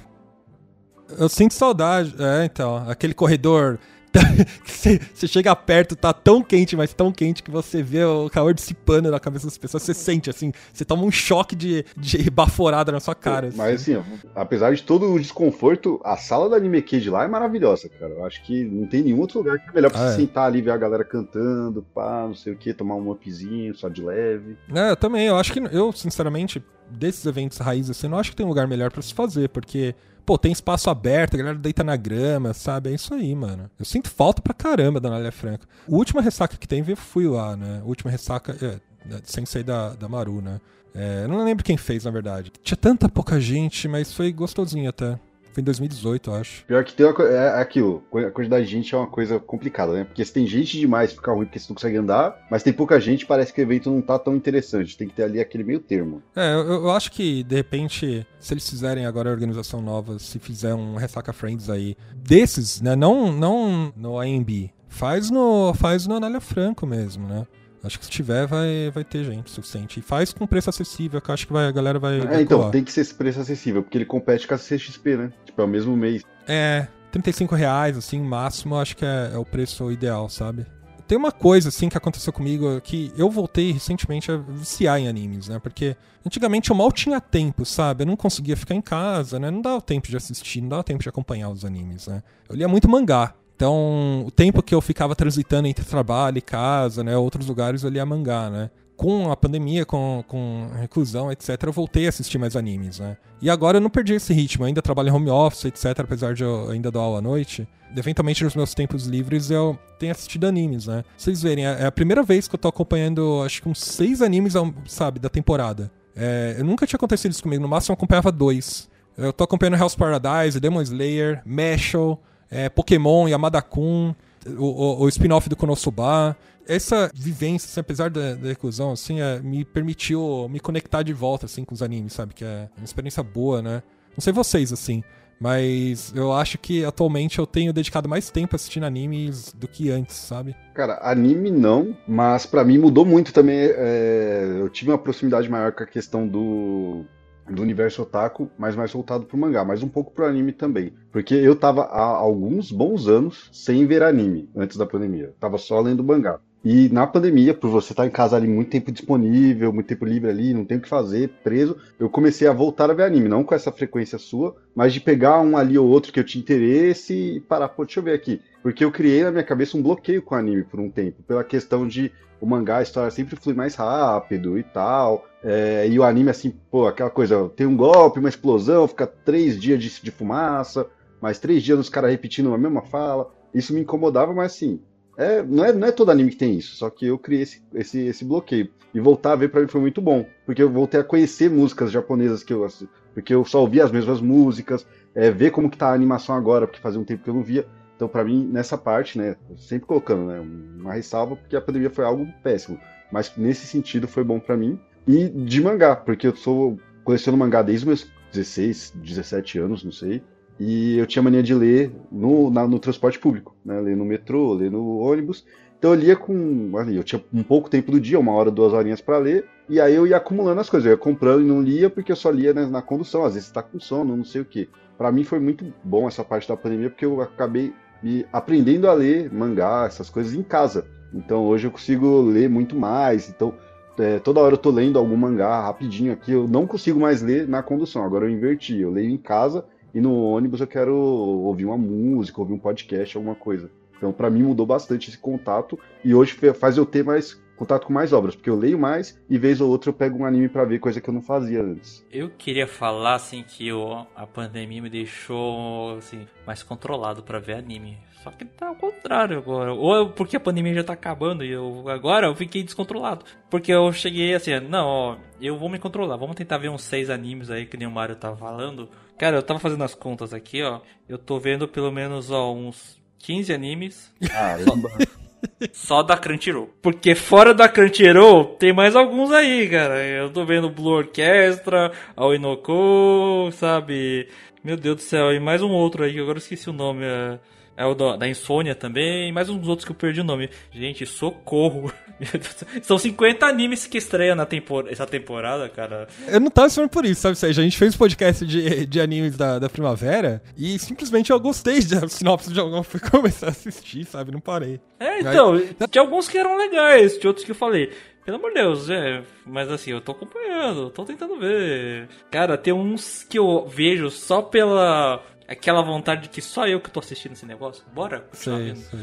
Eu 1.19 1.29
sinto 1.29 1.53
saudade, 1.53 2.17
é, 2.19 2.47
então. 2.47 2.89
Aquele 2.89 3.13
corredor 3.13 3.79
você 4.65 5.29
chega 5.29 5.55
perto, 5.55 5.97
tá 5.97 6.13
tão 6.13 6.43
quente, 6.43 6.77
mas 6.77 6.93
tão 6.93 7.13
quente 7.13 7.43
que 7.43 7.51
você 7.51 7.83
vê 7.83 8.05
o 8.05 8.29
calor 8.31 8.55
dissipando 8.55 9.11
na 9.11 9.21
cabeça 9.21 9.47
das 9.47 9.59
pessoas. 9.59 9.83
Você 9.83 9.95
sente, 9.95 10.31
assim, 10.31 10.53
você 10.73 10.85
toma 10.85 11.05
um 11.05 11.11
choque 11.11 11.55
de, 11.55 11.85
de 11.97 12.31
baforada 12.31 12.93
na 12.93 13.01
sua 13.01 13.15
cara. 13.15 13.49
Assim. 13.49 13.59
Mas, 13.59 13.83
assim, 13.83 14.03
apesar 14.35 14.75
de 14.75 14.83
todo 14.83 15.13
o 15.13 15.19
desconforto, 15.19 16.01
a 16.05 16.17
sala 16.17 16.49
da 16.49 16.57
Anime 16.57 16.83
de 16.83 17.11
lá 17.11 17.25
é 17.25 17.29
maravilhosa, 17.29 17.89
cara. 17.89 18.13
Eu 18.13 18.25
acho 18.25 18.43
que 18.45 18.65
não 18.65 18.87
tem 18.87 19.03
nenhum 19.03 19.21
outro 19.21 19.39
lugar 19.39 19.59
que 19.59 19.69
é 19.69 19.73
melhor 19.73 19.91
pra 19.91 20.01
ah, 20.01 20.09
você 20.09 20.15
é. 20.15 20.17
sentar 20.27 20.47
ali, 20.47 20.63
ver 20.63 20.71
a 20.71 20.77
galera 20.77 21.05
cantando, 21.05 21.85
pá, 21.95 22.25
não 22.27 22.35
sei 22.35 22.53
o 22.53 22.57
que, 22.57 22.73
tomar 22.73 22.95
um 22.95 23.11
upzinho, 23.11 23.75
só 23.75 23.89
de 23.89 24.03
leve. 24.03 24.57
É, 24.73 24.91
eu 24.91 24.97
também. 24.97 25.27
Eu 25.27 25.37
acho 25.37 25.53
que, 25.53 25.61
eu, 25.73 25.93
sinceramente, 25.93 26.63
desses 26.91 27.25
eventos 27.27 27.59
raízes, 27.59 27.91
assim, 27.91 28.09
não 28.09 28.19
acho 28.19 28.31
que 28.31 28.37
tem 28.37 28.47
um 28.47 28.49
lugar 28.49 28.67
melhor 28.67 28.91
para 28.91 29.03
se 29.03 29.13
fazer, 29.13 29.49
porque 29.49 29.95
pô, 30.27 30.37
tem 30.37 30.51
espaço 30.51 30.91
aberto, 30.91 31.35
a 31.35 31.39
galera 31.39 31.57
deita 31.57 31.85
na 31.85 31.97
grama, 31.97 32.53
sabe? 32.53 32.91
É 32.91 32.95
isso 32.95 33.15
aí, 33.15 33.35
mano. 33.35 33.71
Eu 33.79 33.85
sinto 33.85 34.11
falta 34.11 34.43
pra 34.43 34.53
caramba 34.53 35.01
da 35.01 35.09
Nália 35.09 35.31
Franca. 35.31 35.67
O 35.87 35.97
última 35.97 36.21
ressaca 36.21 36.57
que 36.57 36.67
teve, 36.67 36.93
eu 36.93 36.97
fui 36.97 37.27
lá, 37.29 37.57
né? 37.57 37.81
A 37.83 37.87
última 37.87 38.11
ressaca, 38.11 38.57
é, 38.61 39.21
sem 39.23 39.47
sair 39.47 39.63
da, 39.63 39.95
da 39.95 40.09
Maru, 40.09 40.43
né? 40.43 40.61
É, 40.93 41.27
não 41.29 41.45
lembro 41.45 41.63
quem 41.63 41.77
fez, 41.77 42.05
na 42.05 42.11
verdade. 42.11 42.51
Tinha 42.63 42.77
tanta 42.77 43.09
pouca 43.09 43.39
gente, 43.39 43.87
mas 43.87 44.13
foi 44.13 44.33
gostosinho 44.33 44.89
até. 44.89 45.19
Foi 45.57 45.63
em 45.63 45.65
2018, 45.65 46.29
eu 46.29 46.35
acho. 46.35 46.65
Pior 46.67 46.85
que 46.85 46.93
tem 46.93 47.07
uma, 47.07 47.25
é, 47.25 47.59
é 47.59 47.61
aquilo, 47.63 48.05
a 48.13 48.31
quantidade 48.31 48.67
de 48.67 48.71
gente 48.71 48.95
é 48.95 48.99
uma 48.99 49.07
coisa 49.07 49.41
complicada, 49.41 49.95
né? 49.95 50.05
Porque 50.05 50.23
se 50.23 50.31
tem 50.31 50.47
gente 50.47 50.79
demais, 50.79 51.15
fica 51.15 51.33
ruim 51.33 51.47
porque 51.47 51.59
você 51.59 51.71
não 51.71 51.77
consegue 51.77 51.97
andar, 51.97 52.47
mas 52.51 52.63
tem 52.63 52.75
pouca 52.75 53.01
gente, 53.01 53.25
parece 53.25 53.55
que 53.55 53.63
o 53.63 53.63
evento 53.63 53.91
não 53.91 54.03
tá 54.03 54.19
tão 54.19 54.37
interessante. 54.37 54.99
Tem 54.99 55.09
que 55.09 55.15
ter 55.15 55.23
ali 55.23 55.41
aquele 55.41 55.65
meio 55.65 55.81
termo. 55.81 56.23
É, 56.37 56.53
eu, 56.53 56.61
eu 56.61 56.91
acho 56.91 57.11
que, 57.11 57.43
de 57.43 57.57
repente, 57.57 58.27
se 58.39 58.53
eles 58.53 58.69
fizerem 58.69 59.07
agora 59.07 59.31
a 59.31 59.33
organização 59.33 59.81
nova, 59.81 60.19
se 60.19 60.39
fizer 60.39 60.75
um 60.75 60.97
Ressaca 60.97 61.33
Friends 61.33 61.71
aí, 61.71 61.97
desses, 62.15 62.83
né? 62.83 62.95
Não, 62.95 63.33
não 63.33 63.95
no 63.97 64.21
AMB, 64.21 64.71
faz 64.91 65.31
no, 65.31 65.73
faz 65.73 66.07
no 66.07 66.17
Anália 66.17 66.41
Franco 66.43 66.87
mesmo, 66.87 67.27
né? 67.27 67.47
Acho 67.85 67.99
que 67.99 68.05
se 68.05 68.11
tiver, 68.11 68.47
vai, 68.47 68.91
vai 68.93 69.05
ter 69.05 69.25
gente 69.25 69.51
suficiente. 69.51 70.01
E 70.01 70.03
faz 70.03 70.33
com 70.33 70.47
preço 70.47 70.71
acessível, 70.71 71.21
que 71.21 71.31
eu 71.31 71.35
acho 71.35 71.47
que 71.47 71.53
vai, 71.53 71.67
a 71.67 71.71
galera 71.71 71.99
vai. 71.99 72.21
É, 72.21 72.41
então, 72.41 72.71
tem 72.71 72.83
que 72.83 72.93
ser 72.93 73.03
esse 73.03 73.15
preço 73.15 73.41
acessível, 73.41 73.83
porque 73.83 73.97
ele 73.97 74.05
compete 74.05 74.47
com 74.47 74.55
a 74.55 74.59
CXP, 74.59 75.17
né? 75.17 75.33
Tipo, 75.45 75.63
é 75.63 75.65
o 75.65 75.69
mesmo 75.69 75.97
mês. 75.97 76.23
É, 76.49 76.89
35 77.13 77.55
reais, 77.55 77.97
assim, 77.97 78.21
máximo, 78.21 78.77
acho 78.77 78.97
que 78.97 79.05
é, 79.05 79.31
é 79.35 79.39
o 79.39 79.45
preço 79.45 79.91
ideal, 79.91 80.29
sabe? 80.29 80.67
Tem 81.07 81.17
uma 81.17 81.31
coisa, 81.31 81.69
assim, 81.69 81.89
que 81.89 81.97
aconteceu 81.97 82.33
comigo, 82.33 82.81
que 82.81 83.13
eu 83.17 83.31
voltei 83.31 83.71
recentemente 83.71 84.31
a 84.31 84.37
viciar 84.37 84.99
em 84.99 85.07
animes, 85.07 85.47
né? 85.47 85.61
Porque 85.61 85.97
antigamente 86.25 86.71
eu 86.71 86.77
mal 86.77 86.91
tinha 86.91 87.21
tempo, 87.21 87.65
sabe? 87.65 88.03
Eu 88.03 88.07
não 88.09 88.17
conseguia 88.17 88.57
ficar 88.57 88.75
em 88.75 88.81
casa, 88.81 89.39
né? 89.39 89.49
Não 89.49 89.63
dava 89.63 89.81
tempo 89.81 90.09
de 90.09 90.17
assistir, 90.17 90.61
não 90.61 90.71
dava 90.71 90.83
tempo 90.83 91.03
de 91.03 91.09
acompanhar 91.09 91.49
os 91.49 91.65
animes, 91.65 92.09
né? 92.09 92.25
Eu 92.49 92.57
lia 92.57 92.67
muito 92.67 92.89
mangá. 92.89 93.35
Então, 93.57 94.25
o 94.27 94.31
tempo 94.31 94.63
que 94.63 94.75
eu 94.75 94.83
ficava 94.83 95.17
transitando 95.17 95.67
entre 95.67 95.85
trabalho 95.85 96.37
e 96.37 96.43
casa, 96.43 97.03
né, 97.03 97.17
outros 97.17 97.47
lugares, 97.47 97.83
eu 97.83 97.89
lia 97.89 98.05
mangá, 98.05 98.51
né? 98.51 98.71
Com 98.95 99.33
a 99.33 99.37
pandemia, 99.37 99.87
com, 99.87 100.23
com 100.29 100.69
a 100.75 100.77
reclusão, 100.77 101.33
etc., 101.33 101.63
eu 101.63 101.73
voltei 101.73 102.05
a 102.05 102.11
assistir 102.11 102.37
mais 102.37 102.55
animes, 102.55 102.99
né? 102.99 103.17
E 103.41 103.49
agora 103.49 103.79
eu 103.79 103.81
não 103.81 103.89
perdi 103.89 104.15
esse 104.15 104.33
ritmo, 104.35 104.65
eu 104.65 104.69
ainda 104.69 104.83
trabalho 104.83 105.09
em 105.09 105.13
home 105.13 105.31
office, 105.31 105.65
etc., 105.65 106.01
apesar 106.01 106.35
de 106.35 106.45
eu 106.45 106.71
ainda 106.71 106.91
dar 106.91 107.01
aula 107.01 107.19
à 107.19 107.23
noite. 107.23 107.67
Eventualmente, 107.97 108.45
nos 108.45 108.55
meus 108.55 108.75
tempos 108.75 109.07
livres, 109.07 109.51
eu 109.51 109.79
tenho 109.99 110.13
assistido 110.13 110.47
animes, 110.47 110.87
né? 110.87 111.03
Vocês 111.17 111.43
verem, 111.43 111.67
é, 111.67 111.83
é 111.83 111.87
a 111.87 111.93
primeira 111.93 112.23
vez 112.23 112.47
que 112.47 112.55
eu 112.55 112.59
tô 112.59 112.69
acompanhando, 112.69 113.43
acho 113.43 113.63
que 113.63 113.69
uns 113.69 113.83
seis 113.83 114.21
animes, 114.21 114.53
sabe, 114.87 115.19
da 115.19 115.31
temporada. 115.31 115.91
É, 116.15 116.57
eu 116.59 116.65
nunca 116.65 116.87
tinha 116.87 116.99
acontecido 116.99 117.33
isso 117.33 117.43
comigo, 117.43 117.63
no 117.63 117.69
máximo 117.69 117.93
eu 117.93 117.97
acompanhava 117.97 118.31
dois. 118.31 118.89
Eu 119.17 119.33
tô 119.33 119.45
acompanhando 119.45 119.77
Hell's 119.77 119.95
Paradise, 119.95 120.61
Demon 120.61 120.83
Slayer, 120.83 121.41
Meshul, 121.47 122.19
é, 122.51 122.69
Pokémon, 122.69 123.29
Yamada-kun, 123.29 124.15
o, 124.47 124.65
o, 124.65 125.03
o 125.03 125.09
spin-off 125.09 125.49
do 125.49 125.57
Konosuba. 125.57 126.37
Essa 126.69 127.11
vivência, 127.15 127.69
assim, 127.69 127.81
apesar 127.81 128.11
da, 128.11 128.35
da 128.35 128.49
reclusão, 128.49 128.93
assim, 128.93 129.21
é, 129.21 129.41
me 129.41 129.65
permitiu 129.65 130.49
me 130.49 130.59
conectar 130.59 131.03
de 131.03 131.13
volta, 131.13 131.47
assim, 131.47 131.65
com 131.65 131.75
os 131.75 131.83
animes, 131.83 132.13
sabe? 132.13 132.35
Que 132.35 132.45
é 132.45 132.69
uma 132.77 132.85
experiência 132.85 133.23
boa, 133.23 133.63
né? 133.63 133.83
Não 134.17 134.21
sei 134.21 134.33
vocês, 134.33 134.73
assim, 134.73 135.05
mas 135.39 136.13
eu 136.17 136.33
acho 136.33 136.59
que 136.59 136.85
atualmente 136.85 137.39
eu 137.39 137.47
tenho 137.47 137.73
dedicado 137.73 138.09
mais 138.09 138.31
tempo 138.31 138.57
assistindo 138.57 138.85
animes 138.85 139.53
do 139.53 139.69
que 139.69 139.91
antes, 139.91 140.17
sabe? 140.17 140.57
Cara, 140.75 140.99
anime 141.03 141.51
não, 141.51 141.97
mas 142.09 142.47
para 142.47 142.65
mim 142.65 142.79
mudou 142.79 143.05
muito 143.05 143.33
também. 143.33 143.59
É, 143.59 144.57
eu 144.59 144.69
tive 144.71 144.91
uma 144.91 144.99
proximidade 144.99 145.49
maior 145.49 145.73
com 145.73 145.83
a 145.83 145.87
questão 145.87 146.27
do 146.27 147.05
do 147.49 147.63
universo 147.63 148.03
otaku, 148.03 148.51
mas 148.59 148.75
mais 148.75 148.93
voltado 148.93 149.25
pro 149.25 149.39
mangá, 149.39 149.65
mas 149.65 149.83
um 149.83 149.89
pouco 149.89 150.13
pro 150.13 150.27
anime 150.27 150.53
também. 150.53 150.93
Porque 151.11 151.35
eu 151.35 151.57
tava 151.57 151.83
há 151.83 152.05
alguns 152.05 152.71
bons 152.71 153.09
anos 153.09 153.49
sem 153.53 153.87
ver 153.87 154.03
anime 154.03 154.49
antes 154.57 154.77
da 154.77 154.87
pandemia. 154.87 155.35
Tava 155.39 155.59
só 155.59 155.81
lendo 155.81 156.05
mangá. 156.05 156.41
E 156.65 156.89
na 156.89 157.07
pandemia, 157.07 157.55
por 157.55 157.71
você 157.71 157.93
estar 157.93 158.07
em 158.07 158.11
casa 158.11 158.37
ali 158.37 158.49
muito 158.49 158.71
tempo 158.71 158.91
disponível, 158.91 159.73
muito 159.73 159.87
tempo 159.87 160.05
livre 160.05 160.31
ali, 160.31 160.53
não 160.53 160.65
tem 160.65 160.79
o 160.79 160.81
que 160.81 160.89
fazer, 160.89 161.31
preso, 161.45 161.77
eu 161.99 162.11
comecei 162.11 162.49
a 162.49 162.53
voltar 162.53 162.91
a 162.91 162.95
ver 162.95 163.05
anime, 163.05 163.29
não 163.29 163.45
com 163.45 163.55
essa 163.55 163.71
frequência 163.71 164.19
sua, 164.19 164.57
mas 164.75 164.93
de 164.93 165.01
pegar 165.01 165.41
um 165.41 165.57
ali 165.57 165.79
ou 165.79 165.87
outro 165.87 166.13
que 166.13 166.19
eu 166.19 166.25
tinha 166.25 166.43
interesse 166.43 167.37
e 167.37 167.41
parar, 167.41 167.69
pô, 167.69 167.85
deixa 167.85 168.01
eu 168.01 168.05
ver 168.05 168.15
aqui. 168.15 168.41
Porque 168.63 168.85
eu 168.85 168.91
criei 168.91 169.23
na 169.23 169.31
minha 169.31 169.45
cabeça 169.45 169.77
um 169.77 169.83
bloqueio 169.83 170.21
com 170.23 170.35
anime 170.35 170.65
por 170.65 170.81
um 170.81 170.91
tempo, 170.91 171.23
pela 171.23 171.45
questão 171.45 171.87
de 171.87 172.11
o 172.41 172.47
mangá, 172.47 172.79
a 172.79 172.83
história 172.83 173.11
sempre 173.11 173.37
flui 173.37 173.55
mais 173.55 173.75
rápido 173.75 174.59
e 174.59 174.63
tal. 174.63 175.27
É, 175.43 175.87
e 175.89 175.99
o 175.99 176.03
anime, 176.03 176.31
assim, 176.31 176.51
pô, 176.71 176.87
aquela 176.87 177.11
coisa, 177.11 177.49
tem 177.51 177.67
um 177.67 177.77
golpe, 177.77 178.19
uma 178.19 178.29
explosão, 178.29 178.89
fica 178.89 179.07
três 179.07 179.59
dias 179.61 179.81
de, 179.83 180.03
de 180.03 180.11
fumaça, 180.11 180.87
mais 181.21 181.39
três 181.39 181.63
dias 181.63 181.79
os 181.79 181.89
caras 181.89 182.11
repetindo 182.11 182.53
a 182.53 182.59
mesma 182.59 182.83
fala. 182.83 183.33
Isso 183.55 183.73
me 183.73 183.81
incomodava, 183.81 184.35
mas 184.35 184.53
assim, 184.53 184.81
é, 185.17 185.43
não, 185.43 185.65
é, 185.65 185.73
não 185.73 185.89
é 185.89 185.93
todo 185.93 186.11
anime 186.11 186.31
que 186.31 186.37
tem 186.37 186.57
isso, 186.57 186.77
só 186.77 186.91
que 186.91 187.07
eu 187.07 187.19
criei 187.19 187.43
esse, 187.43 187.63
esse, 187.75 187.99
esse 188.01 188.25
bloqueio. 188.25 188.69
E 188.95 189.01
voltar 189.01 189.33
a 189.33 189.37
ver 189.37 189.51
pra 189.51 189.61
mim 189.61 189.69
foi 189.69 189.81
muito 189.81 190.01
bom, 190.01 190.27
porque 190.45 190.63
eu 190.63 190.71
voltei 190.71 191.01
a 191.01 191.05
conhecer 191.05 191.51
músicas 191.51 191.91
japonesas 191.91 192.43
que 192.43 192.53
eu 192.53 192.67
porque 193.13 193.35
eu 193.35 193.45
só 193.45 193.61
ouvia 193.61 193.85
as 193.85 193.91
mesmas 193.91 194.21
músicas, 194.21 194.87
é, 195.15 195.31
ver 195.31 195.51
como 195.51 195.71
que 195.71 195.79
tá 195.79 195.89
a 195.89 195.95
animação 195.95 196.35
agora, 196.35 196.67
porque 196.67 196.81
fazia 196.81 197.01
um 197.01 197.05
tempo 197.05 197.25
que 197.25 197.31
eu 197.31 197.35
não 197.35 197.43
via. 197.43 197.67
Então, 197.97 198.07
para 198.07 198.23
mim, 198.23 198.47
nessa 198.53 198.77
parte, 198.77 199.17
né, 199.17 199.37
sempre 199.57 199.87
colocando 199.87 200.27
né, 200.27 200.39
uma 200.79 200.93
ressalva, 200.93 201.35
porque 201.35 201.57
a 201.57 201.61
pandemia 201.61 201.89
foi 201.89 202.05
algo 202.05 202.29
péssimo. 202.43 202.79
Mas 203.11 203.33
nesse 203.37 203.67
sentido 203.67 204.07
foi 204.07 204.23
bom 204.23 204.39
para 204.39 204.55
mim. 204.55 204.79
E 205.09 205.31
de 205.31 205.63
mangá, 205.63 205.97
porque 205.97 206.27
eu 206.27 206.37
sou 206.37 206.79
coleciono 207.05 207.39
mangá 207.39 207.63
desde 207.63 207.87
meus 207.87 208.07
16, 208.33 208.93
17 208.97 209.59
anos, 209.61 209.83
não 209.83 209.93
sei. 209.93 210.23
E 210.59 210.97
eu 210.97 211.07
tinha 211.07 211.23
mania 211.23 211.43
de 211.43 211.55
ler 211.55 211.93
no, 212.11 212.51
na, 212.51 212.67
no 212.67 212.79
transporte 212.79 213.19
público, 213.19 213.55
né? 213.65 213.79
Ler 213.81 213.97
no 213.97 214.05
metrô, 214.05 214.55
ler 214.55 214.71
no 214.71 214.99
ônibus. 214.99 215.45
Então 215.79 215.93
eu 215.93 216.01
lia 216.01 216.17
com. 216.17 216.73
Ali, 216.79 216.97
eu 216.97 217.05
tinha 217.05 217.23
um 217.33 217.43
pouco 217.43 217.69
tempo 217.69 217.93
do 217.93 218.01
dia, 218.01 218.19
uma 218.19 218.33
hora, 218.33 218.51
duas 218.51 218.73
horinhas 218.73 219.01
para 219.01 219.19
ler. 219.19 219.45
E 219.69 219.81
aí 219.81 219.95
eu 219.95 220.07
ia 220.07 220.17
acumulando 220.17 220.61
as 220.61 220.71
coisas. 220.71 220.87
Eu 220.87 220.93
ia 220.93 220.99
comprando 220.99 221.43
e 221.43 221.45
não 221.45 221.61
lia 221.61 221.91
porque 221.91 222.11
eu 222.11 222.17
só 222.17 222.31
lia 222.31 222.55
né, 222.55 222.67
na 222.67 222.81
condução. 222.81 223.25
Às 223.25 223.35
vezes 223.35 223.49
você 223.49 223.55
tá 223.55 223.63
com 223.63 223.79
sono, 223.79 224.17
não 224.17 224.25
sei 224.25 224.41
o 224.41 224.45
que. 224.45 224.69
Para 224.97 225.13
mim 225.13 225.25
foi 225.25 225.39
muito 225.39 225.73
bom 225.85 226.09
essa 226.09 226.25
parte 226.25 226.49
da 226.49 226.57
pandemia 226.57 226.89
porque 226.89 227.05
eu 227.05 227.21
acabei 227.21 227.75
e 228.03 228.25
aprendendo 228.33 228.89
a 228.89 228.95
ler 228.95 229.31
mangá, 229.33 229.85
essas 229.87 230.09
coisas 230.09 230.33
em 230.33 230.43
casa. 230.43 230.87
Então 231.13 231.45
hoje 231.45 231.67
eu 231.67 231.71
consigo 231.71 232.23
ler 232.23 232.49
muito 232.49 232.75
mais. 232.75 233.29
Então 233.29 233.53
é, 233.99 234.19
toda 234.19 234.41
hora 234.41 234.55
eu 234.55 234.59
tô 234.59 234.71
lendo 234.71 234.99
algum 234.99 235.17
mangá 235.17 235.61
rapidinho 235.61 236.15
aqui. 236.15 236.33
Eu 236.33 236.49
não 236.49 236.67
consigo 236.67 236.99
mais 236.99 237.21
ler 237.21 237.47
na 237.47 237.63
condução. 237.63 238.03
Agora 238.03 238.25
eu 238.25 238.31
inverti. 238.31 238.81
Eu 238.81 238.91
leio 238.91 239.11
em 239.11 239.19
casa 239.19 239.63
e 239.97 240.01
no 240.01 240.15
ônibus 240.15 240.61
eu 240.61 240.67
quero 240.67 240.95
ouvir 240.95 241.65
uma 241.65 241.79
música, 241.79 242.39
ouvir 242.39 242.53
um 242.53 242.59
podcast, 242.59 243.17
alguma 243.17 243.35
coisa. 243.35 243.71
Então 243.97 244.13
para 244.13 244.29
mim 244.29 244.43
mudou 244.43 244.67
bastante 244.67 245.09
esse 245.09 245.17
contato 245.17 245.79
e 246.05 246.15
hoje 246.15 246.37
faz 246.53 246.77
eu 246.77 246.85
ter 246.85 247.03
mais 247.03 247.41
contato 247.57 247.87
com 247.87 247.95
mais 247.95 248.13
obras, 248.13 248.37
porque 248.37 248.51
eu 248.51 248.59
leio 248.59 248.79
mais 248.79 249.19
e 249.27 249.39
vez 249.39 249.59
ou 249.59 249.71
outra 249.71 249.89
eu 249.89 249.95
pego 249.95 250.19
um 250.19 250.27
anime 250.27 250.51
para 250.51 250.67
ver 250.67 250.81
coisa 250.81 251.01
que 251.01 251.09
eu 251.09 251.15
não 251.15 251.23
fazia 251.23 251.63
antes. 251.63 252.05
Eu 252.13 252.29
queria 252.29 252.67
falar 252.67 253.15
assim 253.15 253.43
que 253.43 253.67
eu, 253.67 254.07
a 254.15 254.27
pandemia 254.27 254.83
me 254.83 254.91
deixou 254.91 255.97
assim 255.97 256.27
mais 256.47 256.63
controlado 256.63 257.23
para 257.23 257.39
ver 257.39 257.55
anime. 257.55 257.97
Só 258.23 258.33
que 258.33 258.45
tá 258.45 258.67
ao 258.67 258.75
contrário 258.75 259.39
agora. 259.39 259.73
Ou 259.73 260.11
porque 260.11 260.37
a 260.37 260.41
pandemia 260.41 260.75
já 260.75 260.83
tá 260.83 260.93
acabando 260.93 261.45
e 261.45 261.53
eu 261.53 261.89
agora 261.89 262.27
eu 262.27 262.35
fiquei 262.35 262.63
descontrolado. 262.63 263.25
Porque 263.49 263.73
eu 263.73 263.93
cheguei 263.93 264.35
assim, 264.35 264.59
não, 264.59 264.85
ó, 264.85 265.17
eu 265.41 265.57
vou 265.57 265.69
me 265.69 265.79
controlar. 265.79 266.17
Vamos 266.17 266.35
tentar 266.35 266.59
ver 266.59 266.69
uns 266.69 266.83
seis 266.83 267.09
animes 267.09 267.51
aí 267.51 267.67
que 267.67 267.77
nem 267.77 267.87
o 267.87 267.91
Mario 267.91 268.17
tava 268.17 268.37
falando. 268.37 268.91
Cara, 269.19 269.37
eu 269.37 269.43
tava 269.43 269.59
fazendo 269.59 269.85
as 269.85 269.95
contas 269.95 270.33
aqui, 270.35 270.63
ó. 270.63 270.81
Eu 271.09 271.19
tô 271.19 271.39
vendo 271.39 271.67
pelo 271.67 271.91
menos 271.91 272.31
ó, 272.31 272.53
uns 272.53 273.01
15 273.19 273.53
animes. 273.53 274.13
Caramba. 274.29 274.91
Só 275.73 276.03
da 276.03 276.17
Crunchyroll. 276.17 276.71
Porque 276.83 277.15
fora 277.15 277.55
da 277.55 277.69
Crunchyroll, 277.69 278.57
tem 278.57 278.73
mais 278.73 278.97
alguns 278.97 279.31
aí, 279.33 279.69
cara. 279.69 280.05
Eu 280.05 280.31
tô 280.31 280.45
vendo 280.45 280.71
Blue 280.71 280.93
Orchestra, 280.93 281.93
Ao 282.15 282.35
Inoko, 282.35 283.51
sabe? 283.53 284.29
Meu 284.63 284.77
Deus 284.77 284.97
do 284.97 285.03
céu, 285.03 285.33
e 285.33 285.39
mais 285.39 285.63
um 285.63 285.71
outro 285.71 286.03
aí, 286.03 286.13
que 286.13 286.19
agora 286.19 286.39
eu 286.39 286.43
esqueci 286.43 286.69
o 286.69 286.73
nome. 286.73 287.05
É, 287.05 287.39
é 287.77 287.85
o 287.85 287.95
da, 287.95 288.17
da 288.17 288.29
Insônia 288.29 288.75
também, 288.75 289.31
mais 289.31 289.49
uns 289.49 289.69
outros 289.69 289.85
que 289.85 289.93
eu 289.93 289.97
perdi 289.97 290.21
o 290.21 290.25
nome. 290.25 290.49
Gente, 290.73 291.05
socorro. 291.05 291.93
São 292.83 292.99
50 292.99 293.45
animes 293.45 293.87
que 293.87 293.99
estreiam 293.99 294.35
na 294.35 294.47
tempor 294.47 294.87
essa 294.89 295.07
temporada, 295.07 295.69
cara. 295.69 296.09
Eu 296.27 296.41
não 296.41 296.51
tava 296.51 296.69
esperando 296.69 296.91
por 296.91 297.05
isso, 297.05 297.21
sabe? 297.21 297.37
A 297.51 297.53
gente 297.53 297.77
fez 297.77 297.95
um 297.95 297.99
podcast 297.99 298.47
de, 298.47 298.87
de 298.87 299.01
animes 299.01 299.37
da, 299.37 299.59
da 299.59 299.69
primavera 299.69 300.43
e 300.57 300.79
simplesmente 300.79 301.31
eu 301.31 301.39
gostei 301.39 301.83
da 301.85 302.09
sinopse 302.09 302.53
de 302.53 302.59
algum, 302.59 302.83
fui 302.83 303.01
começar 303.11 303.49
a 303.49 303.51
assistir, 303.51 304.05
sabe? 304.05 304.33
Não 304.33 304.41
parei. 304.41 304.81
É, 304.99 305.21
então, 305.21 305.55
Aí... 305.55 305.75
tinha 305.91 306.03
alguns 306.03 306.29
que 306.29 306.39
eram 306.39 306.57
legais, 306.57 307.19
tinha 307.19 307.29
outros 307.29 307.45
que 307.45 307.51
eu 307.51 307.57
falei. 307.57 307.93
Pelo 308.27 308.39
amor 308.39 308.49
de 308.49 308.55
Deus, 308.55 308.91
é. 308.91 309.23
Mas 309.47 309.71
assim, 309.71 309.93
eu 309.93 310.01
tô 310.01 310.11
acompanhando, 310.11 310.91
tô 310.91 311.05
tentando 311.05 311.39
ver. 311.39 312.09
Cara, 312.29 312.59
tem 312.59 312.75
uns 312.75 313.23
que 313.23 313.39
eu 313.39 313.65
vejo 313.69 314.11
só 314.11 314.43
pela. 314.43 315.23
Aquela 315.49 315.83
vontade 315.83 316.23
de 316.23 316.29
que 316.29 316.43
só 316.43 316.67
eu 316.67 316.81
que 316.81 316.91
tô 316.91 317.01
assistindo 317.01 317.33
esse 317.33 317.47
negócio. 317.47 317.85
Bora? 317.93 318.29
Sei, 318.33 318.75
sei. 318.75 319.01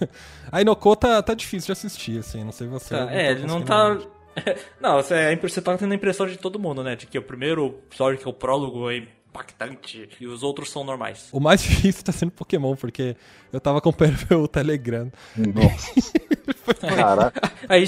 A 0.50 0.60
Inoko 0.60 0.94
tá, 0.94 1.22
tá 1.22 1.34
difícil 1.34 1.66
de 1.66 1.72
assistir, 1.72 2.18
assim, 2.18 2.44
não 2.44 2.52
sei 2.52 2.68
você. 2.68 2.94
Tá, 2.96 3.12
é, 3.12 3.32
ele 3.32 3.46
não 3.46 3.62
tá. 3.62 3.98
não, 4.80 4.96
você, 4.96 5.36
você 5.36 5.60
tá 5.60 5.76
tendo 5.76 5.92
a 5.92 5.94
impressão 5.94 6.26
de 6.26 6.38
todo 6.38 6.58
mundo, 6.58 6.82
né? 6.84 6.94
De 6.94 7.06
que 7.06 7.18
o 7.18 7.22
primeiro 7.22 7.80
episódio, 7.86 8.18
que 8.18 8.26
é 8.26 8.30
o 8.30 8.34
prólogo, 8.34 8.90
é 8.90 8.98
impactante 9.30 10.08
e 10.20 10.26
os 10.26 10.42
outros 10.42 10.70
são 10.70 10.84
normais. 10.84 11.28
O 11.32 11.40
mais 11.40 11.62
difícil 11.64 12.04
tá 12.04 12.12
sendo 12.12 12.32
Pokémon, 12.32 12.74
porque 12.76 13.16
eu 13.52 13.60
tava 13.60 13.78
acompanhando 13.78 14.42
o 14.42 14.48
Telegram. 14.48 15.10
Nossa. 15.36 16.12
Caraca. 16.80 17.52
Aí, 17.68 17.84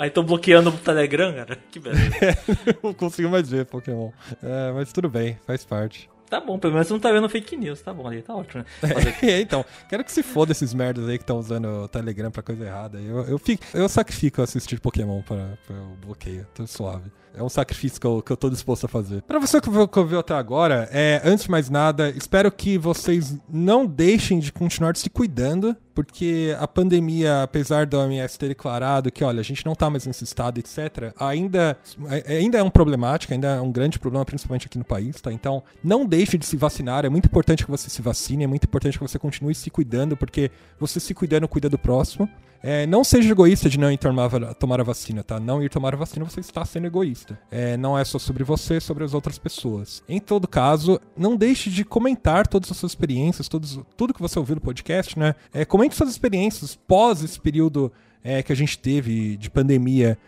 aí 0.00 0.10
tô 0.10 0.22
bloqueando 0.22 0.70
o 0.70 0.78
Telegram, 0.78 1.34
cara. 1.34 1.58
Que 1.70 1.78
beleza. 1.78 2.16
É, 2.22 2.36
não 2.82 2.92
consigo 2.94 3.28
mais 3.28 3.48
ver 3.48 3.66
Pokémon. 3.66 4.10
É, 4.42 4.72
mas 4.72 4.92
tudo 4.92 5.08
bem, 5.08 5.38
faz 5.46 5.64
parte. 5.64 6.08
Tá 6.28 6.40
bom, 6.40 6.58
pelo 6.58 6.72
menos 6.72 6.88
você 6.88 6.92
não 6.92 7.00
tá 7.00 7.12
vendo 7.12 7.28
fake 7.28 7.56
news, 7.56 7.80
tá 7.80 7.94
bom 7.94 8.06
ali, 8.06 8.22
tá 8.22 8.34
ótimo. 8.34 8.64
Né? 8.82 8.90
É, 9.22 9.40
então, 9.42 9.64
quero 9.88 10.04
que 10.04 10.10
se 10.10 10.22
foda 10.22 10.52
esses 10.52 10.74
merdas 10.74 11.08
aí 11.08 11.18
que 11.18 11.22
estão 11.22 11.38
usando 11.38 11.66
o 11.66 11.88
Telegram 11.88 12.30
pra 12.30 12.42
coisa 12.42 12.64
errada. 12.64 12.98
Eu, 12.98 13.24
eu, 13.24 13.38
fico, 13.38 13.64
eu 13.72 13.88
sacrifico 13.88 14.42
assistir 14.42 14.80
Pokémon 14.80 15.22
pra, 15.22 15.56
pra 15.66 15.76
o 15.76 15.96
bloqueio, 16.04 16.46
tô 16.54 16.66
suave. 16.66 17.10
É 17.36 17.42
um 17.42 17.48
sacrifício 17.48 18.00
que 18.00 18.06
eu, 18.06 18.22
que 18.22 18.32
eu 18.32 18.36
tô 18.36 18.48
disposto 18.48 18.86
a 18.86 18.88
fazer. 18.88 19.22
Para 19.22 19.38
você 19.38 19.60
que 19.60 19.68
ouviu 19.68 20.18
até 20.18 20.34
agora, 20.34 20.88
é, 20.90 21.20
antes 21.24 21.44
de 21.44 21.50
mais 21.50 21.68
nada, 21.68 22.10
espero 22.10 22.50
que 22.50 22.78
vocês 22.78 23.36
não 23.48 23.84
deixem 23.86 24.38
de 24.38 24.50
continuar 24.50 24.96
se 24.96 25.10
cuidando, 25.10 25.76
porque 25.94 26.56
a 26.58 26.66
pandemia, 26.66 27.42
apesar 27.42 27.86
da 27.86 27.98
OMS 27.98 28.38
ter 28.38 28.48
declarado 28.48 29.10
que, 29.12 29.22
olha, 29.22 29.40
a 29.40 29.44
gente 29.44 29.64
não 29.64 29.74
tá 29.74 29.90
mais 29.90 30.06
nesse 30.06 30.24
estado, 30.24 30.58
etc., 30.58 31.12
ainda, 31.18 31.78
é, 32.08 32.36
ainda 32.38 32.58
é 32.58 32.62
um 32.62 32.70
problemático, 32.70 33.32
ainda 33.32 33.48
é 33.48 33.60
um 33.60 33.70
grande 33.70 33.98
problema, 33.98 34.24
principalmente 34.24 34.66
aqui 34.66 34.78
no 34.78 34.84
país, 34.84 35.20
tá? 35.20 35.32
Então, 35.32 35.62
não 35.82 36.06
deixe 36.06 36.38
de 36.38 36.46
se 36.46 36.56
vacinar, 36.56 37.04
é 37.04 37.08
muito 37.08 37.26
importante 37.26 37.64
que 37.64 37.70
você 37.70 37.90
se 37.90 38.00
vacine, 38.00 38.44
é 38.44 38.46
muito 38.46 38.64
importante 38.64 38.98
que 38.98 39.06
você 39.06 39.18
continue 39.18 39.54
se 39.54 39.70
cuidando, 39.70 40.16
porque 40.16 40.50
você 40.78 40.98
se 41.00 41.12
cuidando 41.12 41.46
cuida 41.48 41.68
do 41.68 41.78
próximo. 41.78 42.28
É, 42.62 42.86
não 42.86 43.04
seja 43.04 43.30
egoísta 43.30 43.68
de 43.68 43.78
não 43.78 43.90
ir 43.90 43.98
tomar, 43.98 44.54
tomar 44.54 44.80
a 44.80 44.84
vacina, 44.84 45.22
tá? 45.22 45.38
Não 45.38 45.62
ir 45.62 45.68
tomar 45.68 45.94
a 45.94 45.96
vacina, 45.96 46.24
você 46.24 46.40
está 46.40 46.64
sendo 46.64 46.86
egoísta. 46.86 47.38
É, 47.50 47.76
não 47.76 47.98
é 47.98 48.04
só 48.04 48.18
sobre 48.18 48.44
você, 48.44 48.76
é 48.76 48.80
sobre 48.80 49.04
as 49.04 49.14
outras 49.14 49.38
pessoas. 49.38 50.02
Em 50.08 50.20
todo 50.20 50.48
caso, 50.48 51.00
não 51.16 51.36
deixe 51.36 51.70
de 51.70 51.84
comentar 51.84 52.46
todas 52.46 52.70
as 52.70 52.76
suas 52.76 52.92
experiências, 52.92 53.48
todos, 53.48 53.80
tudo 53.96 54.14
que 54.14 54.22
você 54.22 54.38
ouviu 54.38 54.56
no 54.56 54.60
podcast, 54.60 55.18
né? 55.18 55.34
É, 55.52 55.64
comente 55.64 55.94
suas 55.94 56.10
experiências 56.10 56.78
pós 56.86 57.22
esse 57.22 57.40
período 57.40 57.92
é, 58.26 58.42
que 58.42 58.52
a 58.52 58.56
gente 58.56 58.76
teve 58.76 59.36
de 59.36 59.48
pandemia 59.48 60.18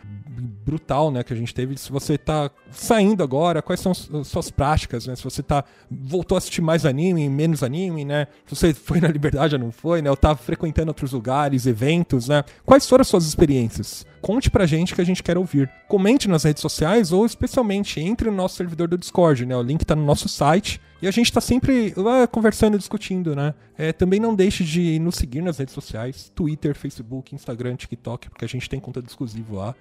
brutal, 0.64 1.10
né, 1.10 1.24
que 1.24 1.32
a 1.32 1.36
gente 1.36 1.52
teve. 1.52 1.76
Se 1.76 1.90
você 1.90 2.16
tá 2.16 2.48
saindo 2.70 3.24
agora, 3.24 3.60
quais 3.60 3.80
são 3.80 3.90
as 3.90 4.08
suas 4.28 4.52
práticas, 4.52 5.08
né? 5.08 5.16
Se 5.16 5.24
você 5.24 5.42
tá 5.42 5.64
voltou 5.90 6.36
a 6.36 6.38
assistir 6.38 6.62
mais 6.62 6.86
anime, 6.86 7.28
menos 7.28 7.64
anime, 7.64 8.04
né? 8.04 8.28
Se 8.46 8.54
você 8.54 8.72
foi 8.74 9.00
na 9.00 9.08
liberdade 9.08 9.56
ou 9.56 9.60
não 9.60 9.72
foi, 9.72 10.00
né? 10.00 10.08
Ou 10.08 10.16
tá 10.16 10.36
frequentando 10.36 10.90
outros 10.90 11.10
lugares, 11.10 11.66
eventos, 11.66 12.28
né? 12.28 12.44
Quais 12.64 12.88
foram 12.88 13.02
as 13.02 13.08
suas 13.08 13.26
experiências? 13.26 14.06
Conte 14.20 14.48
pra 14.48 14.64
gente 14.64 14.94
que 14.94 15.00
a 15.00 15.04
gente 15.04 15.22
quer 15.22 15.36
ouvir. 15.36 15.68
Comente 15.88 16.28
nas 16.28 16.44
redes 16.44 16.60
sociais 16.60 17.12
ou 17.12 17.24
especialmente 17.24 17.98
entre 17.98 18.28
no 18.28 18.36
nosso 18.36 18.56
servidor 18.56 18.88
do 18.88 18.98
Discord, 18.98 19.46
né? 19.46 19.56
O 19.56 19.62
link 19.62 19.84
tá 19.84 19.96
no 19.96 20.04
nosso 20.04 20.28
site. 20.28 20.80
E 21.00 21.08
a 21.08 21.10
gente 21.10 21.32
tá 21.32 21.40
sempre 21.40 21.94
lá 21.96 22.26
conversando, 22.26 22.76
discutindo, 22.76 23.34
né? 23.34 23.54
É, 23.76 23.92
também 23.92 24.20
não 24.20 24.34
deixe 24.34 24.64
de 24.64 24.98
nos 24.98 25.14
seguir 25.14 25.40
nas 25.40 25.56
redes 25.58 25.72
sociais, 25.72 26.30
Twitter, 26.34 26.74
Facebook, 26.74 27.34
Instagram, 27.34 27.76
TikTok, 27.76 28.28
porque 28.28 28.44
a 28.44 28.48
gente 28.48 28.68
tem 28.68 28.78
conteúdo 28.78 29.08
exclusivo 29.08 29.56
lá. 29.56 29.74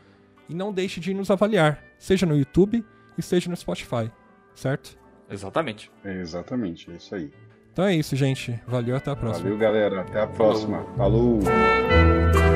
E 0.48 0.54
não 0.54 0.72
deixe 0.72 1.00
de 1.00 1.14
nos 1.14 1.30
avaliar, 1.30 1.84
seja 2.00 2.26
no 2.26 2.38
YouTube 2.38 2.86
e 3.18 3.22
seja 3.22 3.50
no 3.50 3.58
Spotify, 3.58 4.10
certo? 4.56 4.98
Exatamente. 5.30 5.92
É 6.06 6.22
exatamente, 6.22 6.90
é 6.90 6.96
isso 6.96 7.14
aí. 7.14 7.32
Então 7.74 7.86
é 7.86 7.96
isso, 7.96 8.16
gente. 8.16 8.60
Valeu, 8.66 8.96
até 8.96 9.12
a 9.12 9.16
próxima. 9.16 9.44
Valeu, 9.44 9.58
galera. 9.58 10.02
Até 10.02 10.22
a 10.22 10.28
próxima. 10.28 10.86
Falou. 10.96 11.42
Falou. 11.42 12.47